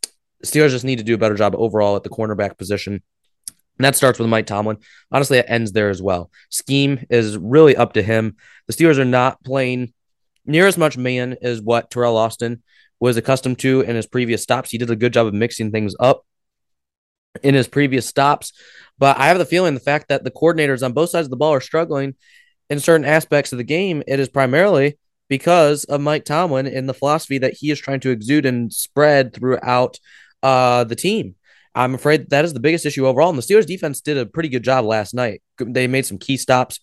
Steelers 0.45 0.69
just 0.69 0.85
need 0.85 0.97
to 0.97 1.03
do 1.03 1.15
a 1.15 1.17
better 1.17 1.35
job 1.35 1.55
overall 1.57 1.95
at 1.95 2.03
the 2.03 2.09
cornerback 2.09 2.57
position. 2.57 3.01
And 3.77 3.85
that 3.85 3.95
starts 3.95 4.19
with 4.19 4.29
Mike 4.29 4.45
Tomlin. 4.45 4.77
Honestly, 5.11 5.39
it 5.39 5.45
ends 5.47 5.71
there 5.71 5.89
as 5.89 6.01
well. 6.01 6.29
Scheme 6.49 7.05
is 7.09 7.37
really 7.37 7.75
up 7.75 7.93
to 7.93 8.03
him. 8.03 8.35
The 8.67 8.73
Steelers 8.73 8.99
are 8.99 9.05
not 9.05 9.43
playing 9.43 9.93
near 10.45 10.67
as 10.67 10.77
much 10.77 10.97
man 10.97 11.37
as 11.41 11.61
what 11.61 11.89
Teryl 11.89 12.15
Austin 12.15 12.61
was 12.99 13.17
accustomed 13.17 13.59
to 13.59 13.81
in 13.81 13.95
his 13.95 14.05
previous 14.05 14.43
stops. 14.43 14.69
He 14.69 14.77
did 14.77 14.91
a 14.91 14.95
good 14.95 15.13
job 15.13 15.25
of 15.25 15.33
mixing 15.33 15.71
things 15.71 15.95
up 15.99 16.23
in 17.41 17.55
his 17.55 17.67
previous 17.67 18.05
stops. 18.05 18.53
But 18.99 19.17
I 19.17 19.27
have 19.27 19.39
the 19.39 19.45
feeling 19.45 19.73
the 19.73 19.79
fact 19.79 20.09
that 20.09 20.23
the 20.23 20.31
coordinators 20.31 20.83
on 20.83 20.93
both 20.93 21.09
sides 21.09 21.25
of 21.25 21.31
the 21.31 21.37
ball 21.37 21.53
are 21.53 21.61
struggling 21.61 22.15
in 22.69 22.79
certain 22.79 23.05
aspects 23.05 23.51
of 23.51 23.57
the 23.57 23.63
game, 23.63 24.01
it 24.07 24.19
is 24.19 24.29
primarily 24.29 24.97
because 25.27 25.83
of 25.85 25.99
Mike 26.01 26.23
Tomlin 26.23 26.67
and 26.67 26.87
the 26.87 26.93
philosophy 26.93 27.37
that 27.37 27.53
he 27.53 27.69
is 27.71 27.79
trying 27.79 27.99
to 28.01 28.11
exude 28.11 28.45
and 28.45 28.71
spread 28.71 29.33
throughout 29.33 29.99
uh, 30.41 30.83
the 30.85 30.95
team. 30.95 31.35
I'm 31.73 31.95
afraid 31.95 32.29
that 32.29 32.45
is 32.45 32.53
the 32.53 32.59
biggest 32.59 32.85
issue 32.85 33.07
overall. 33.07 33.29
And 33.29 33.37
the 33.37 33.43
Steelers 33.43 33.65
defense 33.65 34.01
did 34.01 34.17
a 34.17 34.25
pretty 34.25 34.49
good 34.49 34.63
job 34.63 34.85
last 34.85 35.13
night. 35.13 35.41
They 35.57 35.87
made 35.87 36.05
some 36.05 36.17
key 36.17 36.37
stops. 36.37 36.79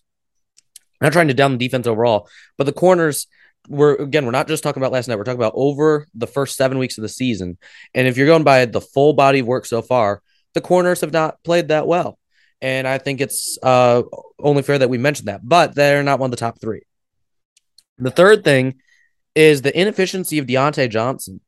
I'm 0.99 1.05
not 1.05 1.13
trying 1.13 1.27
to 1.27 1.33
down 1.33 1.51
the 1.51 1.57
defense 1.57 1.87
overall, 1.87 2.27
but 2.57 2.65
the 2.65 2.73
corners 2.73 3.27
we're 3.67 3.95
again, 3.95 4.25
we're 4.25 4.31
not 4.31 4.47
just 4.47 4.63
talking 4.63 4.81
about 4.81 4.91
last 4.91 5.07
night. 5.07 5.17
We're 5.17 5.23
talking 5.23 5.39
about 5.39 5.53
over 5.55 6.07
the 6.15 6.27
first 6.27 6.55
seven 6.55 6.77
weeks 6.77 6.97
of 6.97 7.03
the 7.03 7.09
season. 7.09 7.57
And 7.93 8.07
if 8.07 8.17
you're 8.17 8.27
going 8.27 8.43
by 8.43 8.65
the 8.65 8.81
full 8.81 9.13
body 9.13 9.39
of 9.39 9.47
work 9.47 9.65
so 9.65 9.81
far, 9.81 10.21
the 10.53 10.61
corners 10.61 11.01
have 11.01 11.13
not 11.13 11.41
played 11.43 11.67
that 11.67 11.87
well. 11.87 12.17
And 12.61 12.87
I 12.87 12.97
think 12.97 13.21
it's 13.21 13.57
uh, 13.61 14.03
only 14.39 14.63
fair 14.63 14.79
that 14.79 14.89
we 14.89 14.97
mention 14.97 15.27
that, 15.27 15.41
but 15.43 15.75
they're 15.75 16.03
not 16.03 16.19
one 16.19 16.27
of 16.27 16.31
the 16.31 16.37
top 16.37 16.59
three. 16.59 16.81
The 17.97 18.11
third 18.11 18.43
thing 18.43 18.81
is 19.35 19.61
the 19.61 19.79
inefficiency 19.79 20.39
of 20.39 20.47
Diontae 20.47 20.89
Johnson. 20.89 21.41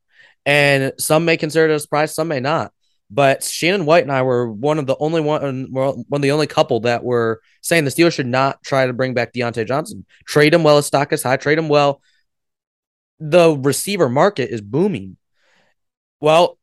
And 0.45 0.93
some 0.97 1.25
may 1.25 1.37
consider 1.37 1.71
it 1.71 1.75
a 1.75 1.79
surprise, 1.79 2.15
some 2.15 2.27
may 2.27 2.39
not. 2.39 2.71
But 3.13 3.43
Shannon 3.43 3.85
White 3.85 4.03
and 4.03 4.11
I 4.11 4.21
were 4.21 4.49
one 4.49 4.79
of 4.79 4.87
the 4.87 4.95
only 4.97 5.19
one, 5.19 5.67
one 5.71 6.05
of 6.13 6.21
the 6.21 6.31
only 6.31 6.47
couple 6.47 6.79
that 6.81 7.03
were 7.03 7.41
saying 7.61 7.83
the 7.83 7.91
Steelers 7.91 8.13
should 8.13 8.25
not 8.25 8.63
try 8.63 8.85
to 8.85 8.93
bring 8.93 9.13
back 9.13 9.33
Diontae 9.33 9.67
Johnson. 9.67 10.05
Trade 10.25 10.53
him 10.53 10.63
well 10.63 10.77
as 10.77 10.85
stock 10.85 11.11
is 11.11 11.21
high. 11.21 11.35
Trade 11.35 11.57
him 11.57 11.67
well. 11.67 12.01
The 13.19 13.57
receiver 13.57 14.07
market 14.07 14.49
is 14.49 14.61
booming. 14.61 15.17
Well, 16.21 16.57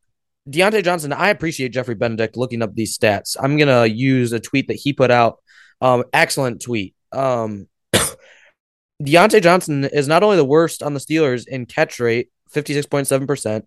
Diontae 0.49 0.83
Johnson, 0.83 1.13
I 1.13 1.29
appreciate 1.29 1.69
Jeffrey 1.69 1.93
Benedict 1.93 2.35
looking 2.35 2.63
up 2.63 2.73
these 2.73 2.97
stats. 2.97 3.37
I'm 3.39 3.55
gonna 3.55 3.85
use 3.85 4.31
a 4.31 4.39
tweet 4.39 4.69
that 4.69 4.77
he 4.77 4.91
put 4.91 5.11
out. 5.11 5.37
Um, 5.81 6.03
excellent 6.11 6.63
tweet. 6.63 6.95
Um, 7.11 7.67
Diontae 9.03 9.43
Johnson 9.43 9.85
is 9.85 10.07
not 10.07 10.23
only 10.23 10.37
the 10.37 10.45
worst 10.45 10.81
on 10.81 10.95
the 10.95 10.99
Steelers 10.99 11.47
in 11.47 11.67
catch 11.67 11.99
rate, 11.99 12.29
56.7%, 12.51 13.63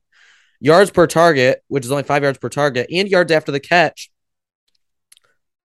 yards 0.62 0.90
per 0.92 1.06
target, 1.08 1.62
which 1.66 1.84
is 1.84 1.90
only 1.90 2.04
five 2.04 2.22
yards 2.22 2.38
per 2.38 2.48
target, 2.48 2.86
and 2.90 3.08
yards 3.08 3.32
after 3.32 3.50
the 3.50 3.60
catch 3.60 4.10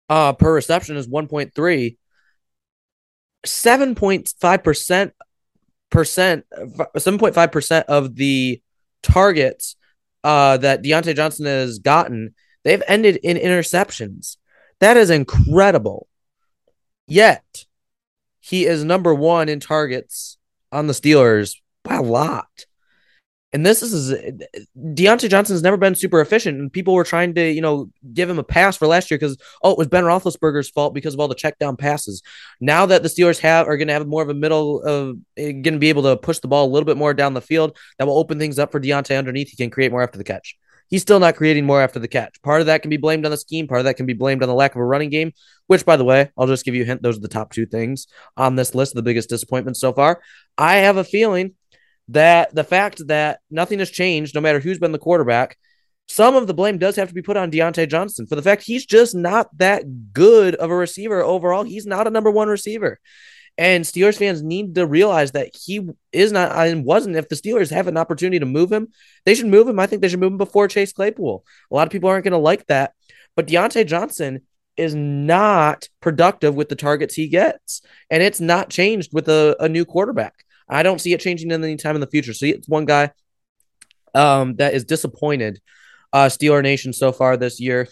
uh, 0.10 0.34
per 0.34 0.54
reception 0.54 0.96
is 0.96 1.08
1.3. 1.08 1.98
7.5% 3.46 5.12
7.5% 5.94 7.84
of 7.84 8.16
the 8.16 8.62
targets 9.04 9.76
uh, 10.24 10.58
that 10.58 10.84
Diontae 10.84 11.16
Johnson 11.16 11.46
has 11.46 11.80
gotten, 11.80 12.34
they've 12.64 12.84
ended 12.88 13.18
in 13.24 13.38
interceptions. 13.38 14.38
That 14.80 14.98
is 14.98 15.10
incredible. 15.10 16.08
Yet 17.08 17.66
he 18.40 18.66
is 18.66 18.84
number 18.84 19.14
one 19.14 19.50
in 19.50 19.60
targets 19.60 20.38
on 20.72 20.88
the 20.88 20.94
Steelers 20.94 21.58
by 21.84 21.96
a 21.96 22.02
lot 22.02 22.67
and 23.58 23.66
this 23.66 23.82
is 23.82 24.14
Diontae 24.78 25.32
Johnson's 25.32 25.64
never 25.64 25.78
been 25.78 25.96
super 25.96 26.22
efficient, 26.22 26.60
and 26.60 26.72
people 26.72 26.94
were 26.94 27.04
trying 27.04 27.34
to, 27.34 27.52
you 27.52 27.60
know, 27.60 27.90
give 28.14 28.30
him 28.30 28.38
a 28.38 28.44
pass 28.44 28.78
for 28.78 28.86
last 28.86 29.10
year 29.10 29.18
because 29.18 29.36
oh, 29.64 29.72
it 29.72 29.80
was 29.80 29.88
Ben 29.88 30.04
Roethlisberger's 30.04 30.70
fault 30.70 30.94
because 30.94 31.16
of 31.16 31.20
all 31.20 31.28
the 31.28 31.34
check 31.34 31.58
down 31.58 31.76
passes. 31.76 32.22
Now 32.62 32.86
that 32.86 33.02
the 33.02 33.10
Steelers 33.10 33.40
have 33.40 33.68
are 33.68 33.76
going 33.76 33.88
to 33.88 33.96
have 33.96 34.06
more 34.06 34.22
of 34.22 34.30
a 34.30 34.36
middle 34.36 34.84
of 34.84 35.18
eh, 35.38 35.54
going 35.54 35.74
to 35.74 35.80
be 35.80 35.90
able 35.90 36.04
to 36.04 36.16
push 36.18 36.38
the 36.38 36.48
ball 36.48 36.68
a 36.68 36.72
little 36.72 36.86
bit 36.86 36.98
more 36.98 37.16
down 37.16 37.34
the 37.34 37.42
field, 37.42 37.76
that 37.98 38.06
will 38.06 38.20
open 38.20 38.38
things 38.38 38.60
up 38.60 38.72
for 38.72 38.80
Diontae 38.80 39.18
underneath. 39.18 39.50
He 39.50 39.58
can 39.58 39.72
create 39.72 39.92
more 39.92 40.04
after 40.04 40.20
the 40.20 40.24
catch. 40.24 40.56
He's 40.88 41.02
still 41.02 41.20
not 41.20 41.36
creating 41.36 41.66
more 41.66 41.82
after 41.82 41.98
the 41.98 42.08
catch. 42.08 42.40
Part 42.44 42.62
of 42.62 42.68
that 42.68 42.84
can 42.84 42.90
be 42.90 42.98
blamed 42.98 43.26
on 43.26 43.32
the 43.32 43.38
scheme. 43.38 43.68
Part 43.68 43.80
of 43.80 43.86
that 43.86 43.98
can 43.98 44.06
be 44.06 44.14
blamed 44.14 44.44
on 44.44 44.50
the 44.50 44.56
lack 44.56 44.76
of 44.76 44.82
a 44.82 44.86
running 44.86 45.10
game. 45.10 45.32
Which, 45.66 45.84
by 45.84 45.98
the 45.98 46.06
way, 46.06 46.30
I'll 46.38 46.46
just 46.46 46.64
give 46.64 46.76
you 46.76 46.84
a 46.84 46.86
hint. 46.86 47.02
Those 47.02 47.18
are 47.18 47.22
the 47.22 47.28
top 47.28 47.52
two 47.52 47.66
things 47.66 48.06
on 48.38 48.56
this 48.56 48.76
list. 48.76 48.94
The 48.94 49.02
biggest 49.02 49.30
disappointments 49.30 49.82
so 49.82 49.94
far. 49.94 50.22
I 50.60 50.76
have 50.76 50.98
a 50.98 51.04
feeling 51.04 51.56
that 52.10 52.54
the 52.56 52.64
fact 52.64 53.08
that 53.08 53.40
nothing 53.52 53.80
has 53.80 53.90
changed, 53.90 54.36
no 54.36 54.42
matter 54.42 54.60
who's 54.60 54.80
been 54.80 54.92
the 54.92 55.00
quarterback, 55.00 55.58
some 56.08 56.36
of 56.36 56.48
the 56.48 56.54
blame 56.54 56.78
does 56.78 56.96
have 56.96 57.10
to 57.10 57.14
be 57.14 57.22
put 57.22 57.38
on 57.38 57.52
Diontae 57.52 57.90
Johnson 57.90 58.28
for 58.28 58.36
the 58.36 58.42
fact 58.42 58.64
he's 58.64 58.86
just 58.86 59.14
not 59.14 59.50
that 59.58 60.14
good 60.14 60.56
of 60.56 60.70
a 60.70 60.76
receiver 60.76 61.22
overall. 61.22 61.64
He's 61.64 61.86
not 61.86 62.08
a 62.08 62.12
number 62.12 62.32
one 62.32 62.48
receiver. 62.48 63.00
And 63.58 63.84
Steelers 63.84 64.18
fans 64.18 64.44
need 64.44 64.76
to 64.76 64.86
realize 64.86 65.32
that 65.32 65.50
he 65.54 65.90
is 66.14 66.32
not 66.32 66.56
and 66.56 66.86
wasn't. 66.86 67.16
If 67.16 67.28
the 67.28 67.36
Steelers 67.36 67.72
have 67.72 67.88
an 67.88 67.98
opportunity 67.98 68.40
to 68.40 68.46
move 68.46 68.72
him, 68.72 68.90
they 69.26 69.34
should 69.34 69.48
move 69.48 69.68
him. 69.68 69.80
I 69.80 69.88
think 69.88 70.02
they 70.02 70.10
should 70.10 70.20
move 70.20 70.34
him 70.34 70.38
before 70.38 70.68
Chase 70.68 70.94
Claypool. 70.94 71.44
A 71.72 71.76
lot 71.76 71.88
of 71.88 71.92
people 71.92 72.10
aren't 72.10 72.24
going 72.24 72.34
to 72.34 72.38
like 72.38 72.68
that. 72.68 72.94
But 73.36 73.48
Diontae 73.48 73.88
Johnson 73.88 74.42
is 74.78 74.94
not 74.94 75.90
productive 76.02 76.54
with 76.54 76.70
the 76.70 76.76
targets 76.76 77.16
he 77.16 77.28
gets. 77.28 77.82
And 78.12 78.22
it's 78.22 78.40
not 78.40 78.70
changed 78.70 79.12
with 79.12 79.28
a, 79.28 79.58
a 79.60 79.68
new 79.68 79.86
quarterback. 79.86 80.36
I 80.70 80.84
don't 80.84 81.00
see 81.00 81.14
it 81.14 81.20
changing 81.22 81.52
in 81.52 81.64
any 81.64 81.78
time 81.78 81.96
in 81.96 82.02
the 82.02 82.08
future. 82.08 82.34
So 82.34 82.46
it's 82.46 82.68
one 82.68 82.86
guy 82.86 83.12
um, 84.14 84.56
that 84.56 84.74
is 84.74 84.84
disappointed 84.84 85.62
uh, 86.14 86.26
Steeler 86.26 86.64
Nation 86.64 86.94
so 86.94 87.12
far 87.12 87.38
this 87.38 87.60
year. 87.60 87.88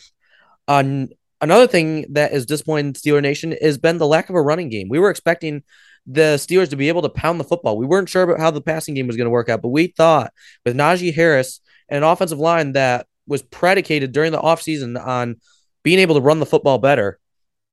Another 0.67 1.67
thing 1.67 2.13
that 2.13 2.31
is 2.31 2.45
disappointing 2.45 2.93
Steeler 2.93 3.21
Nation 3.21 3.55
has 3.61 3.77
been 3.77 3.97
the 3.97 4.07
lack 4.07 4.29
of 4.29 4.35
a 4.35 4.41
running 4.41 4.69
game. 4.69 4.89
We 4.89 4.99
were 4.99 5.09
expecting 5.09 5.63
the 6.07 6.35
Steelers 6.38 6.69
to 6.69 6.75
be 6.75 6.88
able 6.88 7.01
to 7.01 7.09
pound 7.09 7.39
the 7.39 7.43
football. 7.43 7.77
We 7.77 7.85
weren't 7.85 8.09
sure 8.09 8.23
about 8.23 8.39
how 8.39 8.51
the 8.51 8.61
passing 8.61 8.93
game 8.93 9.07
was 9.07 9.17
going 9.17 9.25
to 9.25 9.31
work 9.31 9.49
out, 9.49 9.61
but 9.61 9.69
we 9.69 9.88
thought 9.88 10.33
with 10.65 10.75
Najee 10.75 11.13
Harris 11.13 11.59
and 11.89 12.03
an 12.03 12.09
offensive 12.09 12.39
line 12.39 12.73
that 12.73 13.07
was 13.27 13.41
predicated 13.41 14.11
during 14.11 14.31
the 14.31 14.39
offseason 14.39 15.03
on 15.03 15.38
being 15.83 15.99
able 15.99 16.15
to 16.15 16.21
run 16.21 16.39
the 16.39 16.45
football 16.45 16.77
better, 16.77 17.19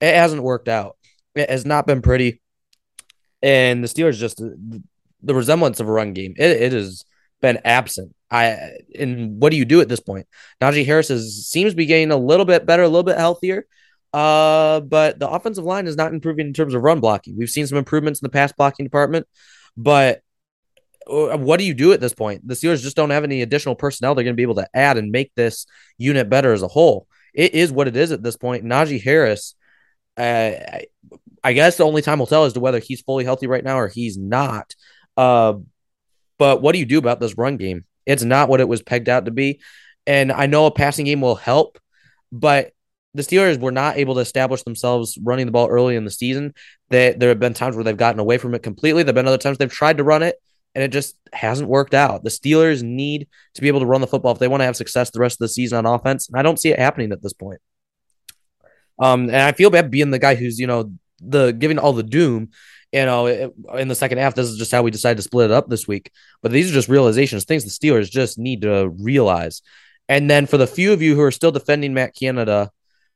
it 0.01 0.15
hasn't 0.15 0.43
worked 0.43 0.69
out. 0.69 0.97
It 1.35 1.49
has 1.49 1.65
not 1.65 1.87
been 1.87 2.03
pretty. 2.03 2.41
And 3.43 3.83
the 3.83 3.89
Steelers 3.89 4.19
just 4.19 4.43
the 5.23 5.35
resemblance 5.35 5.81
of 5.81 5.89
a 5.89 5.93
run 5.93 6.13
game. 6.13 6.35
It, 6.37 6.51
it 6.51 6.73
has 6.73 7.05
been 7.41 7.61
absent. 7.65 8.15
I 8.31 8.79
and 8.99 9.41
what 9.41 9.51
do 9.51 9.57
you 9.57 9.65
do 9.65 9.81
at 9.81 9.89
this 9.89 10.01
point? 10.01 10.27
Najee 10.61 10.87
Harris 10.87 11.11
is, 11.11 11.47
seems 11.47 11.73
to 11.73 11.77
be 11.77 11.87
getting 11.87 12.11
a 12.11 12.17
little 12.17 12.47
bit 12.47 12.65
better, 12.65 12.83
a 12.83 12.89
little 12.89 13.03
bit 13.03 13.19
healthier. 13.19 13.67
Uh, 14.13 14.81
but 14.81 15.19
the 15.19 15.29
offensive 15.29 15.65
line 15.65 15.87
is 15.87 15.97
not 15.97 16.13
improving 16.13 16.47
in 16.47 16.53
terms 16.53 16.75
of 16.75 16.83
run 16.83 17.01
blocking. 17.01 17.37
We've 17.37 17.49
seen 17.49 17.67
some 17.67 17.79
improvements 17.79 18.21
in 18.21 18.27
the 18.27 18.31
pass 18.31 18.53
blocking 18.53 18.85
department, 18.85 19.27
but 19.77 20.23
uh, 21.07 21.37
what 21.39 21.59
do 21.59 21.65
you 21.65 21.75
do 21.75 21.93
at 21.93 22.01
this 22.01 22.13
point? 22.13 22.47
The 22.47 22.55
Steelers 22.55 22.83
just 22.83 22.97
don't 22.97 23.11
have 23.11 23.25
any 23.25 23.43
additional 23.43 23.75
personnel 23.75 24.15
they're 24.15 24.25
going 24.25 24.35
to 24.35 24.37
be 24.37 24.43
able 24.43 24.57
to 24.57 24.69
add 24.75 24.99
and 24.99 25.11
make 25.11 25.33
this 25.35 25.67
unit 25.99 26.29
better 26.29 26.53
as 26.53 26.63
a 26.63 26.69
whole. 26.69 27.07
It 27.35 27.55
is 27.55 27.73
what 27.73 27.89
it 27.89 27.97
is 27.97 28.13
at 28.13 28.23
this 28.23 28.37
point. 28.37 28.65
Najee 28.65 29.03
Harris, 29.03 29.55
uh, 30.17 30.53
I 31.43 31.53
guess 31.55 31.77
the 31.77 31.85
only 31.85 32.03
time 32.03 32.19
will 32.19 32.27
tell 32.27 32.45
as 32.45 32.53
to 32.53 32.61
whether 32.61 32.79
he's 32.79 33.01
fully 33.01 33.25
healthy 33.25 33.47
right 33.47 33.65
now 33.65 33.79
or 33.79 33.89
he's 33.89 34.19
not. 34.19 34.75
Uh, 35.17 35.55
but 36.39 36.63
what 36.63 36.73
do 36.73 36.79
you 36.79 36.87
do 36.87 36.99
about 36.99 37.21
this 37.21 37.37
run 37.37 37.57
game? 37.57 37.85
It's 38.07 38.25
not 38.25 38.49
what 38.49 38.61
it 38.61 38.69
was 38.69 38.83
pegged 38.83 39.09
out 39.09 39.27
to 39.27 39.31
be. 39.31 39.61
And 40.07 40.33
I 40.33 40.47
know 40.47 40.67
a 40.67 40.71
passing 40.71 41.07
game 41.07 41.21
will 41.21 41.37
help, 41.37 41.79
but 42.33 42.73
the 43.15 43.23
Steelers 43.23 43.61
were 43.61 43.73
not 43.73 43.97
able 43.97 44.15
to 44.15 44.21
establish 44.21 44.63
themselves 44.63 45.19
running 45.23 45.47
the 45.47 45.53
ball 45.53 45.69
early 45.69 45.97
in 45.97 46.05
the 46.05 46.11
season. 46.11 46.55
That 46.91 47.21
there 47.21 47.29
have 47.29 47.39
been 47.39 47.55
times 47.55 47.77
where 47.77 47.85
they've 47.85 47.97
gotten 47.97 48.21
away 48.21 48.39
from 48.39 48.55
it 48.55 48.63
completely. 48.63 49.03
There 49.03 49.11
have 49.11 49.15
been 49.15 49.29
other 49.29 49.39
times 49.39 49.59
they've 49.59 49.71
tried 49.71 49.99
to 49.99 50.05
run 50.05 50.23
it 50.23 50.37
and 50.75 50.83
it 50.83 50.89
just 50.89 51.17
hasn't 51.33 51.69
worked 51.69 51.95
out. 51.95 52.25
The 52.25 52.31
Steelers 52.31 52.83
need 52.83 53.29
to 53.55 53.63
be 53.63 53.69
able 53.69 53.81
to 53.81 53.87
run 53.87 54.01
the 54.01 54.07
football 54.07 54.33
if 54.33 54.39
they 54.39 54.49
want 54.49 54.63
to 54.63 54.65
have 54.65 54.77
success 54.77 55.11
the 55.11 55.21
rest 55.21 55.35
of 55.35 55.45
the 55.45 55.49
season 55.49 55.85
on 55.85 55.95
offense. 55.95 56.29
And 56.29 56.39
I 56.39 56.43
don't 56.43 56.59
see 56.59 56.71
it 56.71 56.79
happening 56.79 57.13
at 57.13 57.23
this 57.23 57.35
point. 57.35 57.61
Um, 58.99 59.25
and 59.25 59.37
I 59.37 59.53
feel 59.53 59.71
bad 59.71 59.91
being 59.91 60.11
the 60.11 60.19
guy 60.19 60.35
who's, 60.35 60.59
you 60.59 60.67
know, 60.67 60.93
the 61.21 61.53
giving 61.53 61.79
all 61.79 61.93
the 61.93 62.03
doom 62.03 62.51
you 62.93 63.07
know, 63.07 63.27
in 63.27 63.89
the 63.89 63.95
second 63.95 64.19
half, 64.19 64.35
this 64.35 64.49
is 64.49 64.59
just 64.59 64.71
how 64.71 64.83
we 64.83 64.91
decided 64.91 65.17
to 65.17 65.23
split 65.23 65.51
it 65.51 65.55
up 65.55 65.69
this 65.69 65.89
week. 65.89 66.11
But 66.43 66.53
these 66.53 66.71
are 66.71 66.75
just 66.75 66.89
realizations, 66.89 67.45
things 67.45 67.65
the 67.65 67.71
Steelers 67.71 68.11
just 68.11 68.39
need 68.39 68.63
to 68.63 68.89
realize. 68.89 69.63
And 70.09 70.31
then 70.31 70.47
for 70.47 70.59
the 70.59 70.67
few 70.67 70.93
of 70.93 71.01
you 71.01 71.15
who 71.15 71.23
are 71.23 71.31
still 71.31 71.53
defending 71.53 71.95
Matt 71.95 72.15
Canada, 72.15 72.71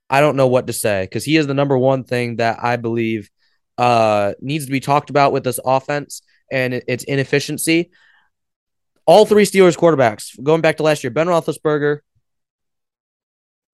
I 0.09 0.21
don't 0.21 0.37
know 0.37 0.47
what 0.47 0.69
to 0.69 0.73
say 0.73 1.05
because 1.05 1.25
he 1.25 1.37
is 1.37 1.47
the 1.47 1.55
number 1.55 1.77
one 1.77 2.05
thing 2.05 2.37
that 2.37 2.59
I 2.63 2.77
believe 2.77 3.29
uh, 3.77 4.33
needs 4.41 4.67
to 4.67 4.73
be 4.73 4.81
talked 4.81 5.11
about 5.11 5.33
with 5.33 5.45
this 5.45 5.61
offense 5.65 6.23
and 6.51 6.75
its 6.75 7.05
inefficiency. 7.05 7.91
All 9.05 9.27
three 9.27 9.45
Steelers 9.45 9.77
quarterbacks, 9.77 10.43
going 10.43 10.63
back 10.63 10.79
to 10.79 10.83
last 10.83 11.05
year, 11.05 11.11
Ben 11.11 11.27
Roethlisberger, 11.27 11.99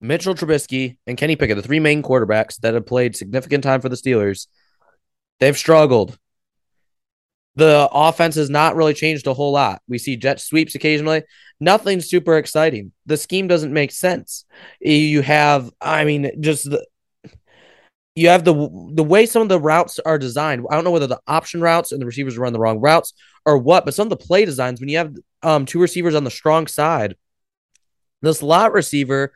Mitchell 0.01 0.35
Trubisky, 0.35 0.97
and 1.07 1.17
Kenny 1.17 1.35
Pickett, 1.35 1.55
the 1.55 1.63
three 1.63 1.79
main 1.79 2.03
quarterbacks 2.03 2.57
that 2.57 2.73
have 2.73 2.85
played 2.85 3.15
significant 3.15 3.63
time 3.63 3.79
for 3.79 3.89
the 3.89 3.95
Steelers, 3.95 4.47
they've 5.43 5.57
struggled. 5.57 6.17
The 7.55 7.89
offense 7.91 8.35
has 8.35 8.49
not 8.49 8.77
really 8.77 8.93
changed 8.93 9.27
a 9.27 9.33
whole 9.33 9.51
lot. 9.51 9.81
We 9.89 9.97
see 9.97 10.15
jet 10.15 10.39
sweeps 10.39 10.73
occasionally. 10.73 11.23
Nothing 11.59 11.99
super 11.99 12.37
exciting. 12.37 12.93
The 13.05 13.17
scheme 13.17 13.47
doesn't 13.47 13.73
make 13.73 13.91
sense. 13.91 14.45
You 14.79 15.21
have, 15.21 15.69
I 15.81 16.05
mean, 16.05 16.41
just 16.41 16.69
the, 16.69 16.85
you 18.15 18.29
have 18.29 18.43
the 18.45 18.53
the 18.93 19.03
way 19.03 19.25
some 19.25 19.41
of 19.41 19.49
the 19.49 19.59
routes 19.59 19.99
are 19.99 20.17
designed. 20.17 20.65
I 20.69 20.75
don't 20.75 20.83
know 20.83 20.91
whether 20.91 21.07
the 21.07 21.19
option 21.27 21.61
routes 21.61 21.91
and 21.91 22.01
the 22.01 22.05
receivers 22.05 22.37
run 22.37 22.53
the 22.53 22.59
wrong 22.59 22.79
routes 22.79 23.13
or 23.45 23.57
what, 23.57 23.85
but 23.85 23.93
some 23.93 24.05
of 24.05 24.11
the 24.11 24.25
play 24.25 24.45
designs 24.45 24.79
when 24.79 24.89
you 24.89 24.97
have 24.97 25.13
um, 25.41 25.65
two 25.65 25.81
receivers 25.81 26.15
on 26.15 26.23
the 26.23 26.31
strong 26.31 26.67
side, 26.67 27.15
the 28.21 28.33
slot 28.33 28.71
receiver 28.71 29.33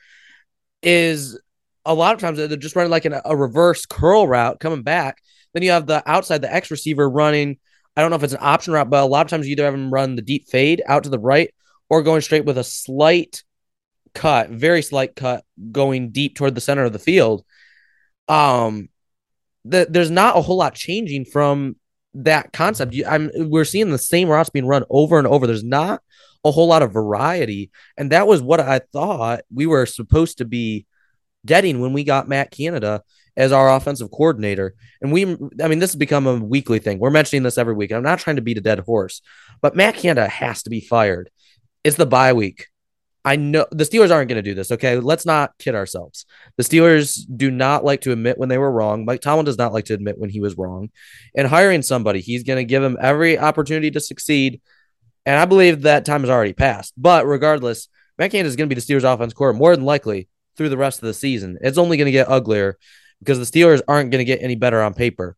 is 0.81 1.39
a 1.85 1.93
lot 1.93 2.13
of 2.13 2.21
times 2.21 2.37
they're 2.37 2.55
just 2.55 2.75
running 2.75 2.91
like 2.91 3.05
an, 3.05 3.19
a 3.25 3.35
reverse 3.35 3.85
curl 3.85 4.27
route 4.27 4.59
coming 4.59 4.83
back. 4.83 5.21
Then 5.57 5.63
you 5.63 5.71
have 5.71 5.87
the 5.87 6.03
outside 6.05 6.43
the 6.43 6.53
X 6.53 6.69
receiver 6.69 7.09
running. 7.09 7.57
I 7.95 8.01
don't 8.01 8.11
know 8.11 8.15
if 8.15 8.21
it's 8.21 8.33
an 8.33 8.39
option 8.43 8.73
route, 8.73 8.91
but 8.91 9.01
a 9.01 9.07
lot 9.07 9.25
of 9.25 9.29
times 9.31 9.47
you 9.47 9.53
either 9.53 9.63
have 9.63 9.73
them 9.73 9.91
run 9.91 10.15
the 10.15 10.21
deep 10.21 10.47
fade 10.47 10.83
out 10.85 11.05
to 11.05 11.09
the 11.09 11.17
right 11.17 11.51
or 11.89 12.03
going 12.03 12.21
straight 12.21 12.45
with 12.45 12.59
a 12.59 12.63
slight 12.63 13.41
cut, 14.13 14.51
very 14.51 14.83
slight 14.83 15.15
cut, 15.15 15.43
going 15.71 16.11
deep 16.11 16.35
toward 16.35 16.53
the 16.53 16.61
center 16.61 16.83
of 16.83 16.93
the 16.93 16.99
field 16.99 17.43
um 18.27 18.87
that 19.65 19.91
there's 19.91 20.11
not 20.11 20.37
a 20.37 20.41
whole 20.41 20.57
lot 20.57 20.75
changing 20.75 21.25
from 21.25 21.75
that 22.13 22.53
concept. 22.53 22.93
You, 22.93 23.05
I'm 23.07 23.31
we're 23.33 23.65
seeing 23.65 23.89
the 23.89 23.97
same 23.97 24.29
routes 24.29 24.51
being 24.51 24.67
run 24.67 24.83
over 24.91 25.17
and 25.17 25.25
over. 25.25 25.47
There's 25.47 25.63
not 25.63 26.03
a 26.43 26.51
whole 26.51 26.67
lot 26.67 26.83
of 26.83 26.93
variety, 26.93 27.71
and 27.97 28.11
that 28.11 28.27
was 28.27 28.43
what 28.43 28.59
I 28.59 28.81
thought 28.93 29.41
we 29.51 29.65
were 29.65 29.87
supposed 29.87 30.37
to 30.37 30.45
be 30.45 30.85
getting 31.47 31.81
when 31.81 31.93
we 31.93 32.03
got 32.03 32.27
Matt 32.27 32.51
Canada 32.51 33.01
as 33.37 33.51
our 33.51 33.73
offensive 33.73 34.11
coordinator. 34.11 34.73
And 34.99 35.11
we, 35.11 35.23
I 35.61 35.67
mean, 35.67 35.79
this 35.79 35.91
has 35.91 35.95
become 35.95 36.25
a 36.25 36.35
weekly 36.35 36.79
thing. 36.79 36.99
We're 36.99 37.11
mentioning 37.11 37.43
this 37.43 37.57
every 37.57 37.75
week. 37.75 37.91
I'm 37.91 38.03
not 38.03 38.19
trying 38.19 38.35
to 38.37 38.41
beat 38.41 38.57
a 38.57 38.61
dead 38.61 38.79
horse, 38.79 39.21
but 39.61 39.75
Matt 39.75 39.95
Canada 39.95 40.27
has 40.27 40.63
to 40.63 40.69
be 40.69 40.81
fired. 40.81 41.29
It's 41.83 41.95
the 41.95 42.07
bye 42.07 42.33
week. 42.33 42.67
I 43.23 43.35
know 43.35 43.65
the 43.71 43.83
Steelers 43.83 44.11
aren't 44.11 44.29
going 44.29 44.37
to 44.37 44.41
do 44.41 44.55
this. 44.55 44.71
Okay. 44.71 44.97
Let's 44.99 45.25
not 45.25 45.51
kid 45.59 45.75
ourselves. 45.75 46.25
The 46.55 46.63
Steelers 46.63 47.19
do 47.35 47.51
not 47.51 47.83
like 47.83 48.01
to 48.01 48.13
admit 48.13 48.37
when 48.37 48.49
they 48.49 48.57
were 48.57 48.71
wrong. 48.71 49.05
Mike 49.05 49.21
Tomlin 49.21 49.45
does 49.45 49.57
not 49.57 49.73
like 49.73 49.85
to 49.85 49.93
admit 49.93 50.17
when 50.17 50.29
he 50.29 50.39
was 50.39 50.57
wrong. 50.57 50.89
And 51.35 51.47
hiring 51.47 51.81
somebody, 51.81 52.21
he's 52.21 52.43
going 52.43 52.57
to 52.57 52.63
give 52.63 52.81
him 52.81 52.97
every 52.99 53.37
opportunity 53.37 53.91
to 53.91 53.99
succeed. 53.99 54.61
And 55.25 55.37
I 55.37 55.45
believe 55.45 55.81
that 55.81 56.05
time 56.05 56.21
has 56.21 56.29
already 56.29 56.53
passed. 56.53 56.93
But 56.95 57.27
regardless, 57.27 57.89
Matt 58.17 58.31
Canada 58.31 58.47
is 58.47 58.55
going 58.55 58.69
to 58.69 58.73
be 58.73 58.79
the 58.79 58.85
Steelers 58.85 59.03
offense 59.03 59.33
core 59.33 59.53
more 59.53 59.75
than 59.75 59.85
likely 59.85 60.29
through 60.55 60.69
the 60.69 60.77
rest 60.77 61.03
of 61.03 61.07
the 61.07 61.13
season. 61.13 61.57
It's 61.61 61.77
only 61.77 61.97
going 61.97 62.05
to 62.05 62.11
get 62.11 62.29
uglier 62.29 62.77
because 63.19 63.39
the 63.39 63.59
Steelers 63.59 63.81
aren't 63.87 64.11
going 64.11 64.19
to 64.19 64.25
get 64.25 64.41
any 64.41 64.55
better 64.55 64.81
on 64.81 64.93
paper. 64.93 65.35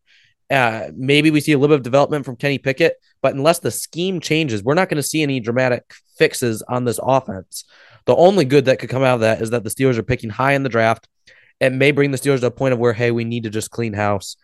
Uh, 0.50 0.88
maybe 0.96 1.30
we 1.30 1.40
see 1.40 1.52
a 1.52 1.58
little 1.58 1.74
bit 1.74 1.80
of 1.80 1.84
development 1.84 2.24
from 2.24 2.36
Kenny 2.36 2.58
Pickett, 2.58 2.94
but 3.22 3.34
unless 3.34 3.60
the 3.60 3.70
scheme 3.70 4.20
changes, 4.20 4.64
we're 4.64 4.74
not 4.74 4.88
going 4.88 4.96
to 4.96 5.02
see 5.02 5.22
any 5.22 5.38
dramatic 5.38 5.94
fixes 6.18 6.62
on 6.62 6.84
this 6.84 6.98
offense. 7.02 7.64
The 8.06 8.16
only 8.16 8.44
good 8.44 8.64
that 8.64 8.78
could 8.80 8.90
come 8.90 9.02
out 9.02 9.14
of 9.14 9.20
that 9.20 9.40
is 9.40 9.50
that 9.50 9.62
the 9.62 9.70
Steelers 9.70 9.98
are 9.98 10.02
picking 10.02 10.30
high 10.30 10.54
in 10.54 10.62
the 10.62 10.68
draft. 10.68 11.08
It 11.60 11.72
may 11.72 11.92
bring 11.92 12.10
the 12.10 12.18
Steelers 12.18 12.40
to 12.40 12.46
a 12.46 12.50
point 12.50 12.72
of 12.72 12.78
where, 12.78 12.92
hey, 12.92 13.10
we 13.10 13.24
need 13.24 13.44
to 13.44 13.50
just 13.50 13.70
clean 13.70 13.92
house. 13.92 14.36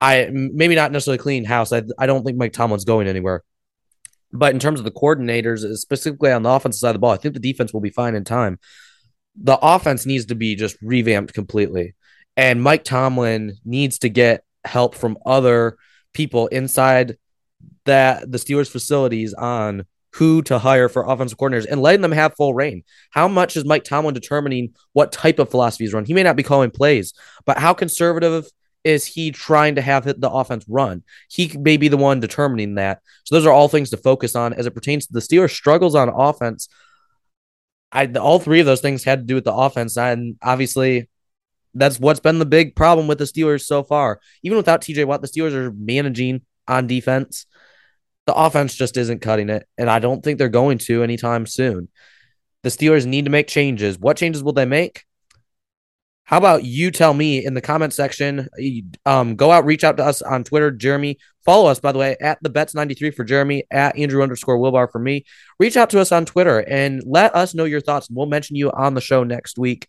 I 0.00 0.28
maybe 0.30 0.74
not 0.74 0.92
necessarily 0.92 1.18
clean 1.18 1.44
house. 1.44 1.72
I, 1.72 1.82
I 1.98 2.06
don't 2.06 2.24
think 2.24 2.36
Mike 2.36 2.52
Tomlin's 2.52 2.84
going 2.84 3.08
anywhere. 3.08 3.42
But 4.32 4.52
in 4.52 4.60
terms 4.60 4.80
of 4.80 4.84
the 4.84 4.90
coordinators, 4.90 5.60
specifically 5.76 6.32
on 6.32 6.42
the 6.42 6.50
offensive 6.50 6.80
side 6.80 6.90
of 6.90 6.94
the 6.96 6.98
ball, 6.98 7.12
I 7.12 7.16
think 7.16 7.34
the 7.34 7.40
defense 7.40 7.72
will 7.72 7.80
be 7.80 7.90
fine 7.90 8.14
in 8.14 8.24
time. 8.24 8.58
The 9.36 9.58
offense 9.62 10.04
needs 10.04 10.26
to 10.26 10.34
be 10.34 10.56
just 10.56 10.76
revamped 10.82 11.32
completely. 11.32 11.94
And 12.36 12.62
Mike 12.62 12.84
Tomlin 12.84 13.56
needs 13.64 14.00
to 14.00 14.08
get 14.08 14.44
help 14.64 14.94
from 14.94 15.18
other 15.24 15.78
people 16.12 16.48
inside 16.48 17.16
that 17.84 18.30
the 18.30 18.38
Steelers 18.38 18.70
facilities 18.70 19.32
on 19.34 19.86
who 20.14 20.40
to 20.42 20.58
hire 20.58 20.88
for 20.88 21.04
offensive 21.06 21.38
coordinators 21.38 21.66
and 21.70 21.82
letting 21.82 22.00
them 22.00 22.12
have 22.12 22.34
full 22.34 22.54
reign. 22.54 22.82
How 23.10 23.28
much 23.28 23.56
is 23.56 23.64
Mike 23.64 23.84
Tomlin 23.84 24.14
determining 24.14 24.74
what 24.92 25.12
type 25.12 25.38
of 25.38 25.50
philosophy 25.50 25.84
is 25.84 25.92
run? 25.92 26.06
He 26.06 26.14
may 26.14 26.22
not 26.22 26.36
be 26.36 26.42
calling 26.42 26.70
plays, 26.70 27.12
but 27.44 27.58
how 27.58 27.74
conservative 27.74 28.46
is 28.82 29.04
he 29.04 29.30
trying 29.30 29.74
to 29.74 29.82
have 29.82 30.04
the 30.04 30.30
offense 30.30 30.64
run? 30.68 31.02
He 31.28 31.54
may 31.58 31.76
be 31.76 31.88
the 31.88 31.98
one 31.98 32.20
determining 32.20 32.76
that. 32.76 33.00
So 33.24 33.34
those 33.34 33.44
are 33.44 33.52
all 33.52 33.68
things 33.68 33.90
to 33.90 33.98
focus 33.98 34.34
on 34.34 34.54
as 34.54 34.64
it 34.64 34.74
pertains 34.74 35.06
to 35.06 35.12
the 35.12 35.20
Steelers' 35.20 35.50
struggles 35.50 35.94
on 35.94 36.08
offense. 36.08 36.68
I 37.92 38.06
all 38.06 38.38
three 38.38 38.60
of 38.60 38.66
those 38.66 38.80
things 38.80 39.04
had 39.04 39.20
to 39.20 39.26
do 39.26 39.34
with 39.34 39.44
the 39.44 39.54
offense, 39.54 39.98
and 39.98 40.36
obviously 40.42 41.08
that's 41.76 42.00
what's 42.00 42.20
been 42.20 42.38
the 42.38 42.46
big 42.46 42.74
problem 42.74 43.06
with 43.06 43.18
the 43.18 43.24
Steelers 43.24 43.64
so 43.64 43.82
far. 43.82 44.20
Even 44.42 44.56
without 44.56 44.80
TJ 44.80 45.04
Watt, 45.04 45.20
the 45.20 45.28
Steelers 45.28 45.52
are 45.52 45.72
managing 45.72 46.42
on 46.66 46.86
defense. 46.86 47.46
The 48.26 48.34
offense 48.34 48.74
just 48.74 48.96
isn't 48.96 49.20
cutting 49.20 49.50
it, 49.50 49.68
and 49.78 49.88
I 49.88 49.98
don't 49.98 50.24
think 50.24 50.38
they're 50.38 50.48
going 50.48 50.78
to 50.78 51.02
anytime 51.02 51.46
soon. 51.46 51.88
The 52.62 52.70
Steelers 52.70 53.06
need 53.06 53.26
to 53.26 53.30
make 53.30 53.46
changes. 53.46 53.98
What 53.98 54.16
changes 54.16 54.42
will 54.42 54.52
they 54.52 54.64
make? 54.64 55.04
How 56.24 56.38
about 56.38 56.64
you 56.64 56.90
tell 56.90 57.14
me 57.14 57.44
in 57.44 57.54
the 57.54 57.60
comment 57.60 57.92
section? 57.92 58.48
Um, 59.04 59.36
go 59.36 59.52
out, 59.52 59.64
reach 59.64 59.84
out 59.84 59.96
to 59.98 60.04
us 60.04 60.22
on 60.22 60.42
Twitter, 60.42 60.72
Jeremy. 60.72 61.18
Follow 61.44 61.70
us, 61.70 61.78
by 61.78 61.92
the 61.92 62.00
way, 62.00 62.16
at 62.20 62.42
the 62.42 62.50
Betz 62.50 62.74
93 62.74 63.12
for 63.12 63.22
Jeremy, 63.22 63.62
at 63.70 63.96
Andrew 63.96 64.24
underscore 64.24 64.58
Wilbar 64.58 64.90
for 64.90 64.98
me. 64.98 65.24
Reach 65.60 65.76
out 65.76 65.90
to 65.90 66.00
us 66.00 66.10
on 66.10 66.24
Twitter 66.24 66.58
and 66.58 67.00
let 67.06 67.32
us 67.36 67.54
know 67.54 67.62
your 67.62 67.80
thoughts. 67.80 68.10
We'll 68.10 68.26
mention 68.26 68.56
you 68.56 68.72
on 68.72 68.94
the 68.94 69.00
show 69.00 69.22
next 69.22 69.56
week 69.56 69.86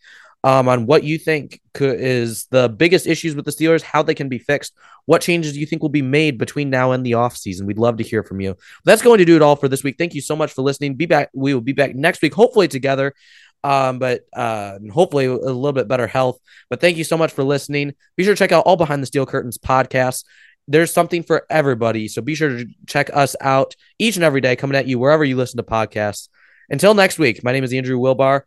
um, 0.48 0.70
on 0.70 0.86
what 0.86 1.04
you 1.04 1.18
think 1.18 1.60
could, 1.74 2.00
is 2.00 2.45
the 2.52 2.70
biggest 2.70 3.06
issues 3.06 3.36
with 3.36 3.43
the 3.43 3.52
Steelers, 3.52 3.82
how 3.82 4.02
they 4.02 4.16
can 4.16 4.30
be 4.30 4.38
fixed, 4.38 4.74
what 5.06 5.22
changes 5.22 5.52
do 5.52 5.60
you 5.60 5.66
think 5.66 5.82
will 5.82 5.89
be 5.89 6.02
made 6.02 6.38
between 6.38 6.70
now 6.70 6.93
and 6.93 7.06
the 7.06 7.12
offseason. 7.12 7.64
We'd 7.64 7.78
love 7.78 7.98
to 7.98 8.04
hear 8.04 8.24
from 8.24 8.39
you. 8.39 8.56
That's 8.86 9.02
going 9.02 9.18
to 9.18 9.26
do 9.26 9.36
it 9.36 9.41
all 9.41 9.58
for 9.58 9.68
this 9.68 9.84
week. 9.84 9.98
Thank 9.98 10.14
you 10.14 10.22
so 10.22 10.38
much 10.38 10.54
for 10.54 10.62
listening. 10.62 10.95
Be 10.95 11.06
back. 11.06 11.32
We 11.34 11.54
will 11.54 11.60
be 11.60 11.74
back 11.74 11.95
next 11.95 12.22
week, 12.22 12.34
hopefully 12.34 12.70
together. 12.70 13.14
Um, 13.62 14.00
but 14.00 14.22
uh, 14.32 14.80
hopefully 14.89 15.26
a 15.26 15.34
little 15.34 15.74
bit 15.74 15.89
better 15.89 16.08
health. 16.08 16.39
But 16.70 16.80
thank 16.80 16.95
you 16.95 17.04
so 17.04 17.18
much 17.18 17.34
for 17.34 17.43
listening. 17.43 17.93
Be 18.16 18.24
sure 18.24 18.34
to 18.34 18.39
check 18.39 18.54
out 18.54 18.66
all 18.66 18.78
Behind 18.78 19.04
the 19.04 19.08
Steel 19.08 19.26
Curtain's 19.26 19.58
podcasts. 19.58 20.24
There's 20.70 20.93
something 20.93 21.24
for 21.24 21.45
everybody. 21.50 22.08
So 22.08 22.22
be 22.22 22.36
sure 22.36 22.50
to 22.50 22.66
check 22.86 23.10
us 23.14 23.36
out 23.41 23.76
each 24.00 24.16
and 24.16 24.24
every 24.24 24.39
day, 24.39 24.56
coming 24.56 24.78
at 24.78 24.88
you 24.88 24.98
wherever 24.98 25.26
you 25.26 25.36
listen 25.36 25.58
to 25.58 25.64
podcasts. 25.64 26.30
Until 26.70 26.93
next 26.93 27.20
week, 27.20 27.43
my 27.43 27.52
name 27.52 27.66
is 27.66 27.74
Andrew 27.74 28.00
Wilbar. 28.00 28.43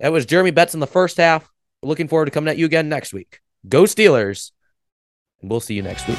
That 0.00 0.12
was 0.12 0.26
Jeremy 0.26 0.50
Betz 0.50 0.74
in 0.74 0.80
the 0.80 0.86
first 0.86 1.16
half. 1.16 1.50
Looking 1.82 2.08
forward 2.08 2.26
to 2.26 2.30
coming 2.30 2.48
at 2.48 2.58
you 2.58 2.66
again 2.66 2.88
next 2.88 3.12
week. 3.12 3.40
Go 3.68 3.84
Steelers. 3.84 4.52
And 5.40 5.50
we'll 5.50 5.60
see 5.60 5.74
you 5.74 5.82
next 5.82 6.06
week. 6.08 6.18